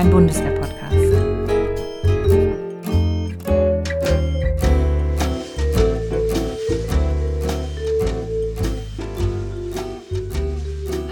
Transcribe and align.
dein 0.00 0.10
Bundeswehr-Podcast. 0.10 0.96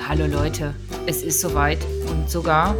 Hallo 0.08 0.24
Leute, 0.24 0.74
es 1.06 1.22
ist 1.22 1.42
soweit 1.42 1.76
und 2.08 2.30
sogar 2.30 2.74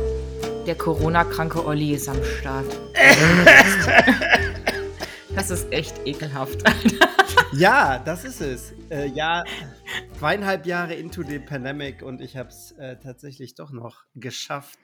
der 0.67 0.77
Corona-kranke 0.77 1.67
Olli 1.67 1.93
ist 1.93 2.09
am 2.09 2.25
Start. 2.25 2.65
das 5.35 5.51
ist 5.51 5.71
echt 5.71 5.95
ekelhaft. 6.07 6.63
ja, 7.53 7.99
das 7.99 8.25
ist 8.25 8.41
es. 8.41 8.73
Äh, 8.89 9.09
ja, 9.09 9.45
zweieinhalb 10.19 10.65
Jahre 10.65 10.95
into 10.95 11.23
the 11.23 11.39
pandemic 11.39 12.01
und 12.01 12.23
ich 12.23 12.39
habe 12.39 12.49
es 12.49 12.73
äh, 12.79 12.97
tatsächlich 12.97 13.57
doch 13.57 13.73
noch 13.73 14.07
geschafft. 14.15 14.79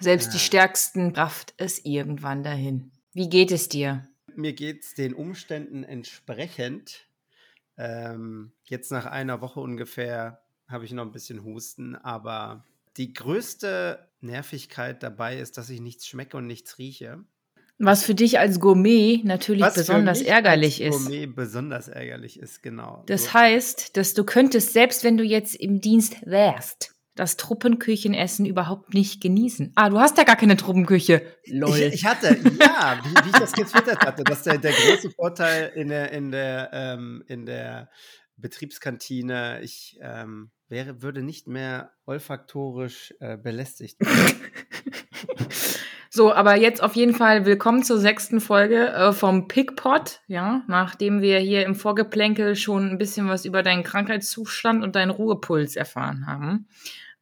Selbst 0.00 0.32
die 0.32 0.38
Stärksten 0.38 1.10
rafft 1.10 1.54
es 1.56 1.84
irgendwann 1.84 2.42
dahin. 2.42 2.92
Wie 3.12 3.28
geht 3.28 3.50
es 3.50 3.68
dir? 3.68 4.08
Mir 4.34 4.52
geht 4.52 4.84
es 4.84 4.94
den 4.94 5.14
Umständen 5.14 5.82
entsprechend. 5.82 7.06
Ähm, 7.76 8.52
jetzt 8.64 8.92
nach 8.92 9.06
einer 9.06 9.40
Woche 9.40 9.60
ungefähr 9.60 10.40
habe 10.68 10.84
ich 10.84 10.92
noch 10.92 11.04
ein 11.04 11.12
bisschen 11.12 11.44
Husten, 11.44 11.96
aber 11.96 12.64
die 12.96 13.12
größte 13.12 14.08
Nervigkeit 14.20 15.02
dabei 15.02 15.38
ist, 15.38 15.56
dass 15.58 15.70
ich 15.70 15.80
nichts 15.80 16.06
schmecke 16.06 16.36
und 16.36 16.46
nichts 16.46 16.78
rieche. 16.78 17.24
Was 17.78 18.04
für 18.04 18.14
dich 18.16 18.40
als 18.40 18.58
Gourmet 18.58 19.22
natürlich 19.24 19.62
Was 19.62 19.74
besonders 19.74 20.20
ärgerlich 20.20 20.84
als 20.84 20.96
Gourmet 20.96 21.24
ist. 21.24 21.36
besonders 21.36 21.86
ärgerlich 21.86 22.40
ist, 22.40 22.62
genau. 22.62 23.04
Das 23.06 23.26
so. 23.26 23.34
heißt, 23.34 23.96
dass 23.96 24.14
du 24.14 24.24
könntest, 24.24 24.72
selbst 24.72 25.04
wenn 25.04 25.16
du 25.16 25.22
jetzt 25.22 25.54
im 25.54 25.80
Dienst 25.80 26.26
wärst, 26.26 26.96
das 27.18 27.36
Truppenküchenessen 27.36 28.46
überhaupt 28.46 28.94
nicht 28.94 29.20
genießen. 29.20 29.72
Ah, 29.74 29.90
du 29.90 29.98
hast 29.98 30.16
ja 30.18 30.24
gar 30.24 30.36
keine 30.36 30.56
Truppenküche. 30.56 31.22
Lol. 31.46 31.76
Ich, 31.78 31.94
ich 31.94 32.04
hatte, 32.04 32.28
ja, 32.60 33.00
wie, 33.02 33.14
wie, 33.14 33.30
ich 33.30 33.38
das 33.38 33.52
getwittert 33.52 34.00
hatte, 34.00 34.24
dass 34.24 34.44
der, 34.44 34.58
der 34.58 34.72
große 34.72 35.10
Vorteil 35.10 35.72
in 35.74 35.88
der, 35.88 36.12
in 36.12 36.30
der, 36.30 36.70
ähm, 36.72 37.24
in 37.26 37.46
der 37.46 37.90
Betriebskantine, 38.36 39.60
ich 39.62 39.98
ähm, 40.00 40.50
wäre, 40.68 41.02
würde 41.02 41.22
nicht 41.22 41.48
mehr 41.48 41.90
olfaktorisch 42.06 43.14
äh, 43.20 43.36
belästigt 43.36 43.98
werden. 44.00 44.40
So, 46.10 46.32
aber 46.32 46.56
jetzt 46.56 46.82
auf 46.82 46.96
jeden 46.96 47.14
Fall 47.14 47.44
willkommen 47.44 47.84
zur 47.84 47.98
sechsten 47.98 48.40
Folge 48.40 48.88
äh, 48.88 49.12
vom 49.12 49.46
Pickpot. 49.46 50.20
Ja, 50.26 50.64
nachdem 50.66 51.20
wir 51.20 51.38
hier 51.38 51.64
im 51.64 51.74
Vorgeplänkel 51.74 52.56
schon 52.56 52.90
ein 52.90 52.98
bisschen 52.98 53.28
was 53.28 53.44
über 53.44 53.62
deinen 53.62 53.84
Krankheitszustand 53.84 54.82
und 54.82 54.96
deinen 54.96 55.10
Ruhepuls 55.10 55.76
erfahren 55.76 56.26
haben, 56.26 56.66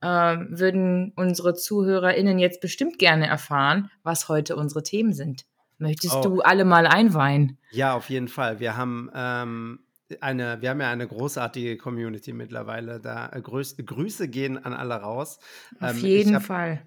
äh, 0.01 0.07
würden 0.07 1.13
unsere 1.17 1.55
ZuhörerInnen 1.55 2.39
jetzt 2.39 2.61
bestimmt 2.61 2.99
gerne 2.99 3.27
erfahren, 3.27 3.91
was 4.03 4.29
heute 4.29 4.57
unsere 4.57 4.83
Themen 4.83 5.13
sind. 5.13 5.45
Möchtest 5.79 6.17
oh. 6.17 6.23
du 6.23 6.41
alle 6.41 6.65
mal 6.65 6.87
einweihen? 6.87 7.59
Ja, 7.71 7.95
auf 7.95 8.09
jeden 8.09 8.29
Fall. 8.29 8.61
Wir 8.61 8.77
haben 8.77 9.11
ähm, 9.15 9.81
eine, 10.21 10.61
wir 10.63 10.71
haben 10.71 10.81
ja 10.81 10.91
eine 10.91 11.07
großartige 11.07 11.77
Community 11.77 12.33
mittlerweile. 12.33 13.01
Da 13.01 13.29
äh, 13.33 13.41
Grüße, 13.41 13.85
Grüße 13.85 14.29
gehen 14.29 14.63
an 14.63 14.73
alle 14.73 14.95
raus. 14.95 15.39
Auf 15.81 15.91
ähm, 15.91 15.99
jeden 15.99 16.35
hab, 16.37 16.43
Fall. 16.43 16.83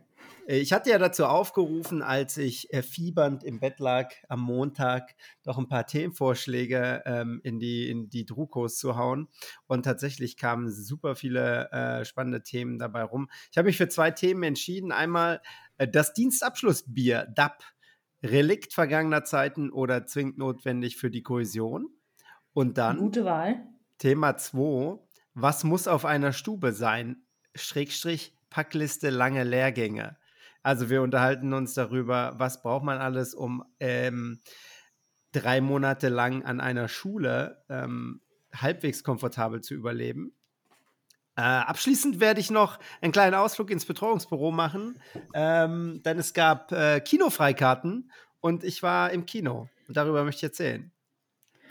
Äh, 0.50 0.58
ich 0.58 0.73
hatte 0.73 0.89
ja 0.89 0.97
dazu 0.97 1.25
aufgerufen, 1.25 2.02
als 2.02 2.38
ich 2.38 2.73
äh, 2.73 2.81
fiebernd 2.81 3.44
im 3.44 3.59
Bett 3.59 3.80
lag 3.80 4.11
am 4.28 4.42
Montag, 4.42 5.16
doch 5.44 5.58
ein 5.58 5.67
paar 5.67 5.86
Themenvorschläge 5.86 7.03
ähm, 7.06 7.39
in 7.44 7.59
die, 7.59 7.89
in 7.89 8.09
die 8.09 8.25
Drukos 8.25 8.78
zu 8.78 8.97
hauen. 8.97 9.30
Und 9.67 9.83
tatsächlich 9.83 10.38
kamen 10.38 10.69
super 10.69 11.16
viele 11.16 11.72
äh, 11.72 12.06
spannende 12.06 12.44
Themen 12.44 12.79
dabei 12.79 13.03
rum. 13.03 13.29
Ich 13.51 13.57
habe 13.57 13.68
mich 13.68 13.78
für 13.78 13.90
zwei 13.90 14.12
Themen 14.12 14.44
entschieden. 14.44 14.91
Einmal 14.91 15.41
äh, 15.78 15.88
das 15.88 16.13
Dienstabschlussbier, 16.13 17.28
DAP, 17.34 17.63
Relikt 18.22 18.73
vergangener 18.73 19.23
Zeiten 19.23 19.72
oder 19.72 20.06
zwingend 20.06 20.38
notwendig 20.38 20.97
für 20.97 21.09
die 21.09 21.23
Kohäsion. 21.23 21.88
Und 22.52 22.78
dann. 22.78 22.97
Gute 22.97 23.23
Wahl. 23.23 23.63
Thema 23.97 24.35
2. 24.35 25.00
Was 25.35 25.63
muss 25.63 25.88
auf 25.88 26.03
einer 26.03 26.34
Stube 26.34 26.73
sein? 26.73 27.23
Schrägstrich 27.56 28.35
Packliste 28.50 29.09
lange 29.09 29.46
Lehrgänge. 29.46 30.18
Also 30.69 30.91
wir 30.91 31.02
unterhalten 31.02 31.52
uns 31.53 31.74
darüber, 31.74 32.35
was 32.38 32.62
braucht 32.62 32.84
man 32.84 33.00
alles, 33.00 33.34
um 33.34 33.63
ähm, 33.80 34.40
drei 35.31 35.62
Monate 35.62 36.09
lang 36.09 36.46
an 36.46 36.62
einer 36.62 36.88
Schule 36.88 37.63
ähm, 37.69 38.22
halbwegs 38.53 39.03
komfortabel 39.03 39.62
zu 39.62 39.74
überleben. 39.74 40.31
Äh, 41.35 41.41
abschließend 41.41 42.19
werde 42.19 42.40
ich 42.40 42.52
noch 42.52 42.78
einen 43.02 43.12
kleinen 43.12 43.34
Ausflug 43.34 43.72
ins 43.72 43.85
Betreuungsbüro 43.85 44.52
machen, 44.52 45.02
ähm, 45.34 46.03
denn 46.06 46.19
es 46.19 46.35
gab 46.35 46.72
äh, 46.72 47.00
Kinofreikarten 47.00 48.12
und 48.40 48.63
ich 48.63 48.84
war 48.84 49.09
im 49.09 49.25
Kino 49.25 49.69
und 49.88 49.97
darüber 49.97 50.24
möchte 50.24 50.38
ich 50.38 50.44
erzählen. 50.52 50.91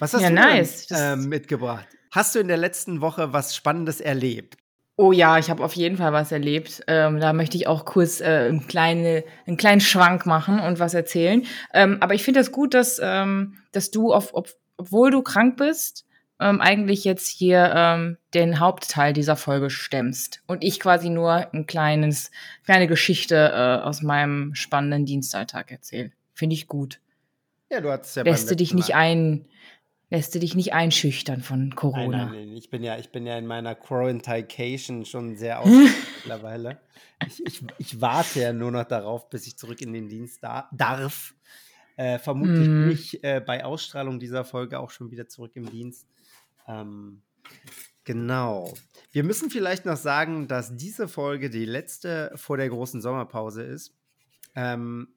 Was 0.01 0.13
hast 0.13 0.23
ja, 0.23 0.31
du 0.31 0.35
nice. 0.35 0.89
denn, 0.89 0.99
äh, 0.99 1.17
mitgebracht? 1.25 1.87
Hast 2.11 2.35
du 2.35 2.41
in 2.41 2.49
der 2.49 2.57
letzten 2.57 3.01
Woche 3.01 3.33
was 3.33 3.55
Spannendes 3.55 4.01
erlebt? 4.01 4.57
Oh 5.01 5.13
ja, 5.13 5.39
ich 5.39 5.49
habe 5.49 5.63
auf 5.63 5.75
jeden 5.75 5.97
Fall 5.97 6.13
was 6.13 6.33
erlebt. 6.33 6.83
Ähm, 6.89 7.21
da 7.21 7.33
möchte 7.33 7.57
ich 7.57 7.69
auch 7.69 7.85
kurz 7.85 8.21
äh, 8.21 8.49
einen, 8.49 8.67
kleine, 8.67 9.23
einen 9.47 9.57
kleinen 9.57 9.81
Schwank 9.81 10.27
machen 10.27 10.59
und 10.59 10.81
was 10.81 10.93
erzählen. 10.93 11.47
Ähm, 11.73 11.99
aber 12.01 12.15
ich 12.15 12.25
finde 12.25 12.41
das 12.41 12.51
gut, 12.51 12.75
dass, 12.75 13.01
ähm, 13.01 13.59
dass 13.71 13.93
du, 13.93 14.13
auf, 14.13 14.35
ob, 14.35 14.49
obwohl 14.77 15.13
du 15.13 15.23
krank 15.23 15.57
bist, 15.57 16.05
ähm, 16.41 16.61
eigentlich 16.61 17.05
jetzt 17.05 17.29
hier 17.29 17.73
ähm, 17.77 18.17
den 18.35 18.59
Hauptteil 18.59 19.13
dieser 19.13 19.37
Folge 19.37 19.71
stemmst. 19.71 20.43
Und 20.49 20.65
ich 20.65 20.81
quasi 20.81 21.11
nur 21.11 21.55
ein 21.55 21.67
kleines, 21.67 22.33
kleine 22.65 22.89
Geschichte 22.89 23.37
äh, 23.37 23.85
aus 23.87 24.03
meinem 24.03 24.57
spannenden 24.57 25.07
Dienstalltag 25.07 25.71
erzähle. 25.71 26.11
Finde 26.35 26.55
ich 26.55 26.67
gut. 26.67 26.99
Ja, 27.71 27.81
du 27.81 27.93
hattest 27.93 28.17
ja 28.17 28.25
Lässt 28.25 28.51
du 28.51 28.57
dich 28.57 28.75
nicht 28.75 28.97
ein, 28.97 29.47
lässt 30.11 30.35
du 30.35 30.39
dich 30.39 30.55
nicht 30.55 30.73
einschüchtern 30.73 31.43
von 31.43 31.75
Corona. 31.75 32.25
Nein, 32.25 32.27
nein, 32.27 32.49
nein. 32.49 32.57
Ich 32.57 32.71
bin 32.71 32.83
ja, 32.83 32.97
ich 32.99 33.11
bin 33.11 33.27
ja 33.27 33.37
in 33.37 33.47
meiner 33.47 33.75
Quarantication 33.75 35.05
schon 35.05 35.37
sehr 35.37 35.61
aus 35.61 35.69
mittlerweile. 36.17 36.81
Ich, 37.27 37.45
ich, 37.45 37.63
ich, 37.79 38.01
warte 38.01 38.41
ja 38.41 38.53
nur 38.53 38.71
noch 38.71 38.85
darauf, 38.85 39.29
bis 39.29 39.47
ich 39.47 39.57
zurück 39.57 39.81
in 39.81 39.93
den 39.93 40.09
Dienst 40.09 40.43
da 40.43 40.69
darf. 40.73 41.35
Äh, 41.97 42.19
vermutlich 42.19 42.69
mm. 42.69 42.83
bin 42.83 42.91
ich 42.91 43.25
äh, 43.25 43.41
bei 43.45 43.65
Ausstrahlung 43.65 44.21
dieser 44.21 44.45
Folge 44.45 44.79
auch 44.79 44.91
schon 44.91 45.11
wieder 45.11 45.29
zurück 45.29 45.53
im 45.55 45.69
Dienst. 45.69 46.07
Ähm, 46.69 47.23
genau. 48.05 48.73
Wir 49.11 49.25
müssen 49.25 49.51
vielleicht 49.51 49.85
noch 49.85 49.97
sagen, 49.97 50.47
dass 50.47 50.77
diese 50.77 51.09
Folge 51.09 51.51
die 51.51 51.65
letzte 51.65 52.31
vor 52.37 52.57
der 52.57 52.69
großen 52.69 53.01
Sommerpause 53.01 53.65
ist. 53.65 53.97
Ähm, 54.55 55.09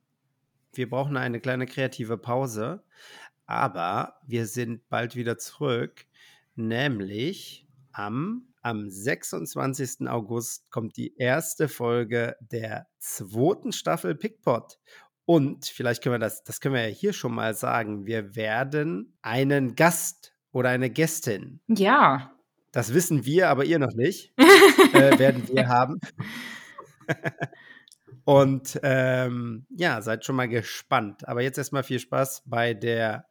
wir 0.74 0.90
brauchen 0.90 1.18
eine 1.18 1.40
kleine 1.40 1.66
kreative 1.66 2.18
Pause. 2.18 2.84
Aber 3.52 4.16
wir 4.26 4.46
sind 4.46 4.88
bald 4.88 5.18
wieder 5.18 5.38
zurück, 5.38 6.06
nämlich 6.56 7.68
am, 7.92 8.48
am 8.62 8.90
26. 8.90 10.08
August 10.08 10.72
kommt 10.72 10.96
die 10.96 11.18
erste 11.18 11.68
Folge 11.68 12.38
der 12.40 12.88
zweiten 13.00 13.74
Staffel 13.74 14.16
Pickpot. 14.16 14.80
Und 15.26 15.66
vielleicht 15.66 16.02
können 16.02 16.16
wir 16.16 16.20
das, 16.20 16.46
das 16.46 16.62
können 16.62 16.76
wir 16.76 16.88
ja 16.88 16.96
hier 16.96 17.12
schon 17.12 17.36
mal 17.36 17.54
sagen, 17.54 18.06
wir 18.06 18.38
werden 18.38 19.18
einen 19.22 19.76
Gast 19.76 20.34
oder 20.54 20.70
eine 20.70 20.90
Gästin. 20.90 21.60
Ja. 21.68 22.32
Das 22.72 22.94
wissen 22.94 23.26
wir, 23.26 23.50
aber 23.50 23.66
ihr 23.66 23.80
noch 23.80 23.94
nicht. 23.94 24.34
äh, 24.94 25.20
werden 25.20 25.46
wir 25.50 25.68
haben. 25.68 26.00
Und 28.24 28.80
ähm, 28.82 29.66
ja, 29.72 30.02
seid 30.02 30.24
schon 30.24 30.38
mal 30.38 30.48
gespannt. 30.48 31.28
Aber 31.28 31.42
jetzt 31.42 31.58
erstmal 31.58 31.84
viel 31.84 32.00
Spaß 32.00 32.44
bei 32.46 32.74
der 32.74 33.26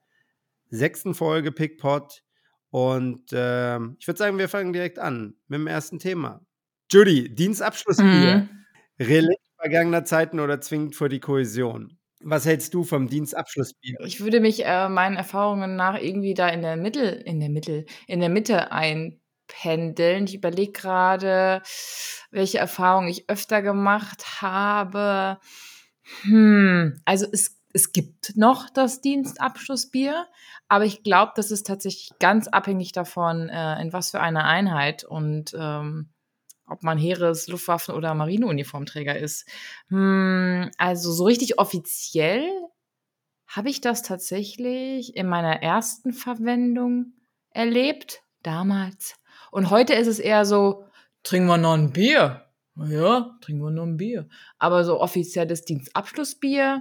sechsten 0.70 1.14
Folge 1.14 1.52
Pickpot. 1.52 2.22
Und 2.70 3.32
äh, 3.32 3.76
ich 3.98 4.06
würde 4.06 4.18
sagen, 4.18 4.38
wir 4.38 4.48
fangen 4.48 4.72
direkt 4.72 4.98
an 4.98 5.34
mit 5.48 5.58
dem 5.58 5.66
ersten 5.66 5.98
Thema. 5.98 6.40
Judy, 6.90 7.34
Dienstabschlussbier. 7.34 8.48
Mhm. 8.48 8.48
Relikt 8.98 9.50
vergangener 9.60 10.04
Zeiten 10.04 10.40
oder 10.40 10.60
zwingend 10.60 10.96
vor 10.96 11.08
die 11.08 11.20
Kohäsion? 11.20 11.98
Was 12.22 12.44
hältst 12.44 12.74
du 12.74 12.84
vom 12.84 13.08
Dienstabschlussbier? 13.08 13.96
Ich 14.04 14.20
würde 14.20 14.40
mich 14.40 14.64
äh, 14.64 14.88
meinen 14.88 15.16
Erfahrungen 15.16 15.76
nach 15.76 15.98
irgendwie 15.98 16.34
da 16.34 16.48
in 16.48 16.62
der 16.62 16.76
Mittel, 16.76 17.22
in 17.24 17.40
der 17.40 17.48
Mittel, 17.48 17.86
in 18.06 18.20
der 18.20 18.28
Mitte 18.28 18.72
einpendeln. 18.72 20.24
Ich 20.24 20.34
überlege 20.34 20.72
gerade, 20.72 21.62
welche 22.30 22.58
Erfahrungen 22.58 23.08
ich 23.08 23.28
öfter 23.28 23.62
gemacht 23.62 24.42
habe. 24.42 25.38
Hm, 26.22 27.00
also 27.04 27.26
es 27.32 27.59
es 27.72 27.92
gibt 27.92 28.36
noch 28.36 28.68
das 28.70 29.00
Dienstabschlussbier, 29.00 30.26
aber 30.68 30.84
ich 30.84 31.02
glaube, 31.02 31.32
das 31.36 31.50
ist 31.50 31.66
tatsächlich 31.66 32.10
ganz 32.18 32.48
abhängig 32.48 32.92
davon, 32.92 33.48
äh, 33.48 33.80
in 33.80 33.92
was 33.92 34.10
für 34.10 34.20
einer 34.20 34.44
Einheit 34.44 35.04
und 35.04 35.54
ähm, 35.58 36.10
ob 36.66 36.82
man 36.82 36.98
Heeres-, 36.98 37.48
Luftwaffen- 37.48 37.94
oder 37.94 38.14
Marineuniformträger 38.14 39.18
ist. 39.18 39.48
Hm, 39.88 40.70
also 40.78 41.12
so 41.12 41.24
richtig 41.24 41.58
offiziell 41.58 42.48
habe 43.46 43.68
ich 43.68 43.80
das 43.80 44.02
tatsächlich 44.02 45.16
in 45.16 45.26
meiner 45.26 45.62
ersten 45.62 46.12
Verwendung 46.12 47.14
erlebt, 47.50 48.22
damals. 48.42 49.16
Und 49.50 49.70
heute 49.70 49.94
ist 49.94 50.06
es 50.06 50.20
eher 50.20 50.44
so, 50.44 50.84
trinken 51.24 51.48
wir 51.48 51.58
noch 51.58 51.74
ein 51.74 51.92
Bier. 51.92 52.46
ja, 52.76 53.36
trinken 53.40 53.62
wir 53.62 53.70
nur 53.70 53.86
ein 53.86 53.96
Bier. 53.96 54.28
Aber 54.58 54.84
so 54.84 55.00
offizielles 55.00 55.64
Dienstabschlussbier 55.64 56.80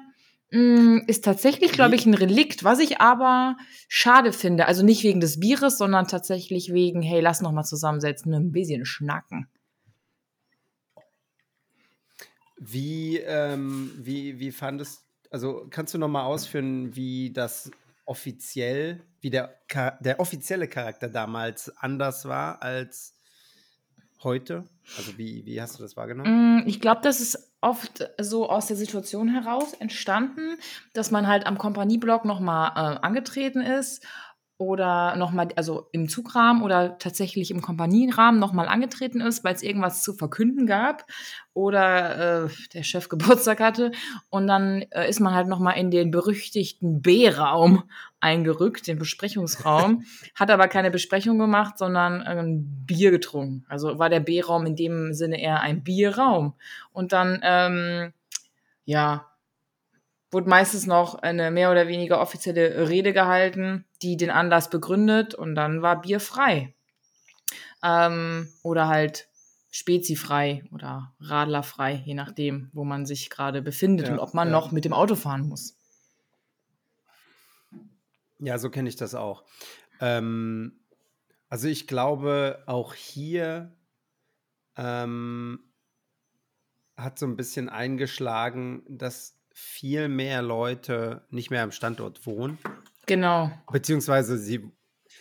ist 0.51 1.23
tatsächlich, 1.23 1.71
glaube 1.71 1.95
ich, 1.95 2.05
ein 2.05 2.13
Relikt, 2.13 2.63
was 2.63 2.79
ich 2.79 2.99
aber 2.99 3.57
schade 3.87 4.33
finde. 4.33 4.65
Also 4.65 4.83
nicht 4.83 5.03
wegen 5.03 5.19
des 5.19 5.39
Bieres, 5.39 5.77
sondern 5.77 6.07
tatsächlich 6.07 6.73
wegen, 6.73 7.01
hey, 7.01 7.21
lass 7.21 7.41
noch 7.41 7.51
mal 7.51 7.63
zusammensetzen, 7.63 8.33
ein 8.33 8.51
bisschen 8.51 8.85
schnacken. 8.85 9.47
Wie, 12.57 13.17
ähm, 13.17 13.91
wie, 13.97 14.39
wie 14.39 14.51
fandest 14.51 15.03
also 15.31 15.67
kannst 15.69 15.93
du 15.93 15.97
noch 15.97 16.07
mal 16.07 16.23
ausführen, 16.23 16.95
wie 16.95 17.31
das 17.31 17.71
offiziell, 18.05 19.01
wie 19.21 19.29
der, 19.29 19.59
der 19.99 20.19
offizielle 20.19 20.67
Charakter 20.67 21.09
damals 21.09 21.69
anders 21.77 22.25
war 22.25 22.61
als 22.61 23.13
heute? 24.23 24.67
Also 24.97 25.17
wie, 25.17 25.45
wie 25.45 25.61
hast 25.61 25.77
du 25.77 25.83
das 25.83 25.95
wahrgenommen? 25.95 26.57
Mm, 26.57 26.67
ich 26.67 26.81
glaube, 26.81 27.01
das 27.03 27.19
ist 27.19 27.48
oft 27.61 28.09
so 28.19 28.49
aus 28.49 28.67
der 28.67 28.77
Situation 28.77 29.27
heraus 29.27 29.73
entstanden, 29.73 30.57
dass 30.93 31.11
man 31.11 31.27
halt 31.27 31.45
am 31.45 31.57
Kompanieblock 31.57 32.25
nochmal 32.25 32.71
äh, 32.75 32.99
angetreten 33.05 33.61
ist 33.61 34.05
oder 34.59 35.15
nochmal, 35.15 35.47
also 35.55 35.87
im 35.93 36.09
Zugrahmen 36.09 36.61
oder 36.63 36.97
tatsächlich 36.99 37.49
im 37.49 37.61
Kompanienrahmen 37.61 38.41
nochmal 38.41 38.67
angetreten 38.67 39.21
ist, 39.21 39.45
weil 39.45 39.55
es 39.55 39.63
irgendwas 39.63 40.03
zu 40.03 40.13
verkünden 40.13 40.67
gab 40.67 41.05
oder 41.53 42.43
äh, 42.43 42.49
der 42.73 42.83
Chef 42.83 43.07
Geburtstag 43.09 43.61
hatte. 43.61 43.93
Und 44.29 44.47
dann 44.47 44.81
äh, 44.91 45.09
ist 45.09 45.21
man 45.21 45.33
halt 45.33 45.47
nochmal 45.47 45.77
in 45.77 45.91
den 45.91 46.11
berüchtigten 46.11 47.01
B-Raum 47.01 47.83
eingerückt, 48.19 48.85
den 48.87 48.99
Besprechungsraum, 48.99 50.03
hat 50.35 50.51
aber 50.51 50.67
keine 50.67 50.91
Besprechung 50.91 51.39
gemacht, 51.39 51.77
sondern 51.77 52.21
ein 52.21 52.85
Bier 52.85 53.11
getrunken. 53.11 53.65
Also 53.69 53.97
war 53.97 54.09
der 54.09 54.19
B-Raum 54.19 54.65
in 54.65 54.75
dem 54.75 55.13
Sinne 55.13 55.41
eher 55.41 55.61
ein 55.61 55.85
Bierraum. 55.85 56.53
Und 56.91 57.13
dann, 57.13 57.39
ähm, 57.43 58.11
ja, 58.83 59.28
wurde 60.31 60.49
meistens 60.49 60.85
noch 60.85 61.15
eine 61.15 61.51
mehr 61.51 61.71
oder 61.71 61.87
weniger 61.87 62.21
offizielle 62.21 62.89
Rede 62.89 63.13
gehalten, 63.13 63.85
die 64.01 64.17
den 64.17 64.29
Anlass 64.29 64.69
begründet 64.69 65.33
und 65.33 65.55
dann 65.55 65.81
war 65.81 66.01
Bier 66.01 66.19
frei. 66.19 66.73
Ähm, 67.83 68.49
oder 68.61 68.87
halt 68.87 69.27
spezifrei 69.71 70.63
oder 70.71 71.13
radlerfrei, 71.19 72.01
je 72.05 72.13
nachdem, 72.13 72.69
wo 72.73 72.83
man 72.83 73.05
sich 73.05 73.29
gerade 73.29 73.61
befindet 73.61 74.07
ja, 74.07 74.13
und 74.13 74.19
ob 74.19 74.33
man 74.33 74.47
ja. 74.47 74.51
noch 74.51 74.71
mit 74.71 74.85
dem 74.85 74.93
Auto 74.93 75.15
fahren 75.15 75.47
muss. 75.47 75.75
Ja, 78.39 78.57
so 78.57 78.69
kenne 78.69 78.89
ich 78.89 78.95
das 78.95 79.15
auch. 79.15 79.43
Ähm, 79.99 80.79
also 81.49 81.67
ich 81.67 81.87
glaube, 81.87 82.63
auch 82.67 82.93
hier 82.93 83.75
ähm, 84.77 85.59
hat 86.95 87.19
so 87.19 87.25
ein 87.25 87.35
bisschen 87.35 87.69
eingeschlagen, 87.69 88.83
dass 88.87 89.38
viel 89.59 90.07
mehr 90.07 90.41
Leute 90.41 91.25
nicht 91.29 91.51
mehr 91.51 91.63
am 91.63 91.71
Standort 91.71 92.25
wohnen. 92.25 92.57
Genau. 93.05 93.51
Beziehungsweise 93.71 94.37
sie, 94.37 94.71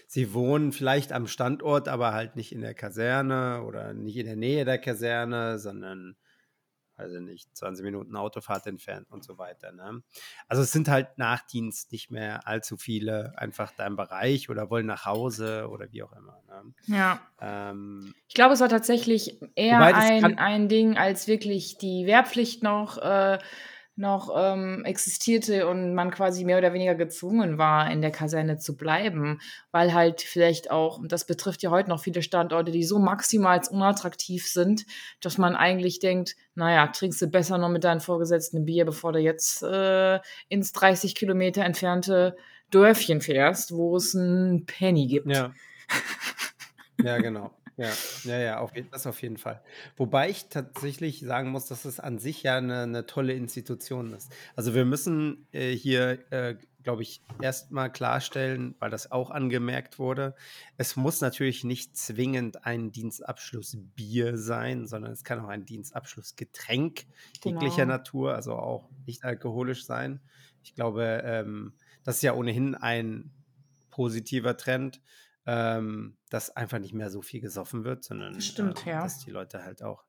sie 0.06 0.32
wohnen 0.32 0.72
vielleicht 0.72 1.12
am 1.12 1.26
Standort, 1.26 1.88
aber 1.88 2.12
halt 2.12 2.36
nicht 2.36 2.52
in 2.52 2.60
der 2.60 2.74
Kaserne 2.74 3.62
oder 3.66 3.94
nicht 3.94 4.16
in 4.16 4.26
der 4.26 4.36
Nähe 4.36 4.64
der 4.64 4.78
Kaserne, 4.78 5.58
sondern 5.58 6.16
also 6.98 7.20
nicht 7.20 7.56
20 7.56 7.84
Minuten 7.84 8.16
Autofahrt 8.16 8.66
entfernt 8.66 9.06
und 9.10 9.24
so 9.24 9.38
weiter. 9.38 9.72
Ne? 9.72 10.02
Also 10.48 10.62
es 10.62 10.72
sind 10.72 10.88
halt 10.88 11.16
Nachtdienst 11.16 11.92
nicht 11.92 12.10
mehr 12.10 12.46
allzu 12.46 12.76
viele 12.76 13.32
einfach 13.36 13.72
da 13.76 13.86
im 13.86 13.96
Bereich 13.96 14.50
oder 14.50 14.68
wollen 14.68 14.86
nach 14.86 15.06
Hause 15.06 15.68
oder 15.70 15.90
wie 15.92 16.02
auch 16.02 16.12
immer. 16.12 16.42
Ne? 16.48 16.74
Ja. 16.86 17.20
Ähm, 17.40 18.14
ich 18.26 18.34
glaube, 18.34 18.54
es 18.54 18.60
war 18.60 18.68
tatsächlich 18.68 19.40
eher 19.54 19.80
ein, 19.80 20.38
ein 20.38 20.68
Ding 20.68 20.98
als 20.98 21.28
wirklich 21.28 21.78
die 21.78 22.04
Wehrpflicht 22.06 22.62
noch. 22.62 22.98
Äh, 22.98 23.38
noch 23.98 24.30
ähm, 24.36 24.84
existierte 24.84 25.66
und 25.66 25.92
man 25.92 26.10
quasi 26.10 26.44
mehr 26.44 26.58
oder 26.58 26.72
weniger 26.72 26.94
gezwungen 26.94 27.58
war, 27.58 27.90
in 27.90 28.00
der 28.00 28.12
Kaserne 28.12 28.58
zu 28.58 28.76
bleiben, 28.76 29.40
weil 29.72 29.92
halt 29.92 30.22
vielleicht 30.22 30.70
auch, 30.70 30.98
und 30.98 31.10
das 31.10 31.26
betrifft 31.26 31.62
ja 31.62 31.70
heute 31.70 31.88
noch 31.88 32.00
viele 32.00 32.22
Standorte, 32.22 32.70
die 32.70 32.84
so 32.84 32.98
maximal 32.98 33.60
unattraktiv 33.70 34.46
sind, 34.46 34.86
dass 35.20 35.36
man 35.36 35.56
eigentlich 35.56 35.98
denkt, 35.98 36.36
naja, 36.54 36.86
trinkst 36.86 37.20
du 37.20 37.26
besser 37.26 37.58
noch 37.58 37.70
mit 37.70 37.82
deinen 37.84 38.00
Vorgesetzten 38.00 38.58
ein 38.58 38.64
Bier, 38.66 38.84
bevor 38.84 39.12
du 39.12 39.18
jetzt 39.18 39.62
äh, 39.64 40.20
ins 40.48 40.72
30 40.72 41.16
Kilometer 41.16 41.64
entfernte 41.64 42.36
Dörfchen 42.70 43.20
fährst, 43.20 43.74
wo 43.74 43.96
es 43.96 44.14
einen 44.14 44.64
Penny 44.66 45.08
gibt. 45.08 45.26
Ja. 45.28 45.52
Ja, 47.00 47.18
genau. 47.18 47.52
Ja, 47.80 48.02
ja, 48.24 48.38
ja, 48.40 48.58
auf 48.58 48.72
das 48.90 49.06
auf 49.06 49.22
jeden 49.22 49.36
Fall. 49.36 49.62
Wobei 49.96 50.28
ich 50.30 50.48
tatsächlich 50.48 51.20
sagen 51.20 51.50
muss, 51.50 51.66
dass 51.66 51.84
es 51.84 52.00
an 52.00 52.18
sich 52.18 52.42
ja 52.42 52.56
eine 52.58 52.88
'ne 52.88 53.06
tolle 53.06 53.34
Institution 53.34 54.12
ist. 54.14 54.32
Also, 54.56 54.74
wir 54.74 54.84
müssen, 54.84 55.46
äh, 55.52 55.70
hier, 55.76 56.26
äh, 56.32 56.56
glaube 56.82 57.02
ich, 57.02 57.24
erstmal 57.40 57.92
klarstellen, 57.92 58.74
weil 58.80 58.90
das 58.90 59.12
auch 59.12 59.30
angemerkt 59.30 60.00
wurde, 60.00 60.34
es 60.76 60.96
muss 60.96 61.20
natürlich 61.20 61.62
nicht 61.62 61.96
zwingend 61.96 62.64
ein 62.64 62.90
Dienstabschlussbier 62.90 64.36
sein, 64.38 64.88
sondern 64.88 65.12
es 65.12 65.22
kann 65.22 65.38
auch 65.38 65.48
ein 65.48 65.64
Dienstabschlussgetränk 65.64 67.04
jeglicher 67.44 67.86
Genau. 67.86 67.86
Natur, 67.86 68.34
also 68.34 68.54
auch 68.56 68.90
nicht 69.06 69.22
alkoholisch 69.22 69.86
sein. 69.86 70.24
Ich 70.64 70.74
glaube, 70.74 71.22
ähm, 71.24 71.76
das 72.02 72.16
ist 72.16 72.22
ja 72.22 72.34
ohnehin 72.34 72.74
ein 72.74 73.34
positiver 73.90 74.56
Trend 74.56 75.00
ähm, 75.48 76.18
dass 76.28 76.54
einfach 76.54 76.78
nicht 76.78 76.92
mehr 76.92 77.08
so 77.08 77.22
viel 77.22 77.40
gesoffen 77.40 77.82
wird, 77.82 78.04
sondern 78.04 78.38
Stimmt, 78.38 78.82
ähm, 78.84 78.92
ja. 78.92 79.02
dass 79.02 79.24
die 79.24 79.30
Leute 79.30 79.64
halt 79.64 79.82
auch 79.82 80.04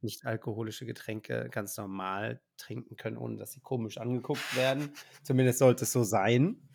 nicht 0.00 0.26
alkoholische 0.26 0.84
Getränke 0.84 1.48
ganz 1.48 1.76
normal 1.76 2.40
trinken 2.56 2.96
können, 2.96 3.16
ohne 3.16 3.36
dass 3.36 3.52
sie 3.52 3.60
komisch 3.60 3.98
angeguckt 3.98 4.56
werden. 4.56 4.90
Zumindest 5.22 5.60
sollte 5.60 5.84
es 5.84 5.92
so 5.92 6.02
sein. 6.02 6.68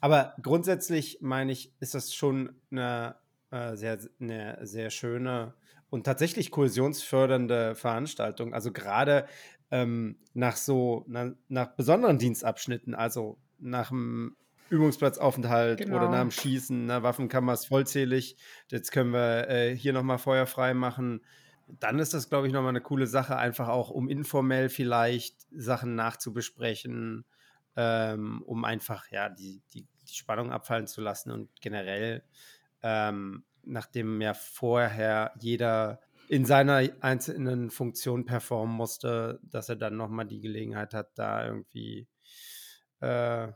Aber 0.00 0.34
grundsätzlich 0.42 1.18
meine 1.20 1.52
ich, 1.52 1.72
ist 1.78 1.94
das 1.94 2.12
schon 2.12 2.60
eine 2.72 3.14
äh, 3.52 3.76
sehr, 3.76 3.98
eine 4.18 4.58
sehr 4.66 4.90
schöne 4.90 5.54
und 5.90 6.04
tatsächlich 6.04 6.50
kohäsionsfördernde 6.50 7.76
Veranstaltung. 7.76 8.52
Also 8.52 8.72
gerade 8.72 9.28
ähm, 9.70 10.18
nach 10.34 10.56
so, 10.56 11.04
na, 11.06 11.34
nach 11.46 11.76
besonderen 11.76 12.18
Dienstabschnitten, 12.18 12.96
also 12.96 13.38
nach 13.60 13.90
dem 13.90 14.34
Übungsplatzaufenthalt 14.72 15.80
genau. 15.80 15.96
oder 15.96 16.08
nach 16.08 16.22
dem 16.22 16.30
Schießen, 16.30 16.86
na, 16.86 17.02
Waffenkammer 17.02 17.52
ist 17.52 17.66
vollzählig. 17.66 18.36
Jetzt 18.68 18.90
können 18.90 19.12
wir 19.12 19.48
äh, 19.48 19.76
hier 19.76 19.92
nochmal 19.92 20.16
feuerfrei 20.16 20.72
machen. 20.72 21.20
Dann 21.68 21.98
ist 21.98 22.14
das, 22.14 22.30
glaube 22.30 22.46
ich, 22.46 22.54
nochmal 22.54 22.70
eine 22.70 22.80
coole 22.80 23.06
Sache, 23.06 23.36
einfach 23.36 23.68
auch 23.68 23.90
um 23.90 24.08
informell 24.08 24.70
vielleicht 24.70 25.36
Sachen 25.54 25.94
nachzubesprechen, 25.94 27.26
ähm, 27.76 28.42
um 28.46 28.64
einfach 28.64 29.10
ja 29.10 29.28
die, 29.28 29.60
die, 29.74 29.86
die, 30.08 30.14
Spannung 30.14 30.50
abfallen 30.50 30.86
zu 30.86 31.02
lassen 31.02 31.30
und 31.30 31.48
generell, 31.60 32.24
ähm, 32.82 33.44
nachdem 33.64 34.22
ja 34.22 34.32
vorher 34.32 35.32
jeder 35.38 36.00
in 36.28 36.46
seiner 36.46 36.82
einzelnen 37.00 37.70
Funktion 37.70 38.24
performen 38.24 38.74
musste, 38.74 39.38
dass 39.42 39.68
er 39.68 39.76
dann 39.76 39.96
nochmal 39.98 40.26
die 40.26 40.40
Gelegenheit 40.40 40.94
hat, 40.94 41.10
da 41.18 41.46
irgendwie 41.46 42.08
äh, 43.00 43.48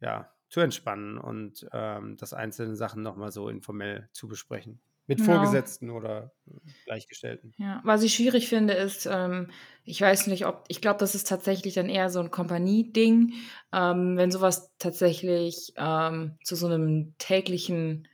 ja, 0.00 0.33
zu 0.54 0.60
entspannen 0.60 1.18
und 1.18 1.66
ähm, 1.72 2.16
das 2.16 2.32
einzelne 2.32 2.76
Sachen 2.76 3.02
nochmal 3.02 3.32
so 3.32 3.48
informell 3.48 4.08
zu 4.12 4.28
besprechen. 4.28 4.78
Mit 5.08 5.18
genau. 5.18 5.32
Vorgesetzten 5.32 5.90
oder 5.90 6.32
äh, 6.46 6.70
Gleichgestellten. 6.84 7.52
Ja, 7.56 7.80
was 7.82 8.04
ich 8.04 8.14
schwierig 8.14 8.48
finde, 8.48 8.74
ist, 8.74 9.08
ähm, 9.10 9.50
ich 9.82 10.00
weiß 10.00 10.28
nicht, 10.28 10.46
ob, 10.46 10.64
ich 10.68 10.80
glaube, 10.80 11.00
das 11.00 11.16
ist 11.16 11.26
tatsächlich 11.26 11.74
dann 11.74 11.88
eher 11.88 12.08
so 12.08 12.20
ein 12.20 12.30
Kompanie-Ding, 12.30 13.32
ähm, 13.72 14.16
wenn 14.16 14.30
sowas 14.30 14.70
tatsächlich 14.78 15.72
ähm, 15.76 16.38
zu 16.44 16.54
so 16.54 16.68
einem 16.68 17.16
täglichen 17.18 18.06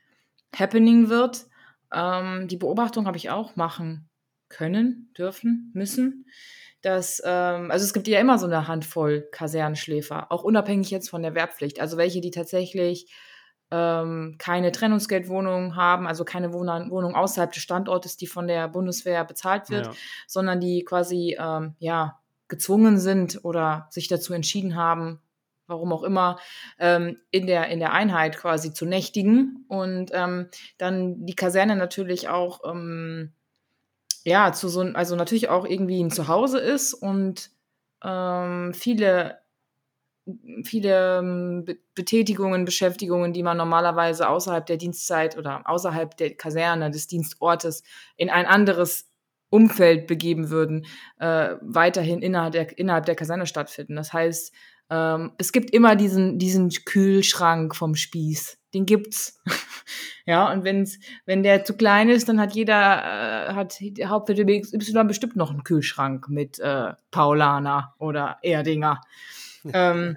Happening 0.57 1.11
wird. 1.11 1.47
Ähm, 1.93 2.49
die 2.49 2.57
Beobachtung 2.57 3.07
habe 3.07 3.19
ich 3.19 3.29
auch 3.29 3.55
machen 3.55 4.09
können, 4.49 5.13
dürfen, 5.15 5.71
müssen 5.75 6.25
dass, 6.83 7.23
ähm, 7.25 7.71
also 7.71 7.85
es 7.85 7.93
gibt 7.93 8.09
ja 8.09 8.21
immer 8.21 8.39
so 8.39 8.47
eine 8.47 8.69
Handvoll 8.69 9.29
Kasernenschläfer, 9.31 10.31
auch 10.33 10.43
unabhängig 10.43 10.91
jetzt 10.91 11.11
von 11.11 11.23
der 11.23 11.35
Wehrpflicht. 11.35 11.81
Also 11.81 11.97
welche, 11.97 12.21
die 12.21 12.31
tatsächlich 12.31 13.13
ähm, 13.71 14.37
keine 14.39 14.73
Trennungsgeldwohnung 14.73 15.77
haben, 15.77 16.07
also 16.07 16.25
keine 16.25 16.53
Wohn 16.53 16.91
Wohnung 16.91 17.15
außerhalb 17.15 17.53
des 17.53 17.63
Standortes, 17.63 18.17
die 18.17 18.27
von 18.27 18.47
der 18.47 18.69
Bundeswehr 18.69 19.25
bezahlt 19.25 19.71
wird, 19.71 19.87
ja. 19.87 19.93
sondern 20.27 20.61
die 20.61 20.85
quasi 20.85 21.37
ähm, 21.39 21.75
ja 21.79 22.19
gezwungen 22.49 22.99
sind 22.99 23.45
oder 23.45 23.87
sich 23.91 24.09
dazu 24.09 24.35
entschieden 24.35 24.75
haben, 24.75 25.21
warum 25.67 25.93
auch 25.93 26.03
immer, 26.03 26.39
ähm, 26.79 27.19
in, 27.31 27.47
der, 27.47 27.69
in 27.69 27.79
der 27.79 27.93
Einheit 27.93 28.37
quasi 28.37 28.73
zu 28.73 28.87
nächtigen 28.87 29.65
und 29.69 30.11
ähm, 30.13 30.49
dann 30.77 31.25
die 31.25 31.37
Kaserne 31.37 31.77
natürlich 31.77 32.29
auch 32.29 32.61
ähm, 32.69 33.33
ja, 34.25 34.53
zu 34.53 34.69
so 34.69 34.81
also 34.83 35.17
natürlich 35.17 35.49
auch 35.49 35.67
irgendwie 35.67 36.03
ein 36.03 36.11
Zuhause 36.11 36.59
ist 36.61 36.95
und, 36.95 37.50
ähm, 38.05 38.73
viele 38.75 39.41
viele, 40.65 41.19
ähm, 41.19 41.65
Be 41.65 41.79
Betätigungen, 41.95 42.65
Beschäftigungen, 42.65 43.33
die 43.33 43.43
man 43.43 43.57
normalerweise 43.57 44.29
außerhalb 44.29 44.65
der 44.65 44.77
Dienstzeit 44.79 45.37
oder 45.37 45.69
außerhalb 45.69 46.17
der 46.17 46.35
Kaserne, 46.37 46.91
des 46.91 47.07
Dienstortes 47.09 47.83
in 48.17 48.31
ein 48.31 48.47
anderes 48.47 49.11
Umfeld 49.50 50.07
begeben 50.07 50.50
würden, 50.50 50.87
äh, 51.19 51.57
weiterhin 51.61 52.23
innerhalb 52.23 52.53
der, 52.53 52.79
innerhalb 52.79 53.07
der 53.07 53.17
Kaserne 53.17 53.47
stattfinden. 53.47 53.97
Das 53.97 54.12
heißt, 54.12 54.55
ähm, 54.91 55.33
es 55.39 55.53
gibt 55.53 55.71
immer 55.71 55.97
diesen, 55.97 56.39
diesen 56.39 56.71
Kühlschrank 56.71 57.77
vom 57.77 57.95
Spieß. 57.95 58.59
Den 58.75 58.87
gibt's. 58.87 59.41
ja, 60.27 60.53
und 60.53 60.65
wenn's, 60.65 60.99
wenn 61.27 61.43
der 61.43 61.65
zu 61.65 61.75
klein 61.75 62.09
ist, 62.09 62.29
dann 62.29 62.41
hat 62.41 62.55
jeder, 62.55 62.75
äh, 62.75 63.53
hat 63.55 63.79
Hauptstädte 64.05 64.61
XY 64.61 65.05
bestimmt 65.05 65.37
noch 65.37 65.51
einen 65.51 65.65
Kühlschrank 65.65 66.29
mit 66.29 66.59
äh, 66.59 66.93
Paulaner 67.11 67.95
oder 67.99 68.39
Erdinger. 68.43 69.01
ähm, 69.73 70.17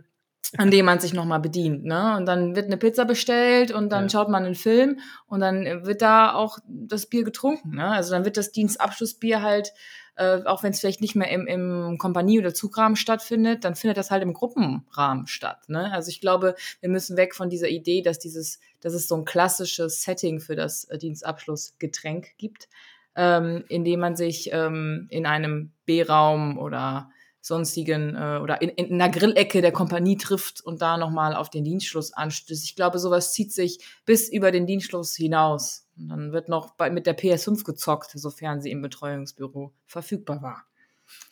an 0.57 0.69
dem 0.69 0.85
man 0.85 0.99
sich 0.99 1.13
nochmal 1.13 1.39
bedient. 1.39 1.83
Ne? 1.83 2.15
Und 2.15 2.27
dann 2.27 2.55
wird 2.55 2.67
eine 2.67 2.77
Pizza 2.77 3.05
bestellt 3.05 3.71
und 3.71 3.91
dann 3.91 4.03
ja. 4.03 4.09
schaut 4.09 4.29
man 4.29 4.45
einen 4.45 4.55
Film 4.55 4.99
und 5.25 5.39
dann 5.39 5.85
wird 5.85 6.01
da 6.01 6.33
auch 6.33 6.59
das 6.67 7.07
Bier 7.07 7.23
getrunken. 7.23 7.75
Ne? 7.75 7.87
Also 7.87 8.11
dann 8.11 8.23
wird 8.23 8.37
das 8.37 8.51
Dienstabschlussbier 8.51 9.41
halt 9.41 9.73
äh, 10.15 10.43
auch 10.45 10.63
wenn 10.63 10.71
es 10.71 10.79
vielleicht 10.79 11.01
nicht 11.01 11.15
mehr 11.15 11.29
im, 11.29 11.47
im 11.47 11.97
Kompanie- 11.97 12.39
oder 12.39 12.53
Zugrahmen 12.53 12.95
stattfindet, 12.95 13.63
dann 13.63 13.75
findet 13.75 13.97
das 13.97 14.11
halt 14.11 14.23
im 14.23 14.33
Gruppenrahmen 14.33 15.27
statt. 15.27 15.67
Ne? 15.67 15.91
Also 15.91 16.09
ich 16.09 16.21
glaube, 16.21 16.55
wir 16.81 16.89
müssen 16.89 17.17
weg 17.17 17.35
von 17.35 17.49
dieser 17.49 17.69
Idee, 17.69 18.01
dass 18.01 18.19
dieses, 18.19 18.59
dass 18.79 18.93
es 18.93 19.07
so 19.07 19.15
ein 19.15 19.25
klassisches 19.25 20.03
Setting 20.03 20.39
für 20.39 20.55
das 20.55 20.85
äh, 20.85 20.97
Dienstabschlussgetränk 20.97 22.37
gibt, 22.37 22.67
ähm, 23.15 23.63
indem 23.69 23.99
man 23.99 24.15
sich 24.15 24.49
ähm, 24.51 25.07
in 25.09 25.25
einem 25.25 25.71
B-Raum 25.85 26.57
oder 26.57 27.09
sonstigen 27.41 28.15
äh, 28.15 28.39
oder 28.41 28.61
in, 28.61 28.69
in 28.69 28.93
einer 29.01 29.11
Grillecke 29.11 29.61
der 29.61 29.73
Kompanie 29.73 30.17
trifft 30.17 30.61
und 30.61 30.81
da 30.81 30.97
nochmal 30.97 31.35
auf 31.35 31.49
den 31.49 31.65
Dienstschluss 31.65 32.13
anstößt. 32.13 32.63
Ich 32.63 32.75
glaube, 32.75 32.99
sowas 32.99 33.33
zieht 33.33 33.51
sich 33.51 33.79
bis 34.05 34.31
über 34.31 34.51
den 34.51 34.65
Dienstschluss 34.65 35.15
hinaus. 35.15 35.82
Und 35.97 36.09
dann 36.09 36.31
wird 36.31 36.49
noch 36.49 36.75
bei, 36.75 36.89
mit 36.89 37.05
der 37.05 37.17
PS5 37.17 37.63
gezockt, 37.63 38.11
sofern 38.11 38.61
sie 38.61 38.71
im 38.71 38.81
Betreuungsbüro 38.81 39.73
verfügbar 39.85 40.41
war. 40.41 40.65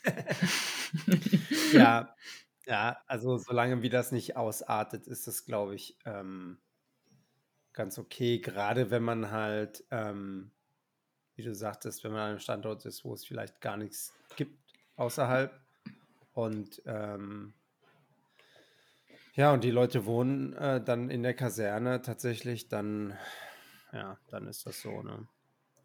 ja, 1.73 2.15
ja, 2.65 2.97
also 3.07 3.37
solange 3.37 3.81
wie 3.81 3.89
das 3.89 4.11
nicht 4.11 4.37
ausartet, 4.37 5.07
ist 5.07 5.27
das, 5.27 5.45
glaube 5.45 5.75
ich, 5.75 5.97
ähm, 6.05 6.59
ganz 7.73 7.97
okay. 7.97 8.39
Gerade 8.39 8.91
wenn 8.91 9.03
man 9.03 9.31
halt, 9.31 9.83
ähm, 9.89 10.51
wie 11.35 11.43
du 11.43 11.55
sagtest, 11.55 12.03
wenn 12.03 12.11
man 12.11 12.21
an 12.21 12.29
einem 12.29 12.39
Standort 12.39 12.85
ist, 12.85 13.03
wo 13.03 13.13
es 13.13 13.25
vielleicht 13.25 13.61
gar 13.61 13.77
nichts 13.77 14.13
gibt 14.35 14.59
außerhalb 14.95 15.59
und 16.33 16.81
ähm, 16.85 17.53
ja, 19.33 19.53
und 19.53 19.63
die 19.63 19.71
Leute 19.71 20.05
wohnen 20.05 20.53
äh, 20.53 20.83
dann 20.83 21.09
in 21.09 21.23
der 21.23 21.33
Kaserne 21.33 22.01
tatsächlich, 22.01 22.67
dann, 22.67 23.17
ja, 23.93 24.17
dann 24.29 24.47
ist 24.47 24.65
das 24.65 24.81
so, 24.81 25.01
ne? 25.01 25.27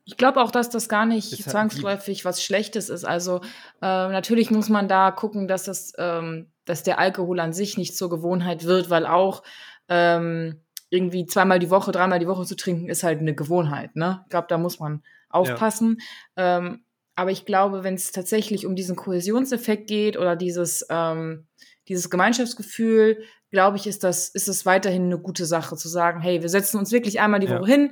Ich 0.09 0.17
glaube 0.17 0.41
auch, 0.41 0.53
dass 0.53 0.71
das 0.71 0.89
gar 0.89 1.05
nicht 1.05 1.33
halt 1.33 1.43
zwangsläufig 1.43 2.25
was 2.25 2.41
Schlechtes 2.41 2.91
ist. 2.91 3.05
Also 3.05 3.41
äh, 3.83 4.09
natürlich 4.09 4.53
muss 4.53 4.69
man 4.69 4.87
da 4.87 5.11
gucken, 5.11 5.49
dass 5.49 5.65
das, 5.65 5.95
ähm, 5.99 6.47
dass 6.65 6.85
der 6.85 7.01
Alkohol 7.01 7.41
an 7.41 7.53
sich 7.53 7.77
nicht 7.77 7.97
zur 7.97 8.09
Gewohnheit 8.09 8.65
wird, 8.65 8.89
weil 8.89 9.05
auch 9.05 9.43
ähm, 9.89 10.61
irgendwie 10.91 11.27
zweimal 11.27 11.59
die 11.59 11.71
Woche, 11.71 11.91
dreimal 11.91 12.21
die 12.21 12.29
Woche 12.29 12.45
zu 12.45 12.55
trinken, 12.55 12.89
ist 12.89 13.03
halt 13.03 13.19
eine 13.19 13.35
Gewohnheit. 13.35 13.97
Ne? 13.97 14.21
Ich 14.25 14.31
glaube, 14.31 14.47
da 14.49 14.59
muss 14.59 14.79
man 14.79 15.03
aufpassen. 15.29 15.99
Ja. 16.37 16.59
Ähm, 16.59 16.85
aber 17.17 17.33
ich 17.33 17.45
glaube, 17.45 17.83
wenn 17.83 17.95
es 17.95 18.13
tatsächlich 18.13 18.65
um 18.65 18.77
diesen 18.77 18.95
Kohäsionseffekt 18.95 19.89
geht 19.89 20.17
oder 20.17 20.37
dieses, 20.37 20.87
ähm, 20.89 21.47
dieses 21.89 22.11
Gemeinschaftsgefühl, 22.11 23.25
glaube 23.57 23.79
ich, 23.79 23.87
ist 23.87 24.05
das, 24.05 24.29
ist 24.29 24.49
es 24.49 24.67
weiterhin 24.67 25.05
eine 25.05 25.19
gute 25.19 25.47
Sache 25.47 25.79
zu 25.79 25.89
sagen, 25.89 26.21
hey, 26.21 26.43
wir 26.43 26.51
setzen 26.51 26.79
uns 26.79 26.93
wirklich 26.93 27.21
einmal 27.21 27.41
die 27.41 27.47
ja. 27.47 27.59
Woche 27.59 27.71
hin 27.71 27.91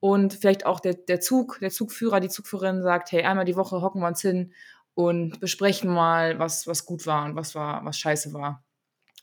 und 0.00 0.34
vielleicht 0.34 0.66
auch 0.66 0.80
der, 0.80 0.94
der 0.94 1.20
Zug, 1.20 1.60
der 1.60 1.70
Zugführer, 1.70 2.18
die 2.18 2.28
Zugführerin 2.28 2.82
sagt, 2.82 3.12
hey, 3.12 3.22
einmal 3.22 3.44
die 3.44 3.54
Woche 3.54 3.80
hocken 3.80 4.00
wir 4.00 4.08
uns 4.08 4.20
hin 4.20 4.52
und 4.94 5.38
besprechen 5.38 5.88
mal, 5.88 6.40
was, 6.40 6.66
was 6.66 6.84
gut 6.84 7.06
war 7.06 7.26
und 7.26 7.36
was 7.36 7.54
war, 7.54 7.84
was 7.84 7.96
scheiße 7.96 8.32
war. 8.32 8.64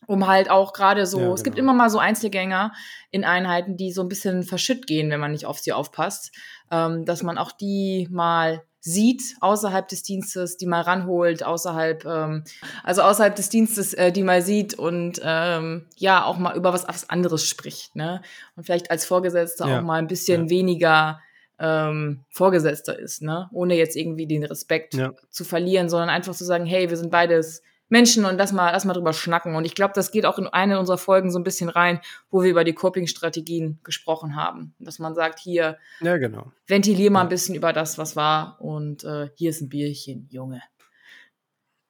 Um 0.07 0.27
halt 0.27 0.49
auch 0.49 0.73
gerade 0.73 1.05
so, 1.05 1.17
ja, 1.17 1.23
genau. 1.23 1.35
es 1.35 1.43
gibt 1.43 1.55
genau. 1.55 1.71
immer 1.71 1.83
mal 1.83 1.89
so 1.89 1.99
Einzelgänger 1.99 2.73
in 3.11 3.23
Einheiten, 3.23 3.77
die 3.77 3.91
so 3.91 4.01
ein 4.01 4.09
bisschen 4.09 4.43
verschütt 4.43 4.87
gehen, 4.87 5.09
wenn 5.09 5.19
man 5.19 5.31
nicht 5.31 5.45
auf 5.45 5.59
sie 5.59 5.73
aufpasst, 5.73 6.31
ähm, 6.71 7.05
dass 7.05 7.23
man 7.23 7.37
auch 7.37 7.51
die 7.51 8.07
mal 8.09 8.63
sieht 8.81 9.35
außerhalb 9.41 9.87
des 9.87 10.01
Dienstes, 10.01 10.57
die 10.57 10.65
mal 10.65 10.81
ranholt, 10.81 11.43
außerhalb, 11.43 12.03
ähm, 12.03 12.43
also 12.83 13.03
außerhalb 13.03 13.35
des 13.35 13.49
Dienstes, 13.49 13.93
äh, 13.93 14.11
die 14.11 14.23
mal 14.23 14.41
sieht 14.41 14.73
und 14.73 15.21
ähm, 15.23 15.85
ja 15.97 16.25
auch 16.25 16.39
mal 16.39 16.57
über 16.57 16.73
was, 16.73 16.87
was 16.87 17.07
anderes 17.09 17.47
spricht, 17.47 17.95
ne? 17.95 18.23
Und 18.55 18.63
vielleicht 18.63 18.89
als 18.89 19.05
Vorgesetzter 19.05 19.67
ja. 19.67 19.77
auch 19.79 19.83
mal 19.83 19.99
ein 19.99 20.07
bisschen 20.07 20.45
ja. 20.45 20.49
weniger 20.49 21.19
ähm, 21.59 22.25
Vorgesetzter 22.31 22.97
ist, 22.97 23.21
ne? 23.21 23.49
Ohne 23.53 23.75
jetzt 23.75 23.95
irgendwie 23.95 24.25
den 24.25 24.43
Respekt 24.43 24.97
zu 25.29 25.43
verlieren, 25.43 25.87
sondern 25.87 26.09
einfach 26.09 26.33
zu 26.33 26.43
sagen, 26.43 26.65
hey, 26.65 26.89
wir 26.89 26.97
sind 26.97 27.11
beides 27.11 27.61
Menschen 27.91 28.23
und 28.23 28.37
lass 28.37 28.53
mal, 28.53 28.71
lass 28.71 28.85
mal 28.85 28.93
drüber 28.93 29.11
schnacken. 29.11 29.55
Und 29.55 29.65
ich 29.65 29.75
glaube, 29.75 29.93
das 29.93 30.11
geht 30.11 30.25
auch 30.25 30.39
in 30.39 30.47
eine 30.47 30.79
unserer 30.79 30.97
Folgen 30.97 31.29
so 31.29 31.37
ein 31.37 31.43
bisschen 31.43 31.69
rein, 31.69 31.99
wo 32.29 32.41
wir 32.41 32.49
über 32.49 32.63
die 32.63 32.73
Coping-Strategien 32.73 33.79
gesprochen 33.83 34.35
haben. 34.35 34.73
Dass 34.79 34.97
man 34.97 35.13
sagt, 35.13 35.39
hier, 35.39 35.77
ja, 35.99 36.17
genau. 36.17 36.53
ventilier 36.67 37.11
mal 37.11 37.21
ein 37.21 37.29
bisschen 37.29 37.53
über 37.53 37.73
das, 37.73 37.97
was 37.97 38.15
war 38.15 38.61
und 38.61 39.03
äh, 39.03 39.29
hier 39.35 39.49
ist 39.49 39.61
ein 39.61 39.67
Bierchen, 39.67 40.27
Junge. 40.31 40.61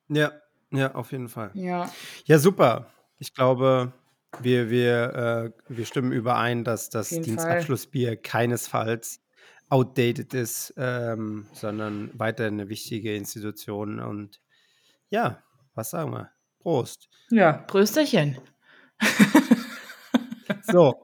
Ja, 0.10 0.32
ja, 0.72 0.96
auf 0.96 1.12
jeden 1.12 1.30
Fall. 1.30 1.52
Ja. 1.54 1.90
Ja, 2.26 2.40
super. 2.40 2.88
Ich 3.20 3.36
glaube, 3.36 3.94
wir, 4.40 4.72
wir, 4.72 5.54
äh, 5.70 5.74
wir 5.74 5.86
stimmen 5.86 6.12
überein, 6.12 6.64
dass 6.64 6.90
das 6.90 7.10
Dienstabschlussbier 7.10 8.08
Fall. 8.10 8.18
keinesfalls 8.18 9.22
outdated 9.70 10.34
ist, 10.34 10.74
ähm, 10.78 11.46
sondern 11.54 12.10
weiterhin 12.16 12.56
eine 12.56 12.70
wichtige 12.70 13.16
Institution 13.16 14.00
und 14.00 14.42
ja, 15.10 15.44
was 15.76 15.90
sagen 15.90 16.12
wir? 16.12 16.30
Prost. 16.60 17.10
Ja, 17.30 17.54
Prösterchen. 17.54 18.38
so, 20.64 21.04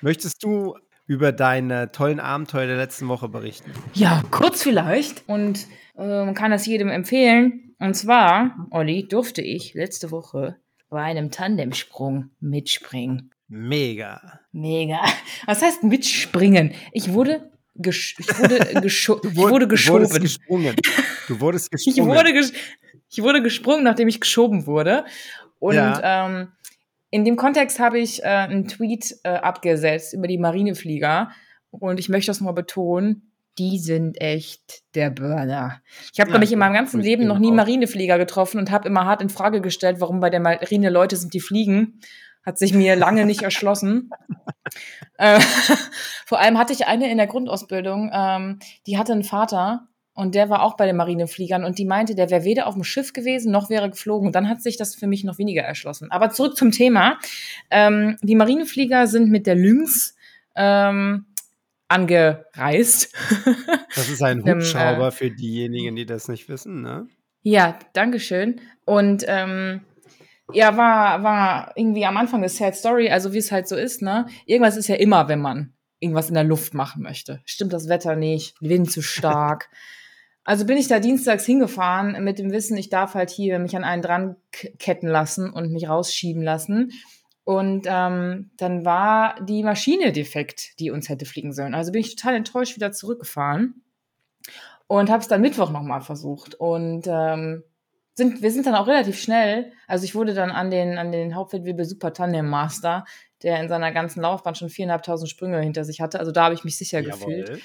möchtest 0.00 0.42
du 0.42 0.76
über 1.06 1.32
deine 1.32 1.90
tollen 1.90 2.20
Abenteuer 2.20 2.66
der 2.66 2.76
letzten 2.76 3.08
Woche 3.08 3.28
berichten? 3.28 3.72
Ja, 3.94 4.22
kurz 4.30 4.62
vielleicht. 4.62 5.26
Und 5.28 5.66
äh, 5.96 6.24
man 6.24 6.34
kann 6.34 6.50
das 6.50 6.66
jedem 6.66 6.88
empfehlen. 6.88 7.74
Und 7.78 7.94
zwar, 7.94 8.66
Olli, 8.70 9.06
durfte 9.08 9.40
ich 9.40 9.74
letzte 9.74 10.10
Woche 10.10 10.56
bei 10.90 11.02
einem 11.02 11.30
Tandemsprung 11.30 12.30
mitspringen. 12.40 13.30
Mega. 13.48 14.40
Mega. 14.52 15.00
Was 15.46 15.62
heißt 15.62 15.82
mitspringen? 15.84 16.74
Ich 16.92 17.12
wurde, 17.12 17.50
ich 17.74 17.86
wurde, 18.38 18.80
gescho 18.82 19.20
ich 19.22 19.36
wurde 19.36 19.68
geschoben. 19.68 20.02
Du 20.02 20.10
wurdest 20.10 20.20
gesprungen. 20.20 20.76
Du 21.28 21.40
wurdest 21.40 21.70
gesprungen. 21.70 21.96
Ich 21.98 22.04
wurde 22.04 22.32
gesprungen. 22.32 22.62
Ich 23.10 23.22
wurde 23.22 23.42
gesprungen, 23.42 23.84
nachdem 23.84 24.08
ich 24.08 24.20
geschoben 24.20 24.66
wurde. 24.66 25.04
Und 25.58 25.74
ja. 25.74 26.26
ähm, 26.26 26.52
in 27.10 27.24
dem 27.24 27.36
Kontext 27.36 27.80
habe 27.80 27.98
ich 27.98 28.22
äh, 28.22 28.26
einen 28.26 28.68
Tweet 28.68 29.16
äh, 29.24 29.30
abgesetzt 29.30 30.12
über 30.12 30.26
die 30.26 30.38
Marineflieger. 30.38 31.30
Und 31.70 31.98
ich 31.98 32.08
möchte 32.08 32.30
das 32.30 32.40
mal 32.40 32.52
betonen, 32.52 33.32
die 33.58 33.78
sind 33.78 34.20
echt 34.20 34.82
der 34.94 35.10
Burner. 35.10 35.80
Ich 36.12 36.20
habe, 36.20 36.30
ja, 36.30 36.34
glaube 36.34 36.44
ich, 36.44 36.52
in 36.52 36.58
meinem 36.58 36.74
ganzen 36.74 37.00
Leben 37.00 37.26
noch 37.26 37.38
nie 37.38 37.50
Marineflieger 37.50 38.18
getroffen 38.18 38.58
und 38.58 38.70
habe 38.70 38.88
immer 38.88 39.04
hart 39.04 39.20
in 39.20 39.28
Frage 39.28 39.60
gestellt, 39.60 40.00
warum 40.00 40.20
bei 40.20 40.30
der 40.30 40.40
Marine 40.40 40.90
Leute 40.90 41.16
sind, 41.16 41.34
die 41.34 41.40
fliegen. 41.40 42.00
Hat 42.46 42.58
sich 42.58 42.72
mir 42.72 42.96
lange 42.96 43.26
nicht 43.26 43.42
erschlossen. 43.42 44.10
äh, 45.18 45.40
vor 46.26 46.38
allem 46.40 46.56
hatte 46.56 46.72
ich 46.72 46.86
eine 46.86 47.10
in 47.10 47.18
der 47.18 47.26
Grundausbildung, 47.26 48.10
ähm, 48.12 48.58
die 48.86 48.96
hatte 48.96 49.12
einen 49.12 49.24
Vater, 49.24 49.88
und 50.18 50.34
der 50.34 50.50
war 50.50 50.62
auch 50.62 50.76
bei 50.76 50.84
den 50.84 50.96
Marinefliegern 50.96 51.62
und 51.62 51.78
die 51.78 51.84
meinte, 51.84 52.16
der 52.16 52.28
wäre 52.28 52.42
weder 52.42 52.66
auf 52.66 52.74
dem 52.74 52.82
Schiff 52.82 53.12
gewesen, 53.12 53.52
noch 53.52 53.70
wäre 53.70 53.88
geflogen. 53.88 54.26
Und 54.26 54.34
dann 54.34 54.48
hat 54.48 54.60
sich 54.60 54.76
das 54.76 54.96
für 54.96 55.06
mich 55.06 55.22
noch 55.22 55.38
weniger 55.38 55.62
erschlossen. 55.62 56.10
Aber 56.10 56.30
zurück 56.30 56.56
zum 56.56 56.72
Thema. 56.72 57.20
Ähm, 57.70 58.16
die 58.20 58.34
Marineflieger 58.34 59.06
sind 59.06 59.30
mit 59.30 59.46
der 59.46 59.54
Lynx 59.54 60.16
ähm, 60.56 61.26
angereist. 61.86 63.14
Das 63.94 64.08
ist 64.08 64.22
ein 64.22 64.44
Hubschrauber 64.44 65.08
äh, 65.08 65.10
für 65.12 65.30
diejenigen, 65.30 65.94
die 65.94 66.04
das 66.04 66.26
nicht 66.26 66.48
wissen, 66.48 66.82
ne? 66.82 67.06
Ja, 67.42 67.78
Dankeschön. 67.92 68.60
Und 68.84 69.24
ähm, 69.28 69.82
ja, 70.52 70.76
war, 70.76 71.22
war 71.22 71.72
irgendwie 71.76 72.04
am 72.04 72.16
Anfang 72.16 72.40
eine 72.40 72.48
Sad 72.48 72.74
Story, 72.74 73.08
also 73.08 73.32
wie 73.32 73.38
es 73.38 73.52
halt 73.52 73.68
so 73.68 73.76
ist, 73.76 74.02
ne? 74.02 74.26
Irgendwas 74.46 74.76
ist 74.76 74.88
ja 74.88 74.96
immer, 74.96 75.28
wenn 75.28 75.40
man 75.40 75.74
irgendwas 76.00 76.28
in 76.28 76.34
der 76.34 76.44
Luft 76.44 76.74
machen 76.74 77.02
möchte. 77.02 77.40
Stimmt 77.44 77.72
das 77.72 77.88
Wetter 77.88 78.16
nicht, 78.16 78.56
Wind 78.60 78.90
zu 78.90 79.00
stark. 79.00 79.70
Also 80.48 80.64
bin 80.64 80.78
ich 80.78 80.88
da 80.88 80.98
dienstags 80.98 81.44
hingefahren 81.44 82.24
mit 82.24 82.38
dem 82.38 82.50
Wissen, 82.52 82.78
ich 82.78 82.88
darf 82.88 83.12
halt 83.12 83.28
hier 83.28 83.58
mich 83.58 83.76
an 83.76 83.84
einen 83.84 84.00
dran 84.00 84.36
ketten 84.78 85.06
lassen 85.06 85.50
und 85.50 85.72
mich 85.72 85.90
rausschieben 85.90 86.42
lassen. 86.42 86.92
Und 87.44 87.86
ähm, 87.86 88.50
dann 88.56 88.82
war 88.82 89.38
die 89.44 89.62
Maschine 89.62 90.10
defekt, 90.10 90.80
die 90.80 90.90
uns 90.90 91.10
hätte 91.10 91.26
fliegen 91.26 91.52
sollen. 91.52 91.74
Also 91.74 91.92
bin 91.92 92.00
ich 92.00 92.16
total 92.16 92.34
enttäuscht 92.34 92.76
wieder 92.76 92.92
zurückgefahren 92.92 93.82
und 94.86 95.10
habe 95.10 95.20
es 95.20 95.28
dann 95.28 95.42
Mittwoch 95.42 95.68
nochmal 95.68 96.00
versucht. 96.00 96.54
Und 96.54 97.06
ähm, 97.06 97.62
sind, 98.14 98.40
wir 98.40 98.50
sind 98.50 98.64
dann 98.64 98.74
auch 98.74 98.86
relativ 98.86 99.20
schnell. 99.20 99.70
Also 99.86 100.06
ich 100.06 100.14
wurde 100.14 100.32
dann 100.32 100.50
an 100.50 100.70
den, 100.70 100.96
an 100.96 101.12
den 101.12 101.34
Hauptfeldwebel 101.34 101.84
Super 101.84 102.14
Tandem 102.14 102.48
Master, 102.48 103.04
der 103.42 103.60
in 103.60 103.68
seiner 103.68 103.92
ganzen 103.92 104.22
Laufbahn 104.22 104.54
schon 104.54 104.70
viereinhalbtausend 104.70 105.28
Sprünge 105.28 105.60
hinter 105.60 105.84
sich 105.84 106.00
hatte. 106.00 106.18
Also 106.18 106.32
da 106.32 106.44
habe 106.44 106.54
ich 106.54 106.64
mich 106.64 106.78
sicher 106.78 107.00
Jawohl. 107.00 107.44
gefühlt 107.44 107.62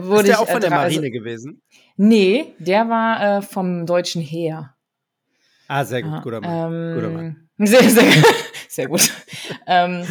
wurde 0.00 0.20
ist 0.20 0.26
der 0.28 0.34
ich, 0.34 0.40
auch 0.40 0.48
von 0.48 0.56
äh, 0.58 0.60
der 0.60 0.70
dra- 0.70 0.78
also- 0.82 0.96
Marine 1.00 1.10
gewesen? 1.10 1.62
Nee, 1.96 2.54
der 2.58 2.88
war 2.88 3.38
äh, 3.38 3.42
vom 3.42 3.86
deutschen 3.86 4.22
Heer. 4.22 4.74
Ah, 5.68 5.84
sehr 5.84 6.02
gut, 6.02 6.22
guter 6.22 6.40
Mann. 6.40 6.94
guter 6.94 7.10
Mann. 7.10 7.24
ähm, 7.24 7.48
Sehr, 7.66 7.82
sehr, 7.88 8.04
sehr 8.68 8.88
gut. 8.88 9.12
ähm, 9.66 10.04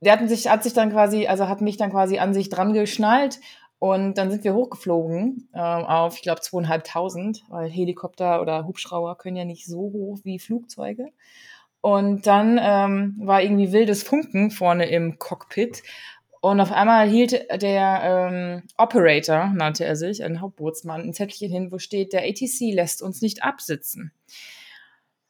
der 0.00 0.12
hat 0.12 0.28
sich, 0.28 0.48
hat 0.48 0.62
sich 0.64 0.72
dann 0.72 0.90
quasi, 0.90 1.26
also 1.26 1.48
hat 1.48 1.60
mich 1.60 1.76
dann 1.76 1.90
quasi 1.90 2.18
an 2.18 2.34
sich 2.34 2.48
dran 2.48 2.72
geschnallt 2.72 3.38
und 3.78 4.16
dann 4.18 4.30
sind 4.30 4.42
wir 4.42 4.54
hochgeflogen 4.54 5.48
ähm, 5.54 5.60
auf, 5.84 6.16
ich 6.16 6.22
glaube, 6.22 6.40
zweieinhalbtausend, 6.40 7.44
weil 7.50 7.68
Helikopter 7.70 8.40
oder 8.40 8.66
Hubschrauber 8.66 9.16
können 9.16 9.36
ja 9.36 9.44
nicht 9.44 9.66
so 9.66 9.78
hoch 9.78 10.18
wie 10.24 10.38
Flugzeuge. 10.38 11.08
Und 11.82 12.26
dann 12.26 12.58
ähm, 12.60 13.14
war 13.22 13.42
irgendwie 13.42 13.70
wildes 13.70 14.02
Funken 14.02 14.50
vorne 14.50 14.86
im 14.88 15.18
Cockpit. 15.18 15.82
Und 16.40 16.60
auf 16.60 16.72
einmal 16.72 17.08
hielt 17.08 17.32
der 17.62 18.00
ähm, 18.02 18.62
Operator, 18.76 19.52
nannte 19.54 19.84
er 19.84 19.96
sich, 19.96 20.22
ein 20.22 20.40
Hauptbootsmann, 20.40 21.02
ein 21.02 21.12
Zettelchen 21.12 21.50
hin, 21.50 21.72
wo 21.72 21.78
steht, 21.78 22.12
der 22.12 22.22
ATC 22.22 22.72
lässt 22.74 23.02
uns 23.02 23.22
nicht 23.22 23.42
absitzen. 23.42 24.12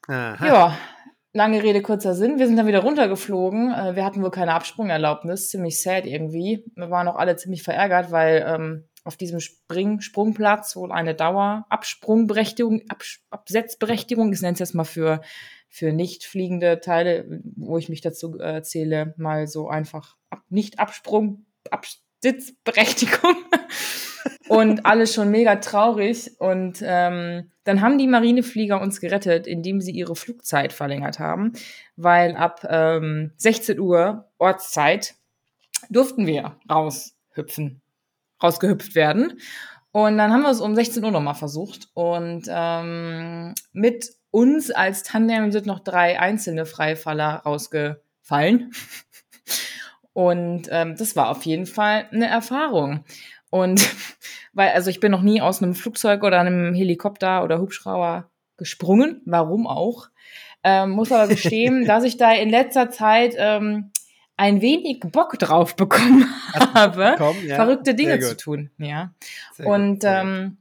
Aha. 0.08 0.46
Ja, 0.46 0.78
lange 1.32 1.62
Rede, 1.62 1.82
kurzer 1.82 2.14
Sinn. 2.14 2.38
Wir 2.38 2.46
sind 2.46 2.56
dann 2.56 2.66
wieder 2.66 2.80
runtergeflogen. 2.80 3.72
Äh, 3.72 3.96
Wir 3.96 4.04
hatten 4.04 4.22
wohl 4.22 4.30
keine 4.30 4.54
Absprungerlaubnis. 4.54 5.50
Ziemlich 5.50 5.80
sad 5.80 6.06
irgendwie. 6.06 6.64
Wir 6.74 6.90
waren 6.90 7.08
auch 7.08 7.16
alle 7.16 7.36
ziemlich 7.36 7.62
verärgert, 7.62 8.10
weil 8.10 8.44
ähm, 8.46 8.84
auf 9.04 9.16
diesem 9.16 9.40
Spring 9.40 10.00
Sprungplatz 10.00 10.74
wohl 10.74 10.90
eine 10.90 11.14
Dauerabsprungberechtigung, 11.14 12.82
Abs 12.88 13.20
Absetzberechtigung, 13.30 14.32
ich 14.32 14.40
nenne 14.40 14.54
es 14.54 14.58
jetzt 14.58 14.74
mal 14.74 14.84
für, 14.84 15.20
für 15.76 15.92
nicht 15.92 16.24
fliegende 16.24 16.80
Teile, 16.80 17.26
wo 17.54 17.76
ich 17.76 17.90
mich 17.90 18.00
dazu 18.00 18.40
äh, 18.40 18.62
zähle, 18.62 19.12
mal 19.18 19.46
so 19.46 19.68
einfach 19.68 20.16
ab, 20.30 20.40
nicht 20.48 20.78
Absprung, 20.78 21.44
Absitzberechtigung. 21.70 23.36
und 24.48 24.86
alle 24.86 25.06
schon 25.06 25.30
mega 25.30 25.56
traurig. 25.56 26.40
Und 26.40 26.78
ähm, 26.82 27.50
dann 27.64 27.82
haben 27.82 27.98
die 27.98 28.06
Marineflieger 28.06 28.80
uns 28.80 29.00
gerettet, 29.00 29.46
indem 29.46 29.82
sie 29.82 29.92
ihre 29.92 30.16
Flugzeit 30.16 30.72
verlängert 30.72 31.18
haben, 31.18 31.52
weil 31.96 32.36
ab 32.36 32.66
ähm, 32.66 33.32
16 33.36 33.78
Uhr 33.78 34.30
Ortszeit 34.38 35.14
durften 35.90 36.26
wir 36.26 36.58
raushüpfen, 36.70 37.82
rausgehüpft 38.42 38.94
werden. 38.94 39.40
Und 39.92 40.16
dann 40.16 40.32
haben 40.32 40.42
wir 40.42 40.50
es 40.50 40.62
um 40.62 40.74
16 40.74 41.04
Uhr 41.04 41.10
nochmal 41.10 41.34
versucht. 41.34 41.88
Und 41.92 42.46
ähm, 42.48 43.52
mit 43.74 44.16
uns 44.36 44.70
als 44.70 45.02
Tandem 45.02 45.50
sind 45.50 45.64
noch 45.64 45.80
drei 45.80 46.20
einzelne 46.20 46.66
Freifaller 46.66 47.36
rausgefallen. 47.46 48.70
Und 50.12 50.68
ähm, 50.70 50.94
das 50.94 51.16
war 51.16 51.30
auf 51.30 51.46
jeden 51.46 51.64
Fall 51.64 52.06
eine 52.12 52.26
Erfahrung. 52.26 53.02
Und 53.48 53.80
weil, 54.52 54.72
also 54.72 54.90
ich 54.90 55.00
bin 55.00 55.10
noch 55.10 55.22
nie 55.22 55.40
aus 55.40 55.62
einem 55.62 55.74
Flugzeug 55.74 56.22
oder 56.22 56.38
einem 56.38 56.74
Helikopter 56.74 57.44
oder 57.44 57.60
Hubschrauber 57.60 58.28
gesprungen, 58.58 59.22
warum 59.24 59.66
auch. 59.66 60.08
Ähm, 60.62 60.90
muss 60.90 61.12
aber 61.12 61.28
gestehen, 61.28 61.84
dass 61.86 62.04
ich 62.04 62.18
da 62.18 62.32
in 62.32 62.50
letzter 62.50 62.90
Zeit 62.90 63.36
ähm, 63.38 63.90
ein 64.36 64.60
wenig 64.60 65.00
Bock 65.00 65.38
drauf 65.38 65.76
bekommen 65.76 66.26
habe, 66.74 67.14
Komm, 67.16 67.36
ja. 67.46 67.56
verrückte 67.56 67.94
Dinge 67.94 68.20
zu 68.20 68.36
tun. 68.36 68.70
Ja. 68.76 69.14
Sehr 69.54 69.66
Und 69.66 70.04
ähm, 70.04 70.58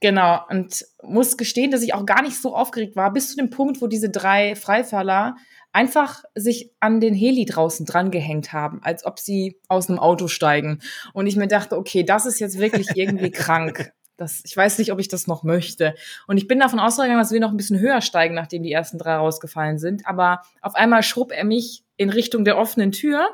genau, 0.00 0.40
und 0.48 0.84
muss 1.02 1.36
gestehen, 1.36 1.70
dass 1.70 1.82
ich 1.82 1.94
auch 1.94 2.06
gar 2.06 2.22
nicht 2.22 2.40
so 2.40 2.54
aufgeregt 2.54 2.96
war, 2.96 3.12
bis 3.12 3.30
zu 3.30 3.36
dem 3.36 3.50
Punkt, 3.50 3.80
wo 3.80 3.86
diese 3.86 4.10
drei 4.10 4.56
Freifaller 4.56 5.36
einfach 5.72 6.24
sich 6.34 6.72
an 6.80 7.00
den 7.00 7.14
Heli 7.14 7.44
draußen 7.44 7.86
dran 7.86 8.10
gehängt 8.10 8.52
haben, 8.52 8.80
als 8.82 9.04
ob 9.04 9.18
sie 9.18 9.60
aus 9.68 9.88
einem 9.88 9.98
Auto 9.98 10.28
steigen. 10.28 10.80
Und 11.12 11.26
ich 11.26 11.36
mir 11.36 11.48
dachte, 11.48 11.76
okay, 11.76 12.02
das 12.02 12.26
ist 12.26 12.40
jetzt 12.40 12.58
wirklich 12.58 12.88
irgendwie 12.96 13.30
krank. 13.30 13.92
Das, 14.16 14.42
ich 14.44 14.54
weiß 14.54 14.78
nicht, 14.78 14.92
ob 14.92 14.98
ich 14.98 15.08
das 15.08 15.26
noch 15.26 15.44
möchte. 15.44 15.94
Und 16.26 16.36
ich 16.36 16.46
bin 16.46 16.58
davon 16.58 16.78
ausgegangen, 16.78 17.18
dass 17.18 17.32
wir 17.32 17.40
noch 17.40 17.52
ein 17.52 17.56
bisschen 17.56 17.78
höher 17.78 18.02
steigen, 18.02 18.34
nachdem 18.34 18.62
die 18.62 18.72
ersten 18.72 18.98
drei 18.98 19.14
rausgefallen 19.14 19.78
sind. 19.78 20.06
Aber 20.06 20.42
auf 20.60 20.74
einmal 20.74 21.02
schrub 21.02 21.32
er 21.32 21.44
mich 21.44 21.84
in 21.96 22.10
Richtung 22.10 22.44
der 22.44 22.58
offenen 22.58 22.92
Tür. 22.92 23.28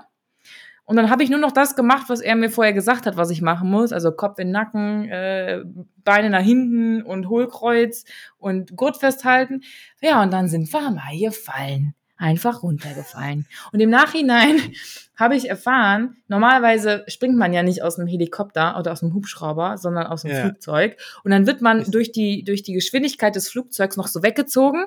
Und 0.86 0.94
dann 0.94 1.10
habe 1.10 1.24
ich 1.24 1.30
nur 1.30 1.40
noch 1.40 1.50
das 1.50 1.74
gemacht, 1.74 2.04
was 2.08 2.20
er 2.20 2.36
mir 2.36 2.48
vorher 2.48 2.72
gesagt 2.72 3.06
hat, 3.06 3.16
was 3.16 3.30
ich 3.30 3.42
machen 3.42 3.68
muss. 3.68 3.92
Also 3.92 4.12
Kopf 4.12 4.38
in 4.38 4.46
den 4.48 4.52
Nacken, 4.52 5.08
äh, 5.08 5.64
Beine 6.04 6.30
nach 6.30 6.42
hinten 6.42 7.02
und 7.02 7.28
Hohlkreuz 7.28 8.04
und 8.38 8.76
Gurt 8.76 8.96
festhalten. 8.96 9.62
Ja, 10.00 10.22
und 10.22 10.32
dann 10.32 10.48
sind 10.48 10.72
wir 10.72 10.90
mal 10.92 11.18
gefallen. 11.18 11.94
Einfach 12.18 12.62
runtergefallen. 12.62 13.46
Und 13.72 13.80
im 13.80 13.90
Nachhinein 13.90 14.58
habe 15.16 15.34
ich 15.34 15.50
erfahren, 15.50 16.16
normalerweise 16.28 17.04
springt 17.08 17.36
man 17.36 17.52
ja 17.52 17.64
nicht 17.64 17.82
aus 17.82 17.98
einem 17.98 18.08
Helikopter 18.08 18.78
oder 18.78 18.92
aus 18.92 19.02
einem 19.02 19.12
Hubschrauber, 19.12 19.76
sondern 19.78 20.06
aus 20.06 20.24
einem 20.24 20.34
Ja. 20.34 20.42
Flugzeug. 20.42 20.96
Und 21.24 21.32
dann 21.32 21.48
wird 21.48 21.60
man 21.62 21.82
durch 21.90 22.12
die, 22.12 22.44
durch 22.44 22.62
die 22.62 22.72
Geschwindigkeit 22.72 23.34
des 23.34 23.50
Flugzeugs 23.50 23.96
noch 23.96 24.06
so 24.06 24.22
weggezogen. 24.22 24.86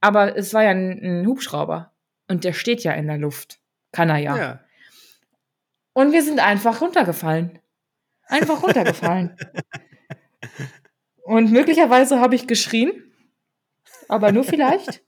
Aber 0.00 0.36
es 0.36 0.54
war 0.54 0.62
ja 0.62 0.70
ein, 0.70 1.00
ein 1.02 1.26
Hubschrauber. 1.26 1.90
Und 2.28 2.44
der 2.44 2.52
steht 2.52 2.84
ja 2.84 2.92
in 2.92 3.08
der 3.08 3.18
Luft. 3.18 3.58
Kann 3.92 4.08
er 4.08 4.18
ja. 4.18 4.36
ja. 4.36 4.60
Und 5.96 6.12
wir 6.12 6.22
sind 6.22 6.40
einfach 6.40 6.82
runtergefallen. 6.82 7.58
Einfach 8.26 8.62
runtergefallen. 8.62 9.34
Und 11.24 11.50
möglicherweise 11.52 12.20
habe 12.20 12.34
ich 12.34 12.46
geschrien, 12.46 12.92
aber 14.06 14.30
nur 14.30 14.44
vielleicht. 14.44 15.02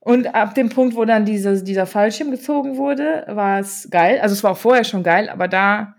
Und 0.00 0.34
ab 0.34 0.56
dem 0.56 0.70
Punkt, 0.70 0.96
wo 0.96 1.04
dann 1.04 1.24
diese, 1.24 1.62
dieser 1.62 1.86
Fallschirm 1.86 2.32
gezogen 2.32 2.76
wurde, 2.78 3.24
war 3.28 3.60
es 3.60 3.88
geil. 3.92 4.18
Also 4.20 4.32
es 4.32 4.42
war 4.42 4.50
auch 4.50 4.56
vorher 4.58 4.82
schon 4.82 5.04
geil, 5.04 5.28
aber 5.28 5.46
da, 5.46 5.94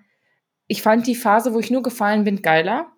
ich 0.67 0.81
fand 0.81 1.07
die 1.07 1.15
Phase, 1.15 1.53
wo 1.53 1.59
ich 1.61 1.71
nur 1.71 1.81
gefallen 1.81 2.25
bin, 2.25 2.41
geiler. 2.41 2.91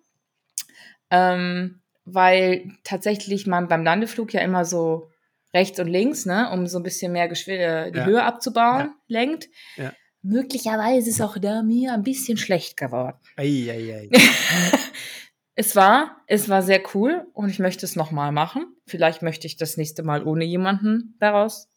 Ähm, 1.10 1.82
weil 2.04 2.72
tatsächlich 2.82 3.46
man 3.46 3.68
beim 3.68 3.84
Landeflug 3.84 4.32
ja 4.34 4.40
immer 4.40 4.64
so 4.64 5.08
rechts 5.54 5.78
und 5.78 5.86
links, 5.86 6.26
ne, 6.26 6.50
um 6.52 6.66
so 6.66 6.80
ein 6.80 6.82
bisschen 6.82 7.12
mehr 7.12 7.28
Geschw 7.28 7.52
äh, 7.56 7.92
die 7.92 7.98
Ja. 7.98 8.06
Höhe 8.06 8.24
abzubauen, 8.24 8.80
Ja. 8.80 8.94
lenkt. 9.06 9.46
Ja. 9.76 9.92
Möglicherweise 10.26 11.10
ist 11.10 11.20
auch 11.20 11.38
da 11.38 11.62
mir 11.62 11.92
ein 11.94 12.02
bisschen 12.02 12.36
schlecht 12.36 12.76
geworden. 12.76 13.16
Ei, 13.36 13.68
ei, 13.70 13.94
ei. 13.94 14.18
Es 15.58 15.74
war, 15.74 16.22
es 16.26 16.50
war 16.50 16.62
sehr 16.62 16.82
cool 16.94 17.26
und 17.32 17.48
ich 17.48 17.58
möchte 17.58 17.86
es 17.86 17.96
nochmal 17.96 18.30
machen. 18.30 18.66
Vielleicht 18.86 19.22
möchte 19.22 19.46
ich 19.46 19.56
das 19.56 19.78
nächste 19.78 20.02
Mal 20.02 20.22
ohne 20.22 20.44
jemanden 20.44 21.16
daraus 21.18 21.70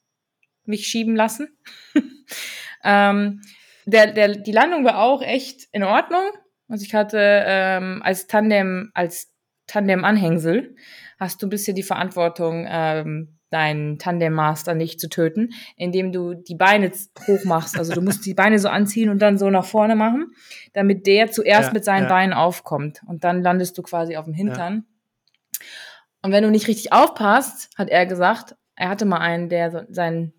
mich 0.66 0.86
schieben 0.88 1.16
lassen. 1.16 1.48
ähm, 2.84 3.42
der, 3.86 4.12
der, 4.12 4.36
die 4.36 4.52
Landung 4.52 4.84
war 4.84 5.00
auch 5.00 5.22
echt 5.22 5.70
in 5.72 5.84
Ordnung. 5.84 6.24
Also 6.68 6.84
ich 6.84 6.94
hatte 6.94 7.20
ähm, 7.22 8.02
als 8.04 8.28
Tandem, 8.28 8.92
als 8.94 9.32
Tandem-Anhängsel 9.68 10.76
hast 11.18 11.42
du 11.42 11.48
ein 11.48 11.50
bisschen 11.50 11.76
die 11.76 11.84
Verantwortung, 11.84 12.68
ähm, 12.70 13.39
deinen 13.50 13.98
Tandem-Master 13.98 14.76
nicht 14.76 15.00
zu 15.00 15.10
töten, 15.10 15.50
indem 15.76 16.12
du 16.12 16.34
die 16.34 16.56
Beine 16.56 16.92
z- 16.92 17.10
hoch 17.28 17.44
machst. 17.46 17.78
Also 17.78 17.94
du 17.94 18.02
musst 18.02 18.26
die 18.26 18.34
Beine 18.34 18.60
so 18.60 18.70
anziehen 18.70 19.10
und 19.10 19.20
dann 19.22 19.38
so 19.38 19.50
nach 19.50 19.66
vorne 19.66 19.96
machen, 19.96 20.28
damit 20.74 21.08
der 21.08 21.32
zuerst 21.32 21.70
Ja, 21.70 21.74
mit 21.74 21.84
seinen 21.86 22.04
ja. 22.04 22.10
Beinen 22.10 22.34
aufkommt. 22.34 23.02
Und 23.08 23.24
dann 23.24 23.42
landest 23.42 23.78
du 23.78 23.82
quasi 23.82 24.18
auf 24.18 24.26
dem 24.26 24.34
Hintern. 24.34 24.86
Und 26.22 26.32
wenn 26.32 26.44
du 26.44 26.52
nicht 26.52 26.68
richtig 26.68 26.92
aufpasst, 26.94 27.70
hat 27.78 27.90
er 27.90 28.06
gesagt, 28.06 28.56
er 28.76 28.90
hatte 28.90 29.06
mal 29.06 29.20
einen, 29.20 29.50
der 29.50 29.72
so, 29.72 29.82
seinen 29.90 30.34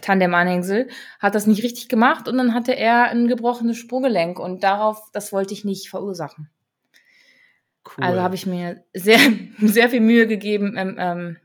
Tandem-Anhängsel, 0.00 0.88
hat 1.18 1.34
das 1.34 1.46
nicht 1.46 1.62
richtig 1.62 1.88
gemacht 1.88 2.28
und 2.28 2.38
dann 2.38 2.54
hatte 2.54 2.72
er 2.74 3.10
ein 3.10 3.28
gebrochenes 3.28 3.76
Sprunggelenk 3.76 4.38
und 4.38 4.62
darauf, 4.64 5.10
das 5.12 5.32
wollte 5.32 5.52
ich 5.52 5.64
nicht 5.64 5.90
verursachen. 5.90 6.50
Cool. 7.84 8.04
Also 8.04 8.20
habe 8.22 8.34
ich 8.34 8.46
mir 8.46 8.84
sehr, 8.94 9.18
sehr 9.60 9.90
viel 9.90 10.00
Mühe 10.00 10.26
gegeben 10.26 10.76
ähm, 10.78 10.96
ähm, 10.98 11.36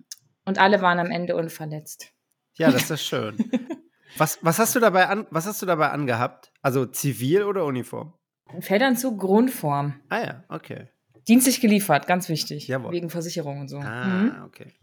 und 0.47 0.57
alle 0.59 0.81
waren 0.81 0.97
am 0.99 1.11
Ende 1.11 1.35
unverletzt. 1.35 2.11
Ja, 2.55 2.71
das 2.71 2.89
ist 2.89 3.03
schön. 3.03 3.37
was, 4.17 4.39
was, 4.41 4.57
hast 4.57 4.75
du 4.75 4.79
dabei 4.79 5.07
an, 5.09 5.27
was 5.29 5.45
hast 5.45 5.61
du 5.61 5.65
dabei 5.65 5.89
angehabt? 5.91 6.51
Also 6.61 6.85
zivil 6.87 7.43
oder 7.43 7.65
Uniform? 7.65 8.13
Feldanzug, 8.61 9.19
Grundform. 9.19 9.99
Ah 10.09 10.19
ja, 10.21 10.43
okay. 10.49 10.87
Dienstlich 11.27 11.59
geliefert, 11.61 12.07
ganz 12.07 12.29
wichtig. 12.29 12.67
Jawohl. 12.67 12.93
Wegen 12.93 13.09
Versicherung 13.09 13.59
und 13.59 13.67
so. 13.67 13.77
Ah, 13.79 14.05
Mhm. 14.07 14.43
okay. 14.45 14.73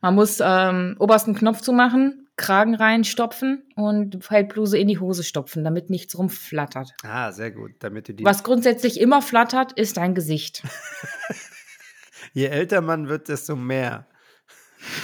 Man 0.00 0.16
muss 0.16 0.40
ähm, 0.44 0.96
obersten 0.98 1.34
Knopf 1.34 1.60
zumachen, 1.60 2.28
Kragen 2.34 2.74
reinstopfen 2.74 3.62
und 3.76 4.24
Feldbluse 4.24 4.76
in 4.76 4.88
die 4.88 4.98
Hose 4.98 5.22
stopfen, 5.22 5.62
damit 5.62 5.90
nichts 5.90 6.18
rumflattert. 6.18 6.92
Ah, 7.04 7.30
sehr 7.30 7.52
gut. 7.52 7.72
Damit 7.78 8.08
du 8.08 8.14
die. 8.14 8.24
Was 8.24 8.42
grundsätzlich 8.42 8.98
immer 9.00 9.22
flattert, 9.22 9.72
ist 9.74 9.96
dein 9.98 10.16
Gesicht. 10.16 10.64
Je 12.32 12.46
älter 12.46 12.80
man 12.80 13.08
wird, 13.08 13.28
desto 13.28 13.54
mehr. 13.56 14.06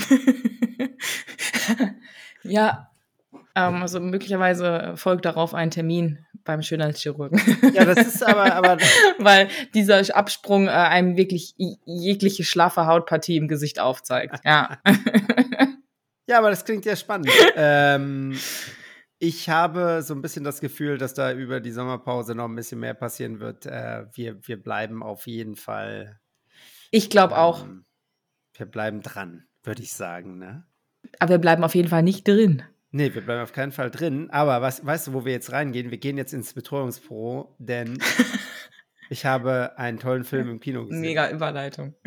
ja, 2.43 2.91
ähm, 3.55 3.83
also 3.83 4.01
möglicherweise 4.01 4.95
folgt 4.97 5.25
darauf 5.25 5.55
ein 5.55 5.71
Termin 5.71 6.25
beim 6.45 6.63
Schönheitschirurgen. 6.63 7.41
Ja, 7.75 7.85
das 7.85 8.07
ist 8.07 8.27
aber, 8.27 8.55
aber 8.55 8.79
Weil 9.19 9.49
dieser 9.75 10.01
Absprung 10.17 10.67
äh, 10.67 10.71
einem 10.71 11.17
wirklich 11.17 11.55
jegliche 11.57 12.45
schlaffe 12.45 12.87
Hautpartie 12.87 13.37
im 13.37 13.49
Gesicht 13.49 13.81
aufzeigt. 13.81 14.41
Ja. 14.45 14.79
ja, 16.27 16.39
aber 16.39 16.51
das 16.51 16.65
klingt 16.65 16.85
ja 16.85 16.97
spannend. 16.97 17.31
ähm, 17.57 18.39
ich 19.19 19.51
habe 19.51 20.03
so 20.03 20.15
ein 20.15 20.23
bisschen 20.23 20.45
das 20.45 20.61
Gefühl, 20.61 20.97
dass 20.97 21.13
da 21.13 21.33
über 21.33 21.61
die 21.61 21.73
Sommerpause 21.73 22.35
noch 22.35 22.47
ein 22.47 22.55
bisschen 22.55 22.81
mehr 22.81 22.95
passieren 22.95 23.41
wird. 23.41 23.67
Äh, 23.67 24.07
wir, 24.15 24.39
wir 24.47 24.63
bleiben 24.63 25.03
auf 25.03 25.27
jeden 25.27 25.57
Fall. 25.57 26.21
Ich 26.91 27.11
glaube 27.11 27.37
auch. 27.37 27.65
Ähm, 27.65 27.85
wir 28.55 28.67
bleiben 28.67 29.03
dran, 29.03 29.48
würde 29.69 29.83
ich 29.83 29.93
sagen, 29.93 30.39
ne? 30.39 30.65
Aber 31.21 31.35
wir 31.35 31.39
bleiben 31.39 31.63
auf 31.63 31.77
jeden 31.77 31.89
Fall 31.89 32.03
nicht 32.03 32.27
drin. 32.27 32.63
Nee, 32.91 33.15
wir 33.15 33.21
bleiben 33.21 33.43
auf 33.43 33.53
keinen 33.53 33.71
Fall 33.71 33.91
drin. 33.91 34.31
Aber 34.31 34.63
was, 34.63 34.85
weißt 34.85 35.09
du, 35.09 35.13
wo 35.13 35.27
wir 35.27 35.33
jetzt 35.33 35.53
reingehen? 35.53 35.91
Wir 35.91 35.99
gehen 35.99 36.17
jetzt 36.17 36.33
ins 36.33 36.55
Betreuungsbüro, 36.55 37.55
denn 37.59 37.99
ich 39.11 39.27
habe 39.27 39.79
einen 39.79 39.99
tollen 39.99 40.25
Film 40.25 40.49
im 40.49 40.59
Kino 40.59 40.87
gesehen. 40.87 41.03
Mega 41.03 41.31
Überleitung. 41.31 41.95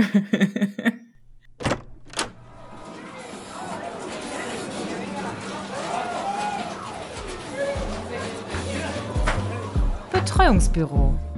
Betreuungsbüro. 10.12 11.31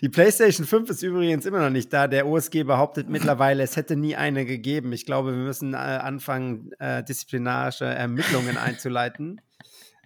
Die 0.00 0.08
PlayStation 0.08 0.66
5 0.66 0.90
ist 0.90 1.02
übrigens 1.02 1.44
immer 1.44 1.60
noch 1.60 1.70
nicht 1.70 1.92
da. 1.92 2.06
Der 2.06 2.26
OSG 2.26 2.62
behauptet 2.62 3.08
mittlerweile, 3.08 3.62
es 3.64 3.76
hätte 3.76 3.96
nie 3.96 4.14
eine 4.14 4.44
gegeben. 4.44 4.92
Ich 4.92 5.04
glaube, 5.04 5.32
wir 5.32 5.42
müssen 5.42 5.74
äh, 5.74 5.76
anfangen, 5.76 6.70
äh, 6.78 7.02
disziplinarische 7.02 7.84
Ermittlungen 7.84 8.56
einzuleiten. 8.56 9.40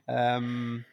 Ähm, 0.07 0.85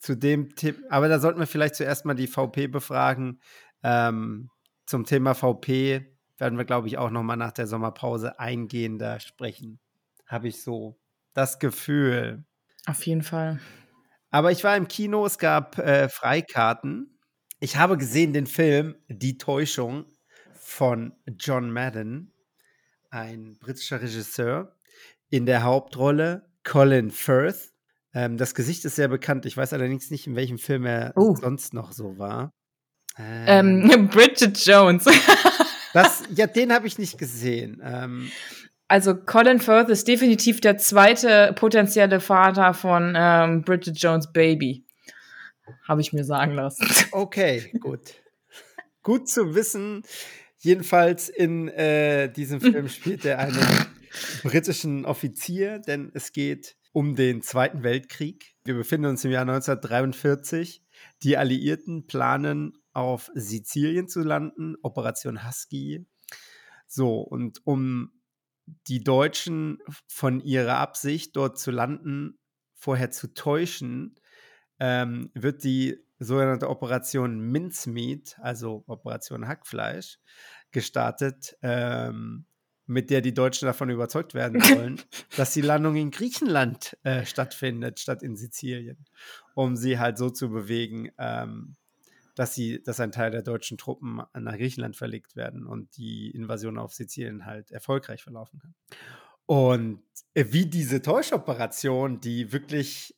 zu 0.00 0.16
dem 0.16 0.54
Tipp, 0.54 0.84
aber 0.90 1.08
da 1.08 1.18
sollten 1.18 1.40
wir 1.40 1.46
vielleicht 1.46 1.76
zuerst 1.76 2.04
mal 2.04 2.14
die 2.14 2.26
VP 2.26 2.68
befragen. 2.68 3.40
Ähm, 3.82 4.50
zum 4.86 5.04
Thema 5.04 5.34
VP 5.34 6.06
werden 6.38 6.58
wir, 6.58 6.64
glaube 6.64 6.88
ich, 6.88 6.98
auch 6.98 7.10
noch 7.10 7.22
mal 7.22 7.36
nach 7.36 7.52
der 7.52 7.66
Sommerpause 7.66 8.38
eingehender 8.38 9.20
sprechen 9.20 9.80
habe 10.28 10.48
ich 10.48 10.62
so 10.62 10.96
das 11.34 11.58
Gefühl. 11.58 12.44
Auf 12.86 13.04
jeden 13.06 13.22
Fall. 13.22 13.58
Aber 14.30 14.52
ich 14.52 14.62
war 14.62 14.76
im 14.76 14.88
Kino, 14.88 15.24
es 15.24 15.38
gab 15.38 15.78
äh, 15.78 16.08
Freikarten. 16.08 17.17
Ich 17.60 17.76
habe 17.76 17.98
gesehen 17.98 18.32
den 18.32 18.46
Film 18.46 18.94
Die 19.08 19.36
Täuschung 19.36 20.04
von 20.54 21.12
John 21.38 21.72
Madden, 21.72 22.32
ein 23.10 23.56
britischer 23.58 24.00
Regisseur. 24.00 24.76
In 25.30 25.44
der 25.44 25.62
Hauptrolle 25.64 26.48
Colin 26.64 27.10
Firth. 27.10 27.72
Ähm, 28.14 28.38
das 28.38 28.54
Gesicht 28.54 28.84
ist 28.84 28.96
sehr 28.96 29.08
bekannt. 29.08 29.44
Ich 29.44 29.56
weiß 29.56 29.72
allerdings 29.72 30.10
nicht, 30.10 30.26
in 30.26 30.36
welchem 30.36 30.58
Film 30.58 30.86
er 30.86 31.12
oh. 31.16 31.34
sonst 31.34 31.74
noch 31.74 31.92
so 31.92 32.16
war. 32.16 32.52
Ähm, 33.18 33.90
ähm 33.92 34.08
Bridget 34.10 34.56
Jones. 34.64 35.04
das, 35.92 36.22
ja, 36.34 36.46
den 36.46 36.72
habe 36.72 36.86
ich 36.86 36.96
nicht 36.96 37.18
gesehen. 37.18 37.82
Ähm, 37.84 38.30
also 38.86 39.14
Colin 39.14 39.60
Firth 39.60 39.90
ist 39.90 40.08
definitiv 40.08 40.60
der 40.60 40.78
zweite 40.78 41.52
potenzielle 41.56 42.20
Vater 42.20 42.72
von 42.72 43.14
ähm, 43.16 43.62
Bridget 43.62 43.98
Jones 43.98 44.32
Baby. 44.32 44.87
Habe 45.86 46.00
ich 46.00 46.12
mir 46.12 46.24
sagen 46.24 46.54
lassen. 46.54 46.86
Okay, 47.12 47.72
gut. 47.80 48.14
gut 49.02 49.28
zu 49.28 49.54
wissen. 49.54 50.02
Jedenfalls 50.58 51.28
in 51.28 51.68
äh, 51.68 52.30
diesem 52.32 52.60
Film 52.60 52.88
spielt 52.88 53.24
er 53.24 53.38
einen 53.38 53.86
britischen 54.42 55.04
Offizier, 55.04 55.78
denn 55.78 56.10
es 56.14 56.32
geht 56.32 56.76
um 56.92 57.14
den 57.14 57.42
Zweiten 57.42 57.82
Weltkrieg. 57.82 58.56
Wir 58.64 58.74
befinden 58.74 59.06
uns 59.06 59.24
im 59.24 59.30
Jahr 59.30 59.42
1943. 59.42 60.82
Die 61.22 61.36
Alliierten 61.36 62.06
planen, 62.06 62.72
auf 62.92 63.30
Sizilien 63.34 64.08
zu 64.08 64.20
landen, 64.22 64.74
Operation 64.82 65.46
Husky. 65.46 66.04
So, 66.88 67.20
und 67.20 67.60
um 67.64 68.10
die 68.88 69.02
Deutschen 69.04 69.78
von 70.08 70.40
ihrer 70.40 70.78
Absicht, 70.78 71.36
dort 71.36 71.58
zu 71.58 71.70
landen, 71.70 72.38
vorher 72.74 73.10
zu 73.10 73.32
täuschen, 73.32 74.16
ähm, 74.80 75.30
wird 75.34 75.64
die 75.64 75.98
sogenannte 76.18 76.68
Operation 76.68 77.38
Mincemeat, 77.40 78.36
also 78.40 78.84
Operation 78.86 79.46
Hackfleisch, 79.46 80.18
gestartet, 80.70 81.56
ähm, 81.62 82.44
mit 82.86 83.10
der 83.10 83.20
die 83.20 83.34
Deutschen 83.34 83.66
davon 83.66 83.90
überzeugt 83.90 84.34
werden 84.34 84.60
sollen, 84.62 85.00
dass 85.36 85.52
die 85.52 85.60
Landung 85.60 85.96
in 85.96 86.10
Griechenland 86.10 86.96
äh, 87.02 87.24
stattfindet, 87.24 88.00
statt 88.00 88.22
in 88.22 88.36
Sizilien, 88.36 89.04
um 89.54 89.76
sie 89.76 89.98
halt 89.98 90.18
so 90.18 90.30
zu 90.30 90.48
bewegen, 90.50 91.10
ähm, 91.18 91.76
dass 92.34 92.54
sie, 92.54 92.82
dass 92.82 93.00
ein 93.00 93.12
Teil 93.12 93.30
der 93.30 93.42
deutschen 93.42 93.78
Truppen 93.78 94.22
nach 94.32 94.56
Griechenland 94.56 94.96
verlegt 94.96 95.36
werden 95.36 95.66
und 95.66 95.96
die 95.96 96.30
Invasion 96.30 96.78
auf 96.78 96.94
Sizilien 96.94 97.44
halt 97.44 97.70
erfolgreich 97.72 98.22
verlaufen 98.22 98.60
kann. 98.60 98.74
Und 99.44 100.02
äh, 100.34 100.46
wie 100.50 100.66
diese 100.66 101.02
Täuscheoperation, 101.02 102.20
die 102.20 102.52
wirklich 102.52 103.17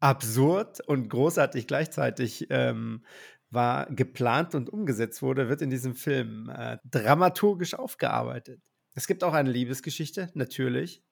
absurd 0.00 0.80
und 0.80 1.08
großartig 1.08 1.66
gleichzeitig 1.66 2.46
ähm, 2.50 3.04
war, 3.50 3.86
geplant 3.86 4.54
und 4.54 4.70
umgesetzt 4.70 5.22
wurde, 5.22 5.48
wird 5.48 5.62
in 5.62 5.70
diesem 5.70 5.94
Film 5.94 6.50
äh, 6.54 6.78
dramaturgisch 6.84 7.74
aufgearbeitet. 7.74 8.60
Es 8.94 9.06
gibt 9.06 9.24
auch 9.24 9.34
eine 9.34 9.50
Liebesgeschichte, 9.50 10.30
natürlich. 10.34 11.02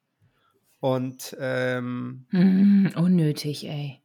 Und 0.81 1.37
ähm, 1.41 2.27
mm, 2.31 2.89
unnötig, 2.97 3.67
ey 3.67 4.01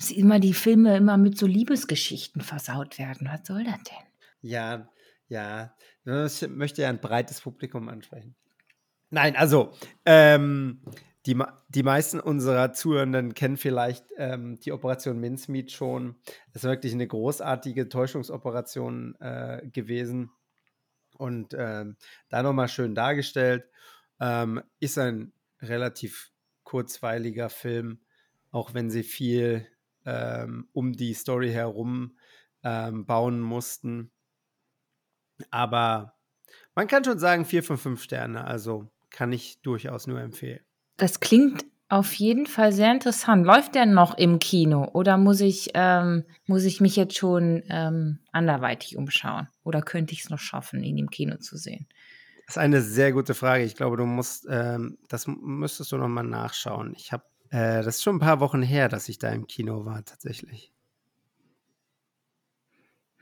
dass 0.00 0.10
immer 0.10 0.40
die 0.40 0.54
Filme 0.54 0.96
immer 0.96 1.18
mit 1.18 1.36
so 1.36 1.46
Liebesgeschichten 1.46 2.40
versaut 2.40 2.98
werden. 2.98 3.28
Was 3.30 3.46
soll 3.46 3.64
das 3.64 3.82
denn? 3.82 4.06
Ja, 4.40 4.88
ja. 5.28 5.74
Ich 6.04 6.48
möchte 6.48 6.82
ja 6.82 6.88
ein 6.88 7.00
breites 7.00 7.42
Publikum 7.42 7.88
ansprechen. 7.88 8.34
Nein, 9.10 9.36
also, 9.36 9.72
ähm, 10.06 10.80
die, 11.26 11.38
die 11.68 11.82
meisten 11.82 12.18
unserer 12.18 12.72
Zuhörenden 12.72 13.34
kennen 13.34 13.58
vielleicht 13.58 14.06
ähm, 14.16 14.58
die 14.60 14.72
Operation 14.72 15.18
Mincemeat 15.20 15.70
schon. 15.70 16.16
Es 16.52 16.64
ist 16.64 16.70
wirklich 16.70 16.94
eine 16.94 17.06
großartige 17.06 17.88
Täuschungsoperation 17.88 19.16
äh, 19.20 19.68
gewesen. 19.70 20.30
Und 21.18 21.54
ähm, 21.58 21.96
da 22.30 22.42
nochmal 22.42 22.68
schön 22.68 22.94
dargestellt. 22.94 23.68
Ähm, 24.18 24.62
ist 24.80 24.98
ein 24.98 25.32
relativ 25.60 26.32
kurzweiliger 26.64 27.50
Film, 27.50 28.00
auch 28.50 28.72
wenn 28.72 28.90
sie 28.90 29.02
viel 29.02 29.66
ähm, 30.06 30.68
um 30.72 30.94
die 30.94 31.12
Story 31.12 31.50
herum 31.50 32.16
ähm, 32.62 33.04
bauen 33.04 33.40
mussten. 33.40 34.10
Aber 35.50 36.14
man 36.74 36.86
kann 36.86 37.04
schon 37.04 37.18
sagen, 37.18 37.44
vier 37.44 37.62
von 37.62 37.76
fünf 37.76 38.02
Sterne, 38.02 38.44
also 38.44 38.90
kann 39.10 39.32
ich 39.32 39.60
durchaus 39.60 40.06
nur 40.06 40.20
empfehlen. 40.20 40.64
Das 41.00 41.18
klingt 41.18 41.64
auf 41.88 42.12
jeden 42.12 42.46
Fall 42.46 42.72
sehr 42.72 42.92
interessant. 42.92 43.46
Läuft 43.46 43.74
der 43.74 43.86
noch 43.86 44.16
im 44.16 44.38
Kino 44.38 44.88
oder 44.92 45.16
muss 45.16 45.40
ich, 45.40 45.70
ähm, 45.74 46.24
muss 46.46 46.64
ich 46.64 46.80
mich 46.80 46.94
jetzt 46.94 47.16
schon 47.16 47.62
ähm, 47.68 48.18
anderweitig 48.32 48.96
umschauen? 48.96 49.48
Oder 49.64 49.80
könnte 49.80 50.12
ich 50.12 50.20
es 50.20 50.30
noch 50.30 50.38
schaffen, 50.38 50.84
ihn 50.84 50.98
im 50.98 51.10
Kino 51.10 51.38
zu 51.38 51.56
sehen? 51.56 51.88
Das 52.46 52.56
ist 52.56 52.62
eine 52.62 52.82
sehr 52.82 53.12
gute 53.12 53.32
Frage. 53.32 53.64
Ich 53.64 53.76
glaube, 53.76 53.96
du 53.96 54.04
musst, 54.04 54.46
ähm, 54.50 54.98
das 55.08 55.26
müsstest 55.26 55.90
du 55.90 55.96
noch 55.96 56.08
mal 56.08 56.22
nachschauen. 56.22 56.92
Ich 56.96 57.12
habe 57.12 57.24
äh, 57.48 57.82
das 57.82 57.96
ist 57.96 58.02
schon 58.02 58.16
ein 58.16 58.20
paar 58.20 58.40
Wochen 58.40 58.62
her, 58.62 58.88
dass 58.88 59.08
ich 59.08 59.18
da 59.18 59.30
im 59.30 59.46
Kino 59.46 59.84
war, 59.84 60.04
tatsächlich. 60.04 60.72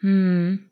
Hm. 0.01 0.68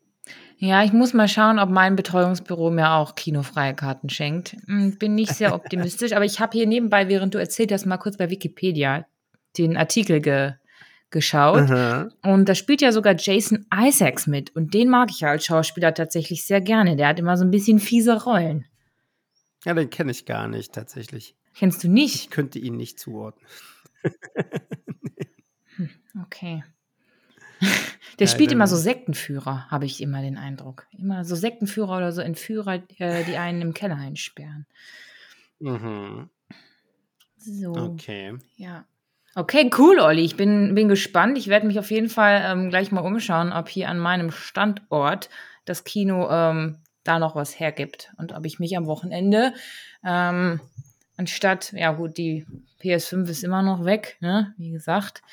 Ja, 0.59 0.83
ich 0.83 0.91
muss 0.91 1.13
mal 1.13 1.27
schauen, 1.27 1.59
ob 1.59 1.69
mein 1.69 1.95
Betreuungsbüro 1.95 2.71
mir 2.71 2.91
auch 2.91 3.15
kinofreie 3.15 3.75
Karten 3.75 4.09
schenkt. 4.09 4.55
Hm, 4.65 4.97
bin 4.97 5.13
nicht 5.13 5.35
sehr 5.35 5.53
optimistisch, 5.55 6.13
aber 6.13 6.25
ich 6.25 6.39
habe 6.39 6.57
hier 6.57 6.65
nebenbei, 6.65 7.09
während 7.09 7.35
du 7.35 7.37
erzählt 7.37 7.71
hast, 7.71 7.85
mal 7.85 7.97
kurz 7.97 8.17
bei 8.17 8.29
Wikipedia 8.29 9.05
den 9.57 9.77
Artikel 9.77 10.21
ge 10.21 10.53
geschaut. 11.09 11.61
Aha. 11.61 12.09
Und 12.21 12.49
da 12.49 12.55
spielt 12.55 12.81
ja 12.81 12.91
sogar 12.91 13.15
Jason 13.17 13.65
Isaacs 13.73 14.27
mit. 14.27 14.53
Und 14.55 14.73
den 14.73 14.89
mag 14.89 15.09
ich 15.09 15.21
ja 15.21 15.29
als 15.29 15.45
Schauspieler 15.45 15.93
tatsächlich 15.93 16.45
sehr 16.45 16.59
gerne. 16.59 16.97
Der 16.97 17.07
hat 17.07 17.19
immer 17.19 17.37
so 17.37 17.45
ein 17.45 17.51
bisschen 17.51 17.79
fiese 17.79 18.23
Rollen. 18.23 18.65
Ja, 19.63 19.73
den 19.73 19.89
kenne 19.89 20.11
ich 20.11 20.25
gar 20.25 20.49
nicht 20.49 20.73
tatsächlich. 20.73 21.35
Kennst 21.55 21.83
du 21.83 21.87
nicht? 21.87 22.15
Ich 22.15 22.29
könnte 22.29 22.59
ihn 22.59 22.75
nicht 22.75 22.99
zuordnen. 22.99 23.47
hm, 25.77 25.89
okay. 26.23 26.63
Der 28.19 28.27
spielt 28.27 28.51
immer 28.51 28.65
so 28.65 28.75
Sektenführer, 28.75 29.69
habe 29.69 29.85
ich 29.85 30.01
immer 30.01 30.21
den 30.21 30.37
Eindruck. 30.37 30.87
Immer 30.97 31.23
so 31.23 31.35
Sektenführer 31.35 31.97
oder 31.97 32.11
so 32.11 32.21
Entführer, 32.21 32.81
äh, 32.97 33.23
die 33.25 33.37
einen 33.37 33.61
im 33.61 33.73
Keller 33.73 33.97
einsperren. 33.97 34.65
Mhm. 35.59 36.29
So. 37.37 37.71
Okay. 37.73 38.37
Ja. 38.55 38.85
Okay, 39.35 39.69
cool, 39.77 39.99
Olli. 39.99 40.23
Ich 40.23 40.35
bin, 40.35 40.73
bin 40.73 40.87
gespannt. 40.87 41.37
Ich 41.37 41.47
werde 41.47 41.67
mich 41.67 41.77
auf 41.77 41.91
jeden 41.91 42.09
Fall 42.09 42.41
ähm, 42.43 42.69
gleich 42.69 42.91
mal 42.91 43.01
umschauen, 43.01 43.53
ob 43.53 43.69
hier 43.69 43.87
an 43.87 43.99
meinem 43.99 44.31
Standort 44.31 45.29
das 45.65 45.83
Kino 45.83 46.27
ähm, 46.31 46.77
da 47.03 47.19
noch 47.19 47.35
was 47.35 47.59
hergibt 47.59 48.11
und 48.17 48.33
ob 48.33 48.45
ich 48.45 48.57
mich 48.57 48.75
am 48.75 48.87
Wochenende 48.87 49.53
ähm, 50.03 50.59
Anstatt, 51.17 51.73
ja 51.73 51.91
gut, 51.93 52.19
die 52.19 52.45
PS5 52.81 53.27
ist 53.27 53.43
immer 53.43 53.63
noch 53.63 53.83
weg, 53.83 54.17
ne? 54.19 54.53
wie 54.57 54.69
gesagt, 54.69 55.23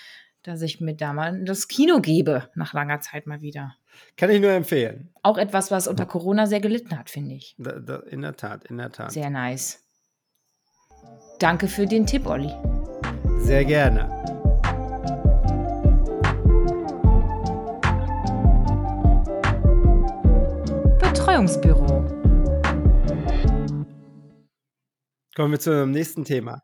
dass 0.44 0.60
ich 0.60 0.80
mir 0.80 0.94
da 0.94 1.12
mal 1.14 1.42
das 1.44 1.68
Kino 1.68 2.00
gebe, 2.00 2.50
nach 2.54 2.74
langer 2.74 3.00
Zeit 3.00 3.26
mal 3.26 3.40
wieder. 3.40 3.74
Kann 4.16 4.30
ich 4.30 4.40
nur 4.40 4.50
empfehlen. 4.50 5.10
Auch 5.22 5.38
etwas, 5.38 5.70
was 5.70 5.88
unter 5.88 6.04
Corona 6.04 6.46
sehr 6.46 6.60
gelitten 6.60 6.98
hat, 6.98 7.08
finde 7.08 7.34
ich. 7.34 7.54
Da, 7.58 7.78
da, 7.78 7.96
in 7.96 8.20
der 8.20 8.36
Tat, 8.36 8.64
in 8.64 8.76
der 8.76 8.92
Tat. 8.92 9.12
Sehr 9.12 9.30
nice. 9.30 9.82
Danke 11.38 11.66
für 11.66 11.86
den 11.86 12.06
Tipp, 12.06 12.26
Olli. 12.26 12.52
Sehr 13.38 13.64
gerne. 13.64 14.08
Betreuungsbüro. 21.00 22.04
Kommen 25.34 25.52
wir 25.52 25.58
zu 25.58 25.70
einem 25.70 25.90
nächsten 25.90 26.24
Thema. 26.24 26.62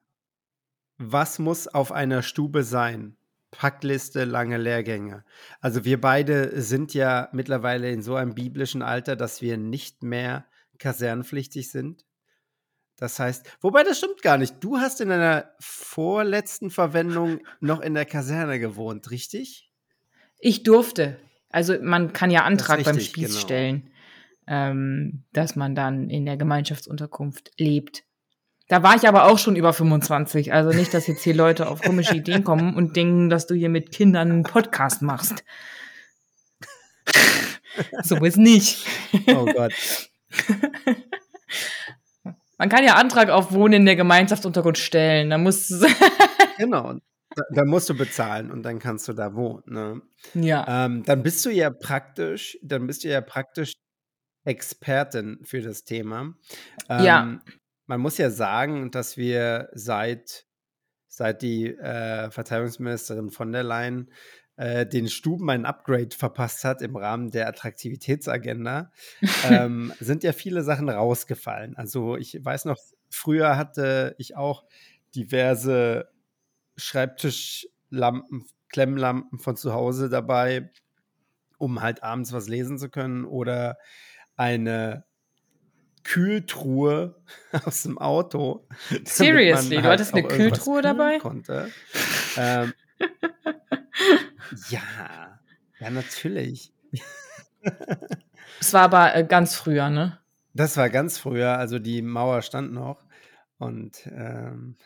Was 0.99 1.39
muss 1.39 1.67
auf 1.67 1.93
einer 1.93 2.23
Stube 2.23 2.63
sein? 2.63 3.17
Packliste, 3.51 4.25
lange 4.25 4.59
Lehrgänge. 4.59 5.25
Also 5.61 5.85
wir 5.85 6.01
beide 6.01 6.61
sind 6.61 6.95
ja 6.95 7.29
mittlerweile 7.33 7.91
in 7.91 8.03
so 8.03 8.15
einem 8.15 8.35
biblischen 8.35 8.83
Alter, 8.83 9.17
dass 9.17 9.43
wir 9.43 9.57
nicht 9.57 10.03
mehr 10.03 10.47
kasernenpflichtig 10.79 11.71
sind. 11.71 12.05
Das 12.97 13.19
heißt, 13.19 13.51
wobei 13.61 13.83
das 13.83 13.99
stimmt 13.99 14.23
gar 14.23 14.37
nicht. 14.37 14.57
Du 14.61 14.77
hast 14.77 15.01
in 15.01 15.09
deiner 15.09 15.51
vorletzten 15.59 16.71
Verwendung 16.71 17.41
noch 17.61 17.81
in 17.81 17.95
der 17.95 18.05
Kaserne 18.05 18.61
gewohnt, 18.61 19.11
richtig? 19.11 19.73
Ich 20.39 20.63
durfte. 20.63 21.19
Also 21.49 21.77
man 21.81 22.13
kann 22.13 22.31
ja 22.31 22.45
Antrag 22.45 22.79
richtig, 22.79 22.95
beim 22.95 23.01
Spieß 23.01 23.29
genau. 23.29 23.41
stellen, 23.41 23.91
ähm, 24.47 25.25
dass 25.33 25.57
man 25.57 25.75
dann 25.75 26.11
in 26.11 26.27
der 26.27 26.37
Gemeinschaftsunterkunft 26.37 27.53
lebt. 27.59 28.05
Da 28.71 28.85
war 28.85 28.95
ich 28.95 29.09
aber 29.09 29.25
auch 29.25 29.37
schon 29.37 29.57
über 29.57 29.73
25. 29.73 30.53
Also 30.53 30.71
nicht, 30.71 30.95
dass 30.95 31.09
jetzt 31.09 31.25
hier 31.25 31.35
Leute 31.35 31.69
auf 31.69 31.83
komische 31.83 32.15
Ideen 32.15 32.45
kommen 32.45 32.77
und 32.77 32.95
denken, 32.95 33.29
dass 33.29 33.49
du 33.49 33.55
hier 33.57 33.69
mit 33.69 33.91
Kindern 33.91 34.31
einen 34.31 34.43
Podcast 34.45 35.03
machst. 35.03 35.45
so 38.05 38.15
ist 38.25 38.37
nicht. 38.37 38.87
Oh 39.27 39.45
Gott. 39.45 39.73
Man 42.59 42.69
kann 42.69 42.85
ja 42.85 42.95
Antrag 42.95 43.31
auf 43.31 43.51
Wohnen 43.51 43.73
in 43.73 43.87
der 43.87 43.97
Gemeinschaftsunterkunft 43.97 44.81
stellen. 44.81 45.31
Da 45.31 45.39
muss 45.39 45.69
genau. 46.57 46.95
Da, 47.35 47.43
da, 47.53 47.65
musst 47.65 47.89
du 47.89 47.97
bezahlen 47.97 48.53
und 48.53 48.63
dann 48.63 48.79
kannst 48.79 49.09
du 49.09 49.15
da 49.15 49.35
wohnen. 49.35 49.63
Ne? 49.67 50.03
Ja. 50.35 50.85
Ähm, 50.87 51.03
dann 51.05 51.25
bist 51.25 51.45
du 51.45 51.51
ja 51.51 51.71
praktisch, 51.71 52.57
dann 52.63 52.87
bist 52.87 53.03
du 53.03 53.09
ja 53.09 53.21
praktisch 53.21 53.73
Expertin 54.45 55.41
für 55.43 55.61
das 55.61 55.83
Thema. 55.83 56.35
Ähm, 56.89 57.05
ja. 57.05 57.41
Man 57.91 58.03
muss 58.03 58.19
ja 58.19 58.31
sagen, 58.31 58.93
dass 58.93 59.17
wir 59.17 59.69
seit, 59.73 60.47
seit 61.09 61.43
die 61.43 61.67
äh, 61.67 62.31
Verteidigungsministerin 62.31 63.31
von 63.31 63.51
der 63.51 63.65
Leyen 63.65 64.13
äh, 64.55 64.87
den 64.87 65.09
Stuben 65.09 65.51
ein 65.51 65.67
Upgrade 65.67 66.15
verpasst 66.17 66.63
hat 66.63 66.83
im 66.83 66.95
Rahmen 66.95 67.33
der 67.33 67.49
Attraktivitätsagenda, 67.49 68.93
ähm, 69.51 69.93
sind 69.99 70.23
ja 70.23 70.33
viele 70.33 70.63
Sachen 70.63 70.89
rausgefallen. 70.89 71.77
Also 71.77 72.17
ich 72.17 72.39
weiß 72.41 72.67
noch, 72.67 72.79
früher 73.11 73.57
hatte 73.57 74.15
ich 74.19 74.37
auch 74.37 74.63
diverse 75.17 76.11
Schreibtischlampen, 76.77 78.47
Klemmlampen 78.69 79.41
von 79.41 79.57
zu 79.57 79.75
Hause 79.75 80.09
dabei, 80.09 80.71
um 81.59 81.83
halt 81.83 82.05
abends 82.05 82.33
was 82.33 82.47
lesen 82.47 82.79
zu 82.79 82.89
können 82.89 83.25
oder 83.25 83.79
eine 84.37 85.10
Kühltruhe 86.11 87.15
aus 87.65 87.85
dem 87.85 87.97
Auto. 87.99 88.67
Seriously, 89.05 89.77
du 89.77 89.83
halt 89.83 89.93
hattest 89.93 90.13
eine 90.13 90.27
Kühltruhe 90.27 90.83
dabei? 90.83 91.19
Konnte. 91.19 91.71
ähm, 92.37 92.73
ja, 94.71 95.39
ja, 95.79 95.91
natürlich. 95.91 96.73
Es 98.59 98.73
war 98.73 98.83
aber 98.83 99.15
äh, 99.15 99.25
ganz 99.25 99.55
früher, 99.55 99.89
ne? 99.89 100.19
Das 100.53 100.77
war 100.77 100.91
ganz 100.91 101.17
früher, 101.17 101.59
also 101.59 101.79
die 101.79 102.03
Mauer 102.03 102.43
stand 102.43 102.73
noch 102.73 103.07
und 103.59 104.05
ähm, 104.07 104.77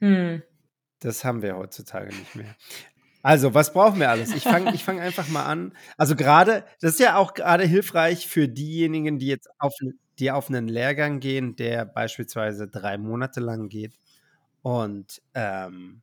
hm. 0.00 0.42
das 0.98 1.24
haben 1.24 1.42
wir 1.42 1.56
heutzutage 1.56 2.08
nicht 2.08 2.34
mehr. 2.34 2.56
Also, 3.22 3.54
was 3.54 3.72
brauchen 3.72 4.00
wir 4.00 4.10
alles? 4.10 4.34
Ich 4.34 4.42
fange 4.42 4.74
ich 4.74 4.84
fang 4.84 5.00
einfach 5.00 5.28
mal 5.28 5.46
an. 5.46 5.72
Also 5.96 6.16
gerade, 6.16 6.64
das 6.80 6.94
ist 6.94 7.00
ja 7.00 7.16
auch 7.16 7.32
gerade 7.32 7.64
hilfreich 7.64 8.26
für 8.26 8.48
diejenigen, 8.48 9.18
die 9.18 9.28
jetzt 9.28 9.48
auf, 9.58 9.72
die 10.18 10.30
auf 10.30 10.48
einen 10.48 10.68
Lehrgang 10.68 11.20
gehen, 11.20 11.56
der 11.56 11.84
beispielsweise 11.84 12.68
drei 12.68 12.98
Monate 12.98 13.40
lang 13.40 13.68
geht 13.68 13.94
und 14.62 15.20
ähm, 15.34 16.02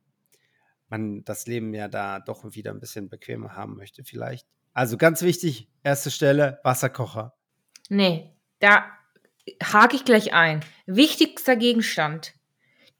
man 0.88 1.24
das 1.24 1.46
Leben 1.46 1.74
ja 1.74 1.88
da 1.88 2.20
doch 2.20 2.44
wieder 2.54 2.70
ein 2.70 2.80
bisschen 2.80 3.08
bequemer 3.08 3.56
haben 3.56 3.76
möchte 3.76 4.04
vielleicht. 4.04 4.46
Also 4.74 4.96
ganz 4.96 5.22
wichtig, 5.22 5.68
erste 5.82 6.10
Stelle, 6.10 6.60
Wasserkocher. 6.62 7.34
Nee, 7.88 8.30
da 8.58 8.84
hake 9.62 9.96
ich 9.96 10.04
gleich 10.04 10.32
ein. 10.32 10.60
Wichtigster 10.86 11.56
Gegenstand. 11.56 12.34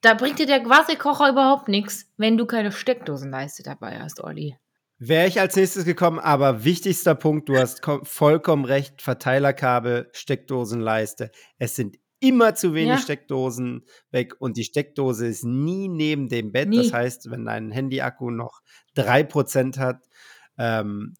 Da 0.00 0.14
bringt 0.14 0.38
dir 0.38 0.46
der 0.46 0.68
Wasserkocher 0.68 1.30
überhaupt 1.30 1.68
nichts, 1.68 2.12
wenn 2.16 2.36
du 2.36 2.46
keine 2.46 2.72
Steckdosenleiste 2.72 3.62
dabei 3.62 4.00
hast, 4.00 4.22
Olli. 4.22 4.56
Wäre 5.04 5.26
ich 5.26 5.40
als 5.40 5.56
nächstes 5.56 5.84
gekommen, 5.84 6.20
aber 6.20 6.62
wichtigster 6.62 7.16
Punkt, 7.16 7.48
du 7.48 7.56
hast 7.56 7.80
vollkommen 8.04 8.64
recht, 8.64 9.02
Verteilerkabel, 9.02 10.08
Steckdosenleiste. 10.12 11.32
Es 11.58 11.74
sind 11.74 11.96
immer 12.20 12.54
zu 12.54 12.72
wenig 12.72 12.90
Ja. 12.90 12.98
Steckdosen 12.98 13.84
weg 14.12 14.36
und 14.38 14.56
die 14.56 14.62
Steckdose 14.62 15.26
ist 15.26 15.42
nie 15.42 15.88
neben 15.88 16.28
dem 16.28 16.52
Bett. 16.52 16.68
Nie. 16.68 16.76
Das 16.76 16.92
heißt, 16.92 17.32
wenn 17.32 17.46
dein 17.46 17.72
Handyakku 17.72 18.30
noch 18.30 18.60
3% 18.94 19.76
hat, 19.76 20.04
ähm, 20.56 21.14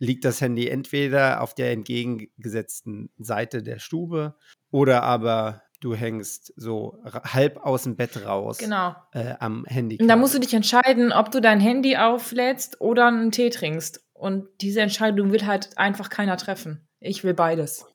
liegt 0.00 0.24
das 0.24 0.40
Handy 0.40 0.66
entweder 0.66 1.40
auf 1.40 1.54
der 1.54 1.70
entgegengesetzten 1.70 3.10
Seite 3.18 3.62
der 3.62 3.78
Stube 3.78 4.34
oder 4.72 5.04
aber 5.04 5.62
du 5.80 5.94
hängst 5.94 6.52
so 6.56 7.02
halb 7.04 7.58
aus 7.58 7.84
dem 7.84 7.96
Bett 7.96 8.24
raus 8.24 8.58
Genau. 8.58 8.96
äh, 9.12 9.34
am 9.38 9.64
Handy. 9.66 9.98
Und 10.00 10.08
da 10.08 10.16
musst 10.16 10.34
du 10.34 10.40
dich 10.40 10.54
entscheiden, 10.54 11.12
ob 11.12 11.30
du 11.30 11.40
dein 11.40 11.60
Handy 11.60 11.96
auflädst 11.96 12.80
oder 12.80 13.06
einen 13.06 13.30
Tee 13.30 13.50
trinkst. 13.50 14.04
Und 14.12 14.48
diese 14.60 14.80
Entscheidung 14.80 15.32
will 15.32 15.46
halt 15.46 15.76
einfach 15.78 16.10
keiner 16.10 16.36
treffen. 16.36 16.88
Ich 17.00 17.22
will 17.22 17.34
beides. 17.34 17.86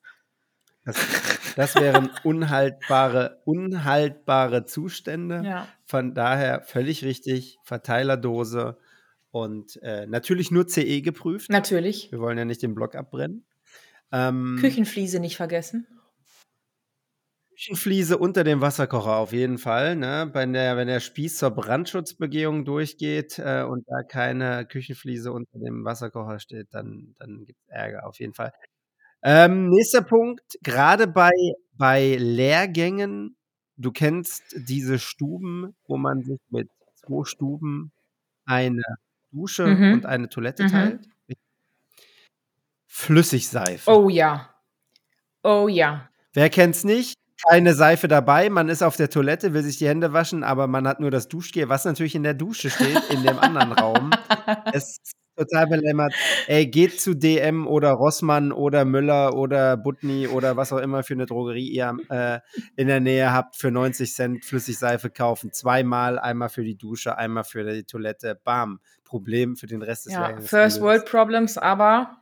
Das, 0.86 0.96
das 1.56 1.74
wären 1.76 2.10
unhaltbare, 2.24 3.42
unhaltbare 3.44 4.64
Zustände. 4.64 5.42
Ja. 5.44 5.68
Von 5.84 6.14
daher 6.14 6.62
völlig 6.62 7.04
richtig, 7.04 7.58
Verteilerdose 7.64 8.78
und 9.30 9.80
äh, 9.82 10.06
natürlich 10.06 10.50
nur 10.50 10.66
CE 10.66 11.00
geprüft. 11.02 11.50
Natürlich. 11.50 12.10
Wir 12.12 12.20
wollen 12.20 12.38
ja 12.38 12.44
nicht 12.44 12.62
den 12.62 12.74
Block 12.74 12.94
abbrennen. 12.94 13.44
Ähm, 14.12 14.58
Küchenfliese 14.60 15.20
nicht 15.20 15.36
vergessen. 15.36 15.86
Küchenfliese 17.64 18.18
unter 18.18 18.44
dem 18.44 18.60
Wasserkocher 18.60 19.16
auf 19.16 19.32
jeden 19.32 19.56
Fall. 19.58 19.96
Ne? 19.96 20.28
Wenn, 20.34 20.52
der, 20.52 20.76
wenn 20.76 20.86
der 20.86 21.00
Spieß 21.00 21.38
zur 21.38 21.50
Brandschutzbegehung 21.50 22.64
durchgeht 22.66 23.38
äh, 23.38 23.62
und 23.62 23.84
da 23.88 24.02
keine 24.02 24.66
Küchenfliese 24.66 25.32
unter 25.32 25.58
dem 25.58 25.84
Wasserkocher 25.84 26.38
steht, 26.40 26.68
dann, 26.72 27.14
dann 27.18 27.44
gibt 27.46 27.58
es 27.62 27.68
Ärger 27.68 28.06
auf 28.06 28.18
jeden 28.20 28.34
Fall. 28.34 28.52
Ähm, 29.22 29.70
nächster 29.70 30.02
Punkt, 30.02 30.42
gerade 30.62 31.06
bei, 31.06 31.30
bei 31.72 32.16
Lehrgängen, 32.18 33.36
du 33.78 33.92
kennst 33.92 34.42
diese 34.68 34.98
Stuben, 34.98 35.74
wo 35.86 35.96
man 35.96 36.22
sich 36.22 36.40
mit 36.50 36.68
zwei 36.96 37.24
Stuben 37.24 37.92
eine 38.44 38.82
Dusche 39.32 39.66
Mhm. 39.66 39.92
und 39.94 40.06
eine 40.06 40.28
Toilette 40.28 40.64
Mhm. 40.64 40.68
teilt. 40.68 41.08
Flüssigseife. 42.86 43.90
Oh 43.90 44.08
ja. 44.10 44.54
Oh 45.42 45.68
ja. 45.68 46.08
Wer 46.34 46.50
kennt's 46.50 46.84
nicht? 46.84 47.14
Keine 47.48 47.74
Seife 47.74 48.08
dabei, 48.08 48.48
man 48.48 48.68
ist 48.68 48.82
auf 48.82 48.96
der 48.96 49.10
Toilette, 49.10 49.52
will 49.54 49.62
sich 49.62 49.76
die 49.76 49.88
Hände 49.88 50.12
waschen, 50.12 50.44
aber 50.44 50.66
man 50.66 50.86
hat 50.86 51.00
nur 51.00 51.10
das 51.10 51.28
Duschgel, 51.28 51.68
was 51.68 51.84
natürlich 51.84 52.14
in 52.14 52.22
der 52.22 52.34
Dusche 52.34 52.70
steht, 52.70 53.02
in 53.10 53.22
dem 53.22 53.38
anderen 53.38 53.72
Raum. 53.72 54.10
Es 54.72 54.98
ist 55.02 55.12
total 55.36 55.66
belämmert. 55.66 56.14
Ey, 56.46 56.66
geht 56.66 57.00
zu 57.00 57.14
DM 57.14 57.66
oder 57.66 57.90
Rossmann 57.90 58.52
oder 58.52 58.84
Müller 58.84 59.34
oder 59.34 59.76
Butni 59.76 60.28
oder 60.28 60.56
was 60.56 60.72
auch 60.72 60.78
immer 60.78 61.02
für 61.02 61.14
eine 61.14 61.26
Drogerie 61.26 61.68
ihr 61.68 61.96
äh, 62.08 62.40
in 62.76 62.86
der 62.88 63.00
Nähe 63.00 63.32
habt, 63.32 63.56
für 63.56 63.70
90 63.70 64.14
Cent 64.14 64.44
Flüssigseife 64.44 65.10
kaufen. 65.10 65.52
Zweimal, 65.52 66.18
einmal 66.18 66.48
für 66.48 66.64
die 66.64 66.76
Dusche, 66.76 67.18
einmal 67.18 67.44
für 67.44 67.64
die 67.64 67.84
Toilette. 67.84 68.40
Bam. 68.44 68.80
Problem 69.04 69.54
für 69.56 69.66
den 69.66 69.82
Rest 69.82 70.06
des 70.06 70.14
Ja, 70.14 70.28
First 70.38 70.50
gelöst. 70.50 70.80
World 70.80 71.04
Problems, 71.04 71.58
aber 71.58 72.16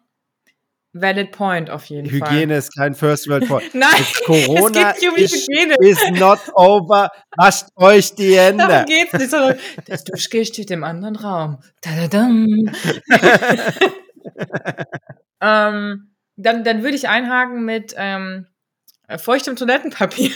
valid 0.93 1.33
point 1.33 1.71
auf 1.71 1.87
jeden 1.87 2.09
Fall. 2.11 2.31
Hygiene 2.31 2.57
ist 2.57 2.75
kein 2.77 2.95
First 2.95 3.29
World 3.29 3.47
Problem. 3.47 3.71
Nein, 3.75 4.05
Corona 4.25 4.93
es 4.93 5.01
geht 5.01 5.11
um 5.11 5.17
ist, 5.17 5.49
Hygiene. 5.49 5.75
is 5.81 5.99
not 6.19 6.41
over. 6.55 7.11
Wascht 7.37 7.67
euch 7.77 8.15
die 8.15 8.37
Hände. 8.39 8.67
Darum 8.67 8.87
geht's 8.87 9.13
nicht. 9.13 9.31
sondern 9.31 9.59
Das 9.87 10.05
Duschgel 10.05 10.45
steht 10.45 10.71
im 10.71 10.85
anderen 10.85 11.17
Raum. 11.17 11.59
Tadadam. 11.81 12.47
ähm, 15.41 16.11
dann, 16.37 16.65
dann 16.65 16.83
würde 16.83 16.97
ich 16.97 17.09
einhaken 17.09 17.65
mit 17.65 17.95
ähm, 17.97 18.47
feuchtem 19.19 19.57
Toilettenpapier. 19.57 20.33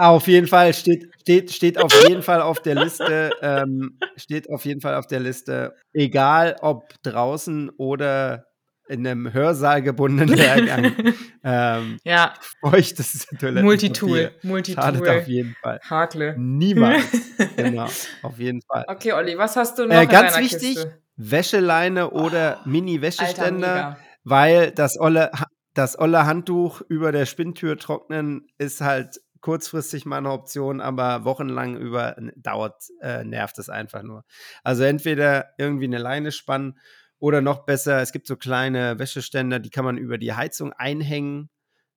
Auf 0.00 0.28
jeden 0.28 0.46
Fall 0.46 0.72
steht, 0.72 1.10
steht, 1.20 1.52
steht 1.52 1.78
auf 1.78 1.92
jeden 2.08 2.22
Fall 2.22 2.40
auf 2.40 2.62
der 2.62 2.74
Liste. 2.74 3.30
Ähm, 3.42 3.98
steht 4.16 4.48
auf 4.48 4.64
jeden 4.64 4.80
Fall 4.80 4.94
auf 4.94 5.06
der 5.06 5.20
Liste. 5.20 5.74
Egal 5.92 6.56
ob 6.62 6.88
draußen 7.02 7.68
oder 7.76 8.46
in 8.88 9.06
einem 9.06 9.30
Hörsaal 9.32 9.82
gebundenen 9.82 10.34
Lehrgang 10.34 10.92
ähm, 11.44 11.98
Ja, 12.02 12.32
feuchtes 12.60 13.26
Toilettenpapier 13.26 13.62
Multitool. 13.62 14.30
Multitool. 14.42 14.82
schadet 14.82 15.08
auf 15.08 15.28
jeden 15.28 15.54
Fall. 15.62 15.80
Hakle. 15.88 16.34
Niemals. 16.38 17.04
genau, 17.56 17.88
auf 18.22 18.38
jeden 18.38 18.62
Fall. 18.62 18.86
Okay, 18.88 19.12
Olli, 19.12 19.36
was 19.36 19.54
hast 19.56 19.78
du 19.78 19.86
noch 19.86 19.94
Äh, 19.94 20.06
ganz 20.06 20.38
wichtig, 20.38 20.76
Kiste? 20.76 20.98
Wäscheleine 21.16 22.10
oder 22.10 22.58
Alter, 22.58 22.68
Mini-Wäscheständer, 22.68 23.98
weil 24.24 24.70
das 24.70 24.98
olle, 24.98 25.30
das 25.74 25.98
olle 25.98 26.24
Handtuch 26.24 26.80
über 26.88 27.12
der 27.12 27.26
Spinntür 27.26 27.76
trocknen 27.76 28.48
ist 28.56 28.80
halt 28.80 29.20
kurzfristig 29.40 30.06
mal 30.06 30.18
eine 30.18 30.30
Option, 30.30 30.80
aber 30.80 31.24
wochenlang 31.24 31.76
über 31.76 32.16
dauert, 32.36 32.84
äh, 33.00 33.24
nervt 33.24 33.58
es 33.58 33.68
einfach 33.68 34.02
nur. 34.02 34.24
Also 34.62 34.84
entweder 34.84 35.50
irgendwie 35.58 35.86
eine 35.86 35.98
Leine 35.98 36.32
spannen 36.32 36.78
oder 37.18 37.40
noch 37.40 37.64
besser, 37.64 38.00
es 38.00 38.12
gibt 38.12 38.26
so 38.26 38.36
kleine 38.36 38.98
Wäscheständer, 38.98 39.58
die 39.58 39.70
kann 39.70 39.84
man 39.84 39.98
über 39.98 40.18
die 40.18 40.32
Heizung 40.32 40.72
einhängen, 40.72 41.50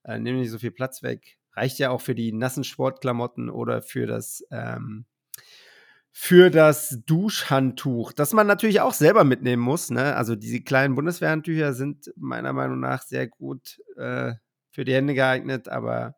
äh, 0.03 0.19
nehmen 0.19 0.39
nicht 0.39 0.51
so 0.51 0.59
viel 0.59 0.71
Platz 0.71 1.03
weg. 1.03 1.37
Reicht 1.53 1.79
ja 1.79 1.91
auch 1.91 2.01
für 2.01 2.15
die 2.15 2.33
nassen 2.33 2.63
Sportklamotten 2.63 3.49
oder 3.49 3.81
für 3.81 4.07
das 4.07 4.43
ähm, 4.51 5.05
für 6.15 6.51
das 6.51 6.99
Duschhandtuch, 7.07 8.13
das 8.13 8.33
man 8.33 8.45
natürlich 8.45 8.81
auch 8.81 8.93
selber 8.93 9.23
mitnehmen 9.23 9.63
muss. 9.63 9.89
Ne? 9.89 10.15
Also 10.15 10.35
diese 10.35 10.61
kleinen 10.61 10.93
Bundeswehrhandtücher 10.93 11.73
sind 11.73 12.13
meiner 12.15 12.53
Meinung 12.53 12.79
nach 12.79 13.01
sehr 13.01 13.27
gut 13.27 13.81
äh, 13.97 14.33
für 14.69 14.85
die 14.85 14.93
Hände 14.93 15.15
geeignet, 15.15 15.69
aber 15.69 16.15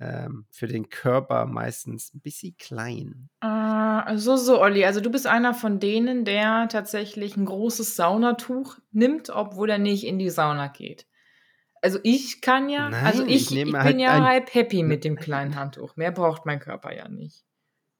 ähm, 0.00 0.46
für 0.50 0.66
den 0.66 0.88
Körper 0.88 1.46
meistens 1.46 2.12
ein 2.14 2.20
bisschen 2.20 2.56
klein. 2.58 3.28
Äh, 3.42 4.16
so, 4.16 4.36
so, 4.36 4.60
Olli. 4.60 4.84
Also 4.84 5.00
du 5.00 5.10
bist 5.10 5.26
einer 5.26 5.54
von 5.54 5.80
denen, 5.80 6.24
der 6.24 6.68
tatsächlich 6.70 7.36
ein 7.36 7.46
großes 7.46 7.96
Saunatuch 7.96 8.76
nimmt, 8.92 9.30
obwohl 9.30 9.70
er 9.70 9.78
nicht 9.78 10.04
in 10.04 10.18
die 10.18 10.30
Sauna 10.30 10.68
geht. 10.68 11.06
Also 11.82 11.98
ich 12.02 12.40
kann 12.40 12.68
ja, 12.68 12.88
also 12.88 13.20
Nein, 13.22 13.28
ich, 13.30 13.34
ich 13.36 13.42
ich, 13.42 13.50
nehme 13.52 13.72
bin 13.72 13.80
halt 13.82 14.00
ja 14.00 14.24
halb 14.24 14.52
happy 14.54 14.82
mit 14.82 15.04
dem 15.04 15.16
kleinen 15.16 15.54
Handtuch. 15.54 15.96
Mehr 15.96 16.10
braucht 16.10 16.44
mein 16.46 16.58
Körper 16.58 16.94
ja 16.94 17.08
nicht. 17.08 17.44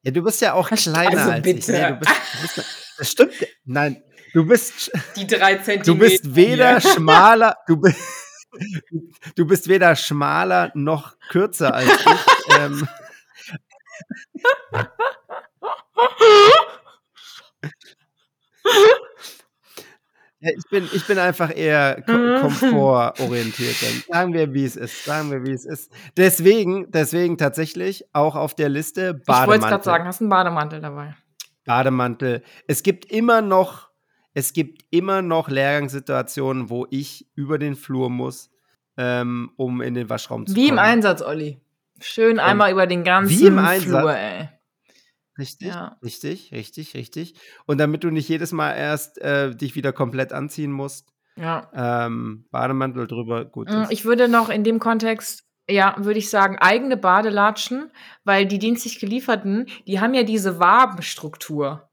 Ja, 0.03 0.11
du 0.13 0.23
bist 0.23 0.41
ja 0.41 0.55
auch 0.55 0.71
Also 0.71 0.91
kleiner 0.91 1.23
als 1.33 1.47
ich. 1.47 1.55
bitte. 1.55 1.73
Ne? 1.73 1.89
Du 1.93 1.99
bist, 1.99 2.17
du 2.33 2.43
bist, 2.43 2.95
das 2.99 3.11
stimmt. 3.11 3.33
Nein, 3.65 4.03
du 4.33 4.47
bist, 4.47 4.91
Die 5.17 5.27
drei 5.27 5.57
Zentimeter. 5.57 5.85
du 5.93 5.99
bist 5.99 6.35
weder 6.35 6.81
schmaler, 6.81 7.57
du 7.67 7.77
bist, 7.77 7.99
du 9.35 9.47
bist 9.47 9.69
weder 9.69 9.95
schmaler 9.97 10.71
noch 10.75 11.17
kürzer 11.31 11.75
als 11.75 11.89
ich. 11.89 12.55
ähm, 12.59 12.89
Ja, 20.41 20.51
ich, 20.55 20.65
bin, 20.69 20.87
ich 20.93 21.07
bin 21.07 21.19
einfach 21.19 21.55
eher 21.57 22.03
ko 22.03 22.13
komfortorientiert. 22.43 23.75
Sagen 24.07 24.35
wir, 24.35 24.53
wie 24.53 24.67
es 24.67 24.77
ist. 24.77 25.05
Sagen 25.05 25.31
wir, 25.31 25.45
wie 25.47 25.53
es 25.53 25.65
ist. 25.65 25.91
Deswegen, 26.17 26.91
deswegen 26.91 27.39
tatsächlich 27.39 28.05
auch 28.13 28.37
auf 28.37 28.55
der 28.55 28.69
Liste 28.69 29.19
Ich 29.23 29.29
wollte 29.29 29.31
es 29.31 29.47
gerade 29.47 29.49
Bademantel. 29.61 29.85
sagen, 29.85 30.05
hast 30.07 30.21
einen 30.21 30.29
Bademantel 30.31 30.81
dabei. 30.83 31.17
Bademantel. 31.65 32.43
Es 32.69 32.83
gibt 32.83 33.07
immer 33.07 33.41
noch, 33.41 33.89
es 34.37 34.53
gibt 34.53 34.85
immer 34.91 35.23
noch 35.23 35.49
Lehrgangssituationen, 35.49 36.69
wo 36.69 36.87
ich 36.91 37.27
über 37.37 37.57
den 37.59 37.75
Flur 37.75 38.11
muss, 38.11 38.51
ähm, 38.99 39.51
um 39.57 39.81
in 39.81 39.95
den 39.95 40.11
Waschraum 40.11 40.47
zu 40.47 40.55
Wie 40.55 40.65
im 40.69 40.77
kommen. 40.77 40.79
Einsatz, 40.81 41.23
Olli. 41.23 41.59
Schön 42.01 42.39
einmal 42.39 42.71
über 42.71 42.87
den 42.87 43.03
ganzen 43.03 43.31
wie 43.41 43.47
im 43.47 43.59
Einsatz? 43.59 43.85
Flur, 44.03 44.15
ey. 44.15 44.51
Richtig, 45.39 45.69
Ja. 45.69 45.97
richtig, 46.03 46.53
richtig, 46.53 46.93
richtig. 46.93 47.35
Und 47.65 47.79
damit 47.79 48.05
du 48.05 48.11
nicht 48.11 48.29
jedes 48.29 48.53
Mal 48.53 48.73
erst 48.75 49.17
äh, 49.23 49.57
dich 49.57 49.75
wieder 49.75 49.95
komplett 49.95 50.35
anziehen 50.35 50.71
musst, 50.71 51.15
Ja. 51.37 51.71
ähm, 51.75 52.45
Bademantel 52.51 53.07
drüber, 53.07 53.47
gut 53.47 53.71
Mm, 53.71 53.85
ist. 53.85 53.91
Ich 53.93 54.05
würde 54.05 54.29
noch 54.29 54.51
in 54.51 54.65
dem 54.65 54.79
Kontext, 54.81 55.45
ja, 55.67 55.95
würde 55.99 56.19
ich 56.19 56.29
sagen, 56.29 56.59
eigene 56.59 56.99
Badelatschen, 56.99 57.91
weil 58.25 58.45
die 58.45 58.59
dienstlich 58.59 58.99
gelieferten, 58.99 59.67
die 59.87 59.99
haben 59.99 60.13
ja 60.13 60.25
diese 60.25 60.59
Wabenstruktur. 60.61 61.89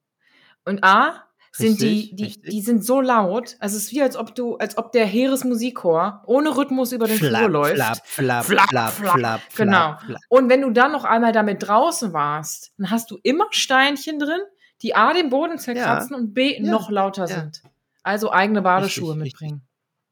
Und 0.66 0.84
A, 0.84 1.24
sind 1.56 1.80
Richtig, 1.82 2.10
die, 2.10 2.16
die, 2.16 2.24
richtig. 2.24 2.50
die 2.52 2.62
sind 2.62 2.84
so 2.84 3.00
laut, 3.00 3.56
also 3.60 3.78
es 3.78 3.84
ist 3.84 3.92
wie 3.92 4.02
als 4.02 4.16
ob 4.18 4.34
du, 4.34 4.56
als 4.58 4.78
ob 4.78 4.92
der 4.92 5.06
Heeresmusikchor 5.06 6.24
ohne 6.26 6.58
Rhythmus 6.58 6.92
über 6.92 7.08
den 7.08 7.18
Flur 7.20 7.48
läuft. 7.50 7.76
flap, 7.76 7.98
flap, 8.08 8.46
Flap, 8.46 8.70
flap, 8.70 8.92
flap. 8.94 9.14
flap, 9.14 9.42
Genau. 9.56 9.98
flap. 10.04 10.22
Und 10.30 10.50
wenn 10.50 10.62
du 10.62 10.72
dann 10.72 10.92
noch 10.92 11.04
einmal 11.06 11.32
damit 11.32 11.68
draußen 11.68 12.12
warst, 12.12 12.74
dann 12.78 12.90
hast 12.90 13.12
du 13.12 13.20
immer 13.24 13.46
Steinchen 13.52 14.18
drin, 14.20 14.40
die 14.82 14.96
A 14.96 15.14
den 15.14 15.30
Boden 15.30 15.60
zerkratzen 15.60 16.16
und 16.16 16.34
B 16.34 16.58
Ja. 16.60 16.72
noch 16.72 16.90
lauter 16.90 17.28
Ja. 17.28 17.42
sind. 17.42 17.62
Also 18.02 18.32
eigene 18.32 18.62
Badeschuhe 18.62 19.12
richtig. 19.14 19.24
mitbringen. 19.34 19.62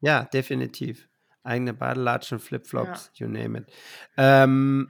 Ja, 0.00 0.24
definitiv. 0.24 1.08
Eigene 1.42 1.74
Badelatschen, 1.74 2.38
Flipflops, 2.38 3.10
you 3.14 3.26
name 3.26 3.58
it. 3.58 3.66
Ähm, 4.16 4.88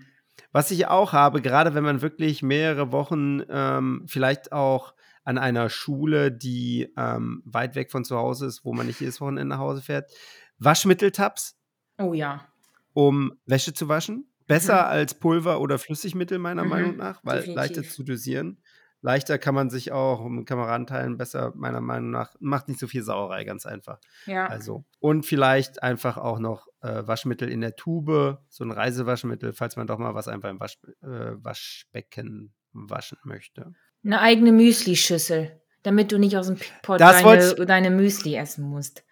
was 0.52 0.70
ich 0.70 0.86
auch 0.86 1.14
habe, 1.14 1.40
gerade 1.40 1.74
wenn 1.74 1.82
man 1.82 2.02
wirklich 2.02 2.42
mehrere 2.42 2.92
Wochen 2.92 3.42
ähm, 3.48 4.04
vielleicht 4.06 4.52
auch 4.52 4.94
an 5.24 5.38
einer 5.38 5.70
Schule, 5.70 6.32
die 6.32 6.92
ähm, 6.96 7.42
weit 7.44 7.74
weg 7.74 7.90
von 7.90 8.04
zu 8.04 8.16
Hause 8.16 8.46
ist, 8.46 8.64
wo 8.64 8.72
man 8.72 8.86
nicht 8.86 9.00
jedes 9.00 9.20
Wochenende 9.20 9.54
nach 9.54 9.58
Hause 9.58 9.82
fährt, 9.82 10.10
Waschmitteltabs, 10.58 11.56
Oh 11.98 12.14
ja. 12.14 12.46
um 12.94 13.32
Wäsche 13.46 13.74
zu 13.74 13.88
waschen. 13.88 14.26
Besser 14.46 14.74
Mhm. 14.82 14.88
als 14.88 15.14
Pulver 15.14 15.60
oder 15.60 15.78
Flüssigmittel, 15.78 16.38
meiner 16.38 16.64
Mhm, 16.64 16.70
Meinung 16.70 16.96
nach, 16.96 17.20
weil 17.24 17.38
definitiv. 17.40 17.56
leichter 17.56 17.82
zu 17.84 18.02
dosieren. 18.02 18.60
Leichter 19.04 19.36
kann 19.38 19.54
man 19.56 19.68
sich 19.68 19.90
auch 19.90 20.28
mit 20.28 20.46
Kameraden 20.46 20.86
teilen, 20.86 21.16
besser, 21.18 21.52
meiner 21.56 21.80
Meinung 21.80 22.10
nach. 22.10 22.34
Macht 22.38 22.68
nicht 22.68 22.78
so 22.78 22.86
viel 22.86 23.02
Sauerei, 23.02 23.42
ganz 23.44 23.66
einfach. 23.66 23.98
Ja. 24.26 24.46
Also. 24.46 24.84
Und 25.00 25.26
vielleicht 25.26 25.82
einfach 25.82 26.16
auch 26.18 26.38
noch 26.38 26.68
äh, 26.82 27.04
Waschmittel 27.06 27.48
in 27.48 27.60
der 27.60 27.74
Tube, 27.74 28.38
so 28.48 28.62
ein 28.64 28.70
Reisewaschmittel, 28.70 29.52
falls 29.54 29.76
man 29.76 29.88
doch 29.88 29.98
mal 29.98 30.14
was 30.14 30.28
einfach 30.28 30.50
im 30.50 30.60
Wasch, 30.60 30.78
äh, 31.02 31.32
Waschbecken 31.34 32.54
waschen 32.72 33.18
möchte. 33.24 33.72
Eine 34.04 34.20
eigene 34.20 34.52
Müsli-Schüssel, 34.52 35.60
damit 35.82 36.12
du 36.12 36.18
nicht 36.18 36.36
aus 36.36 36.46
dem 36.48 36.56
Pickpot 36.56 37.00
Das 37.00 37.22
deine, 37.22 37.66
deine 37.66 37.90
Müsli 37.90 38.34
essen 38.36 38.64
musst. 38.68 39.04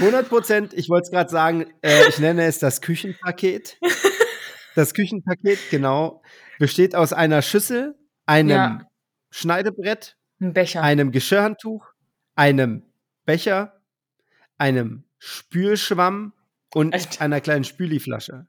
100 0.00 0.28
Prozent, 0.28 0.72
ich 0.74 0.88
wollte 0.88 1.04
es 1.06 1.10
gerade 1.10 1.30
sagen, 1.30 1.66
äh, 1.82 2.08
ich 2.08 2.18
nenne 2.18 2.44
es 2.44 2.58
das 2.58 2.80
Küchenpaket. 2.80 3.78
Das 4.76 4.94
Küchenpaket, 4.94 5.58
genau, 5.72 6.22
besteht 6.60 6.94
aus 6.94 7.12
einer 7.12 7.42
Schüssel, 7.42 7.96
einem 8.24 8.48
Ja. 8.50 8.86
Schneidebrett, 9.30 10.16
Ein 10.40 10.52
Becher. 10.52 10.80
einem 10.82 11.10
Geschirrhandtuch, 11.10 11.84
einem 12.36 12.84
Becher, 13.26 13.82
einem 14.58 15.02
Spülschwamm 15.18 16.32
und 16.72 16.92
Echt? 16.92 17.20
einer 17.20 17.40
kleinen 17.40 17.64
Spüliflasche. 17.64 18.46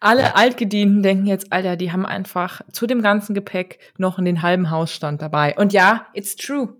Alle 0.00 0.34
Altgedienten 0.34 1.02
denken 1.02 1.26
jetzt, 1.26 1.52
Alter, 1.52 1.76
die 1.76 1.92
haben 1.92 2.06
einfach 2.06 2.62
zu 2.72 2.86
dem 2.86 3.02
ganzen 3.02 3.34
Gepäck 3.34 3.78
noch 3.98 4.18
den 4.22 4.42
halben 4.42 4.70
Hausstand 4.70 5.22
dabei. 5.22 5.54
Und 5.56 5.72
ja, 5.72 6.06
it's 6.14 6.36
true. 6.36 6.76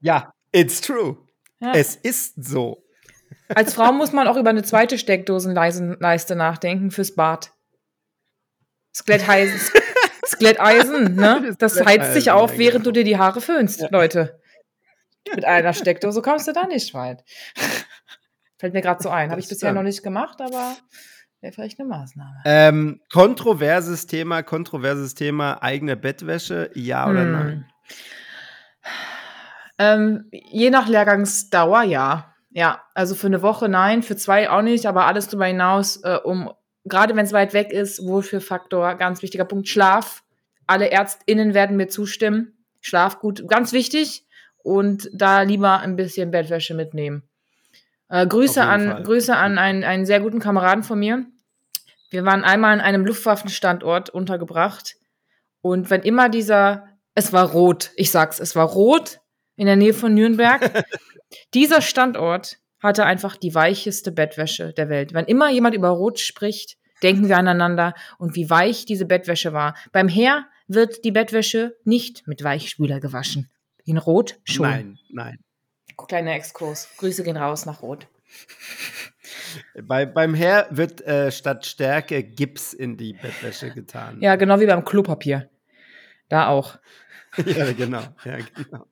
Ja, 0.00 0.32
it's 0.52 0.80
true. 0.80 1.16
Ja. 1.60 1.72
Es 1.72 1.96
ist 1.96 2.42
so. 2.42 2.84
Als 3.48 3.74
Frau 3.74 3.92
muss 3.92 4.12
man 4.12 4.28
auch 4.28 4.36
über 4.36 4.50
eine 4.50 4.62
zweite 4.62 4.98
Steckdosenleiste 4.98 6.36
nachdenken 6.36 6.90
fürs 6.90 7.14
Bad. 7.14 7.52
Skletteisen. 8.94 9.60
Skletteisen, 10.26 11.14
ne? 11.16 11.54
Das 11.58 11.84
heizt 11.84 12.12
sich 12.14 12.30
auf, 12.30 12.52
ja, 12.52 12.58
während 12.58 12.86
du 12.86 12.92
genau. 12.92 13.02
dir 13.02 13.04
die 13.04 13.18
Haare 13.18 13.40
föhnst, 13.40 13.86
Leute. 13.90 14.40
Mit 15.34 15.44
einer 15.44 15.72
Steckdose 15.72 16.22
kommst 16.22 16.48
du 16.48 16.52
da 16.52 16.66
nicht 16.66 16.94
weit. 16.94 17.24
Fällt 18.58 18.74
mir 18.74 18.80
gerade 18.82 19.02
so 19.02 19.10
ein. 19.10 19.30
Habe 19.30 19.40
ich 19.40 19.48
bisher 19.48 19.72
noch 19.72 19.82
nicht 19.82 20.02
gemacht, 20.02 20.40
aber 20.40 20.76
wäre 21.40 21.52
vielleicht 21.52 21.80
eine 21.80 21.88
Maßnahme. 21.88 22.42
Ähm, 22.44 23.00
kontroverses 23.12 24.06
Thema, 24.06 24.42
kontroverses 24.42 25.14
Thema, 25.14 25.62
eigene 25.62 25.96
Bettwäsche, 25.96 26.70
ja 26.74 27.08
oder 27.08 27.22
Hm. 27.22 27.32
nein? 27.32 27.70
Ähm, 29.78 30.28
je 30.30 30.70
nach 30.70 30.88
Lehrgangsdauer, 30.88 31.82
ja. 31.82 32.34
Ja, 32.50 32.82
also 32.94 33.14
für 33.14 33.28
eine 33.28 33.42
Woche 33.42 33.68
nein, 33.68 34.02
für 34.02 34.16
zwei 34.16 34.50
auch 34.50 34.62
nicht, 34.62 34.86
aber 34.86 35.06
alles 35.06 35.28
darüber 35.28 35.46
hinaus, 35.46 35.96
äh, 36.02 36.18
um, 36.22 36.52
gerade 36.84 37.14
wenn 37.16 37.24
es 37.24 37.32
weit 37.32 37.54
weg 37.54 37.72
ist, 37.72 38.04
Wohlfühlfaktor, 38.04 38.96
ganz 38.96 39.22
wichtiger 39.22 39.44
Punkt, 39.44 39.68
Schlaf. 39.68 40.22
Alle 40.66 40.90
ÄrztInnen 40.90 41.54
werden 41.54 41.76
mir 41.76 41.88
zustimmen. 41.88 42.64
Schlaf 42.80 43.20
gut, 43.20 43.46
ganz 43.48 43.72
wichtig. 43.72 44.26
Und 44.62 45.08
da 45.14 45.42
lieber 45.42 45.78
ein 45.80 45.96
bisschen 45.96 46.30
Bettwäsche 46.30 46.74
mitnehmen. 46.74 47.22
Äh, 48.10 48.26
Grüße 48.26 48.62
an, 48.62 48.88
Fall. 48.88 49.02
Grüße 49.04 49.36
an 49.36 49.56
einen, 49.58 49.84
einen 49.84 50.04
sehr 50.04 50.20
guten 50.20 50.40
Kameraden 50.40 50.82
von 50.82 50.98
mir. 50.98 51.24
Wir 52.10 52.24
waren 52.24 52.44
einmal 52.44 52.72
an 52.72 52.80
einem 52.80 53.06
Luftwaffenstandort 53.06 54.10
untergebracht. 54.10 54.96
Und 55.62 55.90
wenn 55.90 56.02
immer 56.02 56.28
dieser, 56.28 56.88
es 57.14 57.32
war 57.32 57.50
rot, 57.50 57.92
ich 57.94 58.10
sag's, 58.10 58.40
es 58.40 58.56
war 58.56 58.66
rot 58.66 59.20
in 59.56 59.66
der 59.66 59.76
Nähe 59.76 59.94
von 59.94 60.12
Nürnberg. 60.12 60.84
dieser 61.54 61.80
Standort 61.80 62.58
hatte 62.82 63.04
einfach 63.04 63.36
die 63.36 63.54
weicheste 63.54 64.10
Bettwäsche 64.10 64.72
der 64.72 64.88
Welt. 64.88 65.14
Wenn 65.14 65.26
immer 65.26 65.50
jemand 65.50 65.74
über 65.76 65.90
Rot 65.90 66.18
spricht, 66.18 66.78
denken 67.02 67.28
wir 67.28 67.36
aneinander 67.36 67.94
und 68.18 68.34
wie 68.34 68.50
weich 68.50 68.86
diese 68.86 69.06
Bettwäsche 69.06 69.52
war. 69.52 69.76
Beim 69.92 70.08
Heer 70.08 70.46
wird 70.66 71.04
die 71.04 71.12
Bettwäsche 71.12 71.76
nicht 71.84 72.26
mit 72.26 72.42
Weichspüler 72.42 73.00
gewaschen. 73.00 73.50
In 73.84 73.98
Rot 73.98 74.38
schon. 74.44 74.66
Nein, 74.66 74.98
nein. 75.10 75.38
Kleiner 76.06 76.34
Exkurs. 76.34 76.88
Grüße 76.96 77.22
gehen 77.22 77.36
raus 77.36 77.66
nach 77.66 77.82
Rot. 77.82 78.06
Bei, 79.82 80.06
beim 80.06 80.34
Herr 80.34 80.68
wird 80.70 81.00
äh, 81.02 81.32
statt 81.32 81.66
Stärke 81.66 82.22
Gips 82.22 82.72
in 82.72 82.96
die 82.96 83.14
Bettwäsche 83.14 83.70
getan. 83.74 84.20
Ja, 84.20 84.36
genau 84.36 84.60
wie 84.60 84.66
beim 84.66 84.84
Klopapier. 84.84 85.50
Da 86.28 86.48
auch. 86.48 86.78
ja, 87.44 87.72
genau. 87.72 88.02
Ja, 88.24 88.38
genau. 88.54 88.86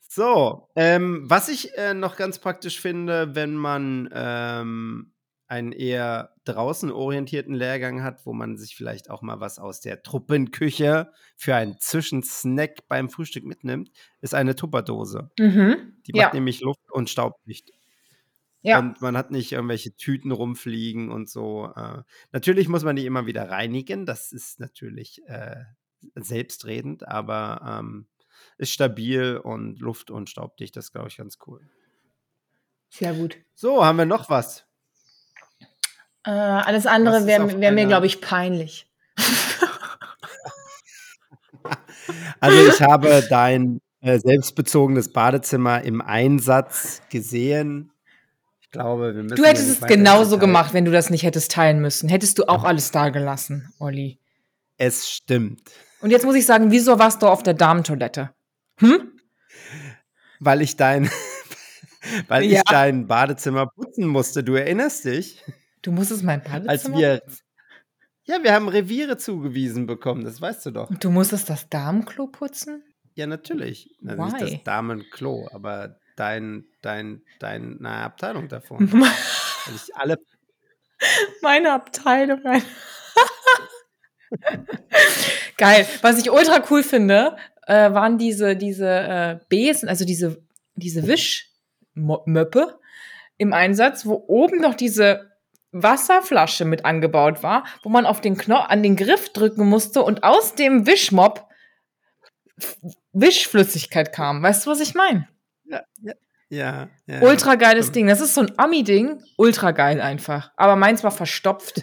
So, 0.00 0.68
ähm, 0.76 1.24
was 1.24 1.48
ich 1.48 1.76
äh, 1.76 1.92
noch 1.92 2.16
ganz 2.16 2.38
praktisch 2.38 2.80
finde, 2.80 3.34
wenn 3.34 3.54
man 3.54 4.08
ähm, 4.12 5.13
einen 5.46 5.72
eher 5.72 6.34
draußen 6.44 6.90
orientierten 6.90 7.54
Lehrgang 7.54 8.02
hat, 8.02 8.24
wo 8.26 8.32
man 8.32 8.56
sich 8.56 8.76
vielleicht 8.76 9.10
auch 9.10 9.22
mal 9.22 9.40
was 9.40 9.58
aus 9.58 9.80
der 9.80 10.02
Truppenküche 10.02 11.12
für 11.36 11.54
einen 11.54 11.78
Zwischensnack 11.78 12.88
beim 12.88 13.10
Frühstück 13.10 13.44
mitnimmt, 13.44 13.90
ist 14.20 14.34
eine 14.34 14.56
Tupperdose. 14.56 15.30
Mhm. 15.38 15.98
Die 16.06 16.12
macht 16.12 16.32
Ja. 16.32 16.34
nämlich 16.34 16.60
Luft 16.60 16.90
und 16.90 17.10
Staubdicht. 17.10 17.70
Ja. 18.62 18.78
Und 18.78 19.02
man 19.02 19.16
hat 19.16 19.30
nicht 19.30 19.52
irgendwelche 19.52 19.94
Tüten 19.94 20.32
rumfliegen 20.32 21.10
und 21.10 21.28
so. 21.28 21.70
Äh, 21.76 22.02
natürlich 22.32 22.68
muss 22.68 22.82
man 22.82 22.96
die 22.96 23.04
immer 23.04 23.26
wieder 23.26 23.50
reinigen. 23.50 24.06
Das 24.06 24.32
ist 24.32 24.58
natürlich 24.58 25.20
äh, 25.26 25.64
selbstredend, 26.14 27.06
aber 27.06 27.80
ähm, 27.82 28.06
ist 28.56 28.72
stabil 28.72 29.36
und 29.36 29.80
luft- 29.80 30.10
und 30.10 30.30
staubdicht. 30.30 30.76
Das 30.76 30.86
ist, 30.86 30.92
glaube 30.92 31.08
ich, 31.08 31.18
ganz 31.18 31.38
cool. 31.46 31.68
Sehr 32.88 33.12
gut. 33.12 33.36
So, 33.54 33.84
haben 33.84 33.98
wir 33.98 34.06
noch 34.06 34.30
was? 34.30 34.66
Äh, 36.26 36.30
alles 36.30 36.86
andere 36.86 37.26
wäre 37.26 37.60
wär 37.60 37.72
mir, 37.72 37.86
glaube 37.86 38.06
ich, 38.06 38.20
peinlich. 38.20 38.86
Also, 42.40 42.66
ich 42.68 42.82
habe 42.82 43.24
dein 43.30 43.80
äh, 44.00 44.18
selbstbezogenes 44.18 45.12
Badezimmer 45.12 45.82
im 45.82 46.02
Einsatz 46.02 47.00
gesehen. 47.10 47.90
Ich 48.60 48.70
glaube, 48.70 49.14
wir 49.14 49.22
müssen. 49.22 49.36
Du 49.36 49.44
hättest 49.44 49.68
es 49.68 49.80
genauso 49.86 50.38
gemacht, 50.38 50.74
wenn 50.74 50.84
du 50.84 50.90
das 50.92 51.08
nicht 51.08 51.22
hättest 51.22 51.52
teilen 51.52 51.80
müssen. 51.80 52.08
Hättest 52.10 52.38
du 52.38 52.44
auch 52.44 52.64
alles 52.64 52.90
da 52.90 53.08
gelassen, 53.08 53.72
Olli. 53.78 54.18
Es 54.76 55.08
stimmt. 55.08 55.62
Und 56.00 56.10
jetzt 56.10 56.24
muss 56.26 56.34
ich 56.34 56.44
sagen, 56.44 56.70
wieso 56.70 56.98
warst 56.98 57.22
du 57.22 57.26
auf 57.28 57.42
der 57.42 57.54
Damentoilette? 57.54 58.30
Hm? 58.80 59.12
Weil 60.40 60.60
ich 60.60 60.76
dein, 60.76 61.08
weil 62.28 62.44
Ja. 62.44 62.58
ich 62.58 62.64
dein 62.64 63.06
Badezimmer 63.06 63.68
putzen 63.68 64.06
musste. 64.06 64.44
Du 64.44 64.54
erinnerst 64.54 65.06
dich, 65.06 65.42
Du 65.84 65.92
musstest 65.92 66.22
mein 66.22 66.42
Badezimmer 66.42 66.70
als 66.70 66.90
wir, 66.90 67.22
ja, 68.24 68.42
wir 68.42 68.54
haben 68.54 68.68
Reviere 68.68 69.18
zugewiesen 69.18 69.86
bekommen. 69.86 70.24
Das 70.24 70.40
weißt 70.40 70.64
du 70.66 70.70
doch. 70.70 70.88
Und 70.88 71.04
du 71.04 71.10
musstest 71.10 71.50
das 71.50 71.68
Damenklo 71.68 72.26
putzen? 72.26 72.82
Ja, 73.14 73.26
natürlich. 73.26 73.94
Also 74.04 74.24
nicht 74.24 74.40
Why? 74.40 74.40
das 74.40 74.62
Damenklo, 74.64 75.46
aber 75.52 76.00
dein, 76.16 76.64
dein, 76.80 77.20
deine 77.38 77.90
Abteilung 77.90 78.48
davon. 78.48 78.88
ich 79.74 79.94
alle, 79.94 80.18
Meine 81.42 81.72
Abteilung. 81.74 82.40
Geil. 85.58 85.86
Was 86.00 86.18
ich 86.18 86.30
ultra 86.30 86.64
cool 86.70 86.82
finde, 86.82 87.36
äh, 87.66 87.92
waren 87.92 88.16
diese, 88.16 88.56
diese 88.56 88.88
äh, 88.88 89.38
Besen, 89.50 89.90
also 89.90 90.06
diese, 90.06 90.42
diese 90.76 91.06
Wischmöppe 91.06 92.80
im 93.36 93.52
Einsatz, 93.52 94.06
wo 94.06 94.24
oben 94.26 94.62
noch 94.62 94.74
diese 94.74 95.33
Wasserflasche 95.74 96.64
mit 96.64 96.84
angebaut 96.84 97.42
war, 97.42 97.64
wo 97.82 97.88
man 97.88 98.06
auf 98.06 98.20
den 98.20 98.36
Knopf, 98.38 98.66
an 98.68 98.82
den 98.82 98.96
Griff 98.96 99.32
drücken 99.32 99.66
musste 99.68 100.02
und 100.02 100.22
aus 100.22 100.54
dem 100.54 100.86
Wischmopp 100.86 101.48
F- 102.56 102.78
Wischflüssigkeit 103.12 104.12
kam. 104.12 104.42
Weißt 104.42 104.64
du, 104.64 104.70
was 104.70 104.80
ich 104.80 104.94
meine? 104.94 105.28
ja, 105.64 105.82
ja, 106.00 106.12
ja, 106.48 106.88
ja. 107.06 107.20
Ultra 107.22 107.56
geiles. 107.56 107.90
Ding. 107.90 108.06
Das 108.06 108.20
ist 108.20 108.34
so 108.34 108.42
ein 108.42 108.52
Ami-Ding. 108.58 109.20
Ultra 109.36 109.72
geil 109.72 110.00
einfach. 110.00 110.52
Aber 110.56 110.76
meins 110.76 111.02
war 111.02 111.10
verstopft. 111.10 111.82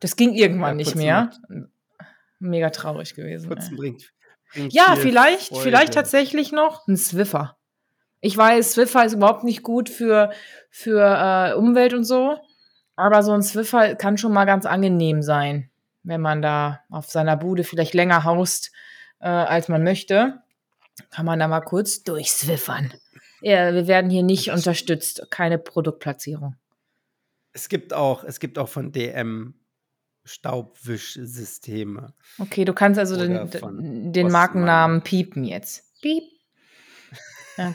Das 0.00 0.14
ging 0.14 0.32
irgendwann 0.34 0.70
Ja, 0.70 0.74
nicht 0.74 0.94
mehr. 0.94 1.30
Mega 2.38 2.70
traurig 2.70 3.14
gewesen. 3.16 3.48
Putzen 3.48 3.76
bringt, 3.76 4.12
bringt 4.52 4.72
Ja, 4.72 4.94
viel 4.94 5.02
vielleicht, 5.02 5.48
Freude. 5.48 5.62
vielleicht 5.62 5.94
tatsächlich 5.94 6.52
noch 6.52 6.86
ein 6.86 6.96
Swiffer. 6.96 7.56
Ich 8.20 8.36
weiß, 8.36 8.72
Swiffer 8.74 9.04
ist 9.04 9.14
überhaupt 9.14 9.42
nicht 9.42 9.64
gut 9.64 9.88
für, 9.88 10.30
für 10.70 11.00
äh, 11.00 11.54
Umwelt 11.54 11.94
und 11.94 12.04
so. 12.04 12.36
Aber 12.98 13.22
so 13.22 13.30
ein 13.32 13.42
Swiffer 13.42 13.94
kann 13.94 14.18
schon 14.18 14.32
mal 14.32 14.44
ganz 14.44 14.66
angenehm 14.66 15.22
sein, 15.22 15.70
wenn 16.02 16.20
man 16.20 16.42
da 16.42 16.80
auf 16.90 17.08
seiner 17.08 17.36
Bude 17.36 17.62
vielleicht 17.62 17.94
länger 17.94 18.24
haust, 18.24 18.72
äh, 19.20 19.28
als 19.28 19.68
man 19.68 19.84
möchte. 19.84 20.42
Kann 21.10 21.24
man 21.24 21.38
da 21.38 21.46
mal 21.46 21.60
kurz 21.60 22.02
durchswiffern. 22.02 22.92
Ja, 23.40 23.72
wir 23.72 23.86
werden 23.86 24.10
hier 24.10 24.24
nicht 24.24 24.50
unterstützt. 24.50 25.28
Keine 25.30 25.58
Produktplatzierung. 25.58 26.56
Es 27.52 27.68
gibt 27.68 27.94
auch, 27.94 28.24
es 28.24 28.40
gibt 28.40 28.58
auch 28.58 28.68
von 28.68 28.90
DM 28.90 29.54
Staubwischsysteme. 30.24 32.14
Okay, 32.40 32.64
du 32.64 32.72
kannst 32.72 32.98
also 32.98 33.14
Oder 33.14 33.44
den, 33.44 34.12
den. 34.12 34.28
Markennamen 34.28 35.02
piepen 35.02 35.44
jetzt. 35.44 35.84
Piep. 36.02 36.24
Ja. 37.56 37.74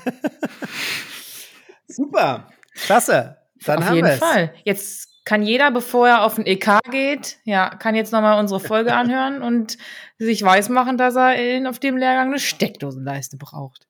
Super, 1.90 2.50
klasse. 2.74 3.38
Dann 3.66 3.80
auf 3.80 3.86
haben 3.86 3.96
jeden 3.96 4.08
wir's. 4.08 4.20
Fall. 4.20 4.54
Jetzt 4.64 5.13
kann 5.26 5.44
jeder, 5.44 5.72
bevor 5.72 6.08
er 6.08 6.24
auf 6.24 6.36
den 6.36 6.46
EK 6.46 6.80
geht, 6.92 7.38
ja, 7.44 7.70
kann 7.70 7.96
jetzt 7.96 8.12
nochmal 8.12 8.40
unsere 8.40 8.60
Folge 8.60 8.94
anhören 8.96 9.42
und 9.42 9.78
sich 10.18 10.44
weismachen, 10.44 10.98
dass 10.98 11.16
er 11.16 11.36
in, 11.36 11.68
auf 11.68 11.80
dem 11.80 11.98
Lehrgang 11.98 12.28
eine 12.28 12.40
Steckdosenleiste 12.40 13.38
braucht. 13.38 13.88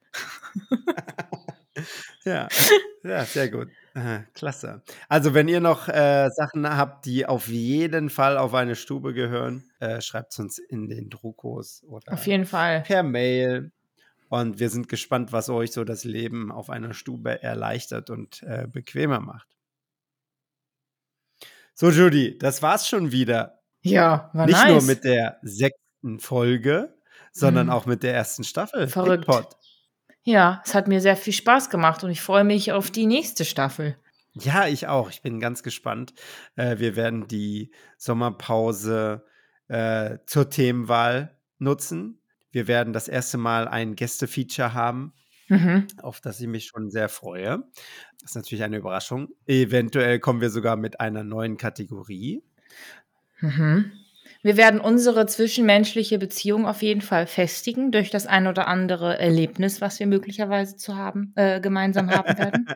Ja, 2.25 2.47
ja, 3.03 3.25
sehr 3.25 3.49
gut. 3.49 3.69
Klasse. 4.33 4.81
Also, 5.09 5.33
wenn 5.33 5.47
ihr 5.47 5.59
noch 5.59 5.87
äh, 5.87 6.29
Sachen 6.29 6.67
habt, 6.67 7.05
die 7.05 7.25
auf 7.25 7.47
jeden 7.47 8.09
Fall 8.09 8.37
auf 8.37 8.53
eine 8.53 8.75
Stube 8.75 9.13
gehören, 9.13 9.63
äh, 9.79 10.01
schreibt 10.01 10.33
es 10.33 10.39
uns 10.39 10.57
in 10.57 10.87
den 10.87 11.09
Druckos 11.09 11.83
oder 11.87 12.13
Auf 12.13 12.25
jeden 12.25 12.45
Fall. 12.45 12.81
per 12.81 13.03
Mail. 13.03 13.71
Und 14.29 14.59
wir 14.59 14.69
sind 14.69 14.89
gespannt, 14.89 15.31
was 15.31 15.49
euch 15.49 15.71
so 15.71 15.83
das 15.83 16.05
Leben 16.05 16.51
auf 16.51 16.71
einer 16.71 16.93
Stube 16.93 17.43
erleichtert 17.43 18.09
und 18.09 18.41
äh, 18.43 18.67
bequemer 18.67 19.19
macht. 19.19 19.47
So, 21.73 21.89
Judy, 21.89 22.37
das 22.37 22.61
war's 22.61 22.87
schon 22.87 23.11
wieder. 23.11 23.59
Ja, 23.81 24.29
war 24.33 24.45
Nicht 24.45 24.55
nice. 24.55 24.69
nur 24.71 24.81
mit 24.83 25.03
der 25.03 25.39
sechsten 25.41 26.19
Folge, 26.19 26.93
sondern 27.31 27.67
Mhm. 27.67 27.73
auch 27.73 27.85
mit 27.85 28.03
der 28.03 28.13
ersten 28.13 28.43
Staffel. 28.43 28.87
Verrückt. 28.87 29.25
Pickpot. 29.25 29.47
ja, 30.23 30.61
es 30.65 30.73
hat 30.75 30.87
mir 30.87 31.01
sehr 31.01 31.17
viel 31.17 31.33
Spaß 31.33 31.69
gemacht 31.69 32.03
und 32.03 32.11
ich 32.11 32.21
freue 32.21 32.43
mich 32.43 32.71
auf 32.71 32.91
die 32.91 33.05
nächste 33.07 33.43
Staffel. 33.43 33.97
Ja, 34.33 34.67
ich 34.67 34.87
auch. 34.87 35.09
Ich 35.09 35.21
bin 35.21 35.39
ganz 35.39 35.61
gespannt. 35.63 36.13
Äh, 36.55 36.79
wir 36.79 36.95
werden 36.95 37.27
die 37.27 37.71
Sommerpause 37.97 39.25
äh, 39.67 40.17
zur 40.25 40.49
Themenwahl 40.49 41.37
nutzen. 41.59 42.19
Wir 42.51 42.67
werden 42.67 42.93
das 42.93 43.07
erste 43.07 43.37
Mal 43.37 43.67
ein 43.67 43.95
Gästefeature 43.95 44.73
haben, 44.73 45.13
Mhm. 45.49 45.87
auf 46.01 46.21
das 46.21 46.39
ich 46.39 46.47
mich 46.47 46.65
schon 46.65 46.89
sehr 46.89 47.09
freue. 47.09 47.63
Das 48.21 48.31
ist 48.31 48.35
natürlich 48.35 48.63
eine 48.63 48.77
Überraschung. 48.77 49.29
Eventuell 49.45 50.19
kommen 50.19 50.41
wir 50.41 50.49
sogar 50.49 50.77
mit 50.77 50.99
einer 50.99 51.23
neuen 51.23 51.57
Kategorie. 51.57 52.43
Mhm. 53.41 53.91
Wir 54.41 54.57
werden 54.57 54.79
unsere 54.81 55.25
zwischenmenschliche 55.25 56.19
Beziehung 56.19 56.65
auf 56.65 56.81
jeden 56.81 57.01
Fall 57.01 57.27
festigen 57.27 57.91
durch 57.91 58.09
das 58.09 58.27
ein 58.27 58.47
oder 58.47 58.67
andere 58.67 59.17
Erlebnis, 59.17 59.79
was 59.79 59.99
wir 59.99 60.07
möglicherweise 60.07 60.75
zu 60.75 60.95
haben, 60.95 61.31
äh, 61.35 61.61
gemeinsam 61.61 62.09
haben 62.09 62.37
werden. 62.37 62.67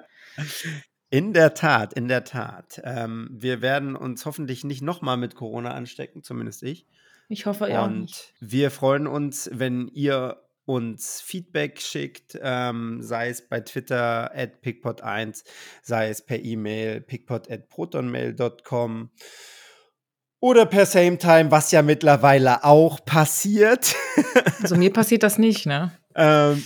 In 1.09 1.31
der 1.33 1.53
Tat, 1.53 1.93
in 1.93 2.09
der 2.09 2.25
Tat. 2.25 2.81
Ähm, 2.83 3.29
wir 3.31 3.61
werden 3.61 3.95
uns 3.95 4.25
hoffentlich 4.25 4.65
nicht 4.65 4.81
nochmal 4.81 5.15
mit 5.15 5.35
Corona 5.35 5.71
anstecken, 5.71 6.21
zumindest 6.21 6.63
ich. 6.63 6.85
Ich 7.29 7.45
hoffe, 7.45 7.65
auch 7.79 7.85
Und 7.87 8.01
nicht. 8.01 8.33
wir 8.41 8.71
freuen 8.71 9.07
uns, 9.07 9.49
wenn 9.53 9.87
ihr 9.87 10.41
uns 10.67 11.21
Feedback 11.21 11.81
schickt, 11.81 12.37
ähm, 12.41 13.01
sei 13.01 13.29
es 13.29 13.47
bei 13.47 13.61
Twitter 13.61 14.31
at 14.35 14.61
pickpot1, 14.63 15.43
sei 15.81 16.09
es 16.09 16.21
per 16.21 16.43
E-Mail 16.43 17.01
pickpot 17.01 17.49
at 17.49 17.69
protonmail.com 17.69 19.09
oder 20.39 20.65
per 20.65 20.85
Sametime, 20.85 21.49
was 21.51 21.71
ja 21.71 21.81
mittlerweile 21.81 22.63
auch 22.63 23.03
passiert. 23.03 23.95
Also 24.61 24.75
mir 24.75 24.91
passiert 24.91 25.23
das 25.23 25.37
nicht, 25.37 25.65
ne? 25.65 25.91
ähm, 26.15 26.63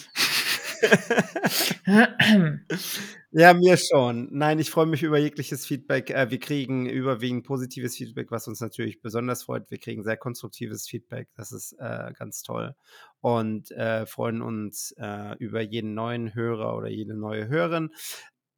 Ja, 3.33 3.53
mir 3.53 3.77
schon. 3.77 4.27
Nein, 4.31 4.59
ich 4.59 4.69
freue 4.71 4.85
mich 4.87 5.03
über 5.03 5.17
jegliches 5.17 5.65
Feedback. 5.65 6.09
Äh, 6.09 6.29
wir 6.31 6.39
kriegen 6.39 6.85
überwiegend 6.85 7.45
positives 7.45 7.95
Feedback, 7.95 8.29
was 8.29 8.45
uns 8.49 8.59
natürlich 8.59 9.01
besonders 9.01 9.43
freut. 9.43 9.71
Wir 9.71 9.77
kriegen 9.79 10.03
sehr 10.03 10.17
konstruktives 10.17 10.85
Feedback. 10.85 11.29
Das 11.35 11.53
ist 11.53 11.71
äh, 11.79 12.11
ganz 12.17 12.41
toll. 12.43 12.75
Und 13.21 13.71
äh, 13.71 14.05
freuen 14.05 14.41
uns 14.41 14.93
äh, 14.97 15.37
über 15.37 15.61
jeden 15.61 15.93
neuen 15.93 16.35
Hörer 16.35 16.75
oder 16.75 16.89
jede 16.89 17.15
neue 17.15 17.47
Hörerin. 17.47 17.91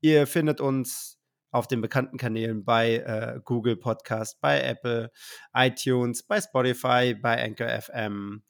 Ihr 0.02 0.26
findet 0.26 0.60
uns 0.60 1.20
auf 1.52 1.68
den 1.68 1.82
bekannten 1.82 2.18
Kanälen 2.18 2.66
bei 2.66 2.96
äh, 2.96 3.40
Google 3.44 3.76
Podcast, 3.78 4.42
bei 4.42 4.60
Apple, 4.60 5.12
iTunes, 5.54 6.24
bei 6.24 6.42
Spotify, 6.42 7.14
bei 7.14 7.44
Anchor 7.44 7.68
FM 7.70 8.42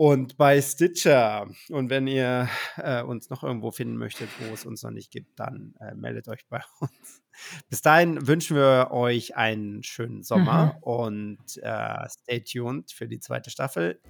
und 0.00 0.38
bei 0.38 0.62
Stitcher. 0.62 1.46
Und 1.68 1.90
wenn 1.90 2.06
ihr 2.06 2.48
äh, 2.78 3.02
uns 3.02 3.28
noch 3.28 3.44
irgendwo 3.44 3.70
finden 3.70 3.98
möchtet, 3.98 4.30
wo 4.38 4.54
es 4.54 4.64
uns 4.64 4.82
noch 4.82 4.92
nicht 4.92 5.10
gibt, 5.10 5.38
dann 5.38 5.74
äh, 5.78 5.94
meldet 5.94 6.26
euch 6.28 6.46
bei 6.48 6.62
uns. 6.80 7.22
Bis 7.68 7.82
dahin 7.82 8.26
wünschen 8.26 8.56
wir 8.56 8.92
euch 8.92 9.36
einen 9.36 9.82
schönen 9.82 10.22
Sommer 10.22 10.76
mhm. 10.78 10.82
und 10.84 11.56
äh, 11.60 12.08
stay 12.08 12.40
tuned 12.40 12.90
für 12.92 13.08
die 13.08 13.20
zweite 13.20 13.50
Staffel 13.50 14.00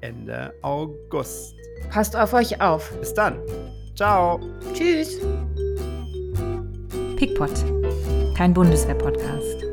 Ende 0.00 0.52
August. 0.62 1.54
Passt 1.90 2.16
auf 2.16 2.32
euch 2.32 2.60
auf. 2.60 2.92
Bis 2.98 3.14
dann. 3.14 3.38
Ciao. 3.94 4.40
Tschüss. 4.74 5.20
Pickpot, 7.16 7.54
kein 8.36 8.52
Bundeswehr-Podcast. 8.52 9.65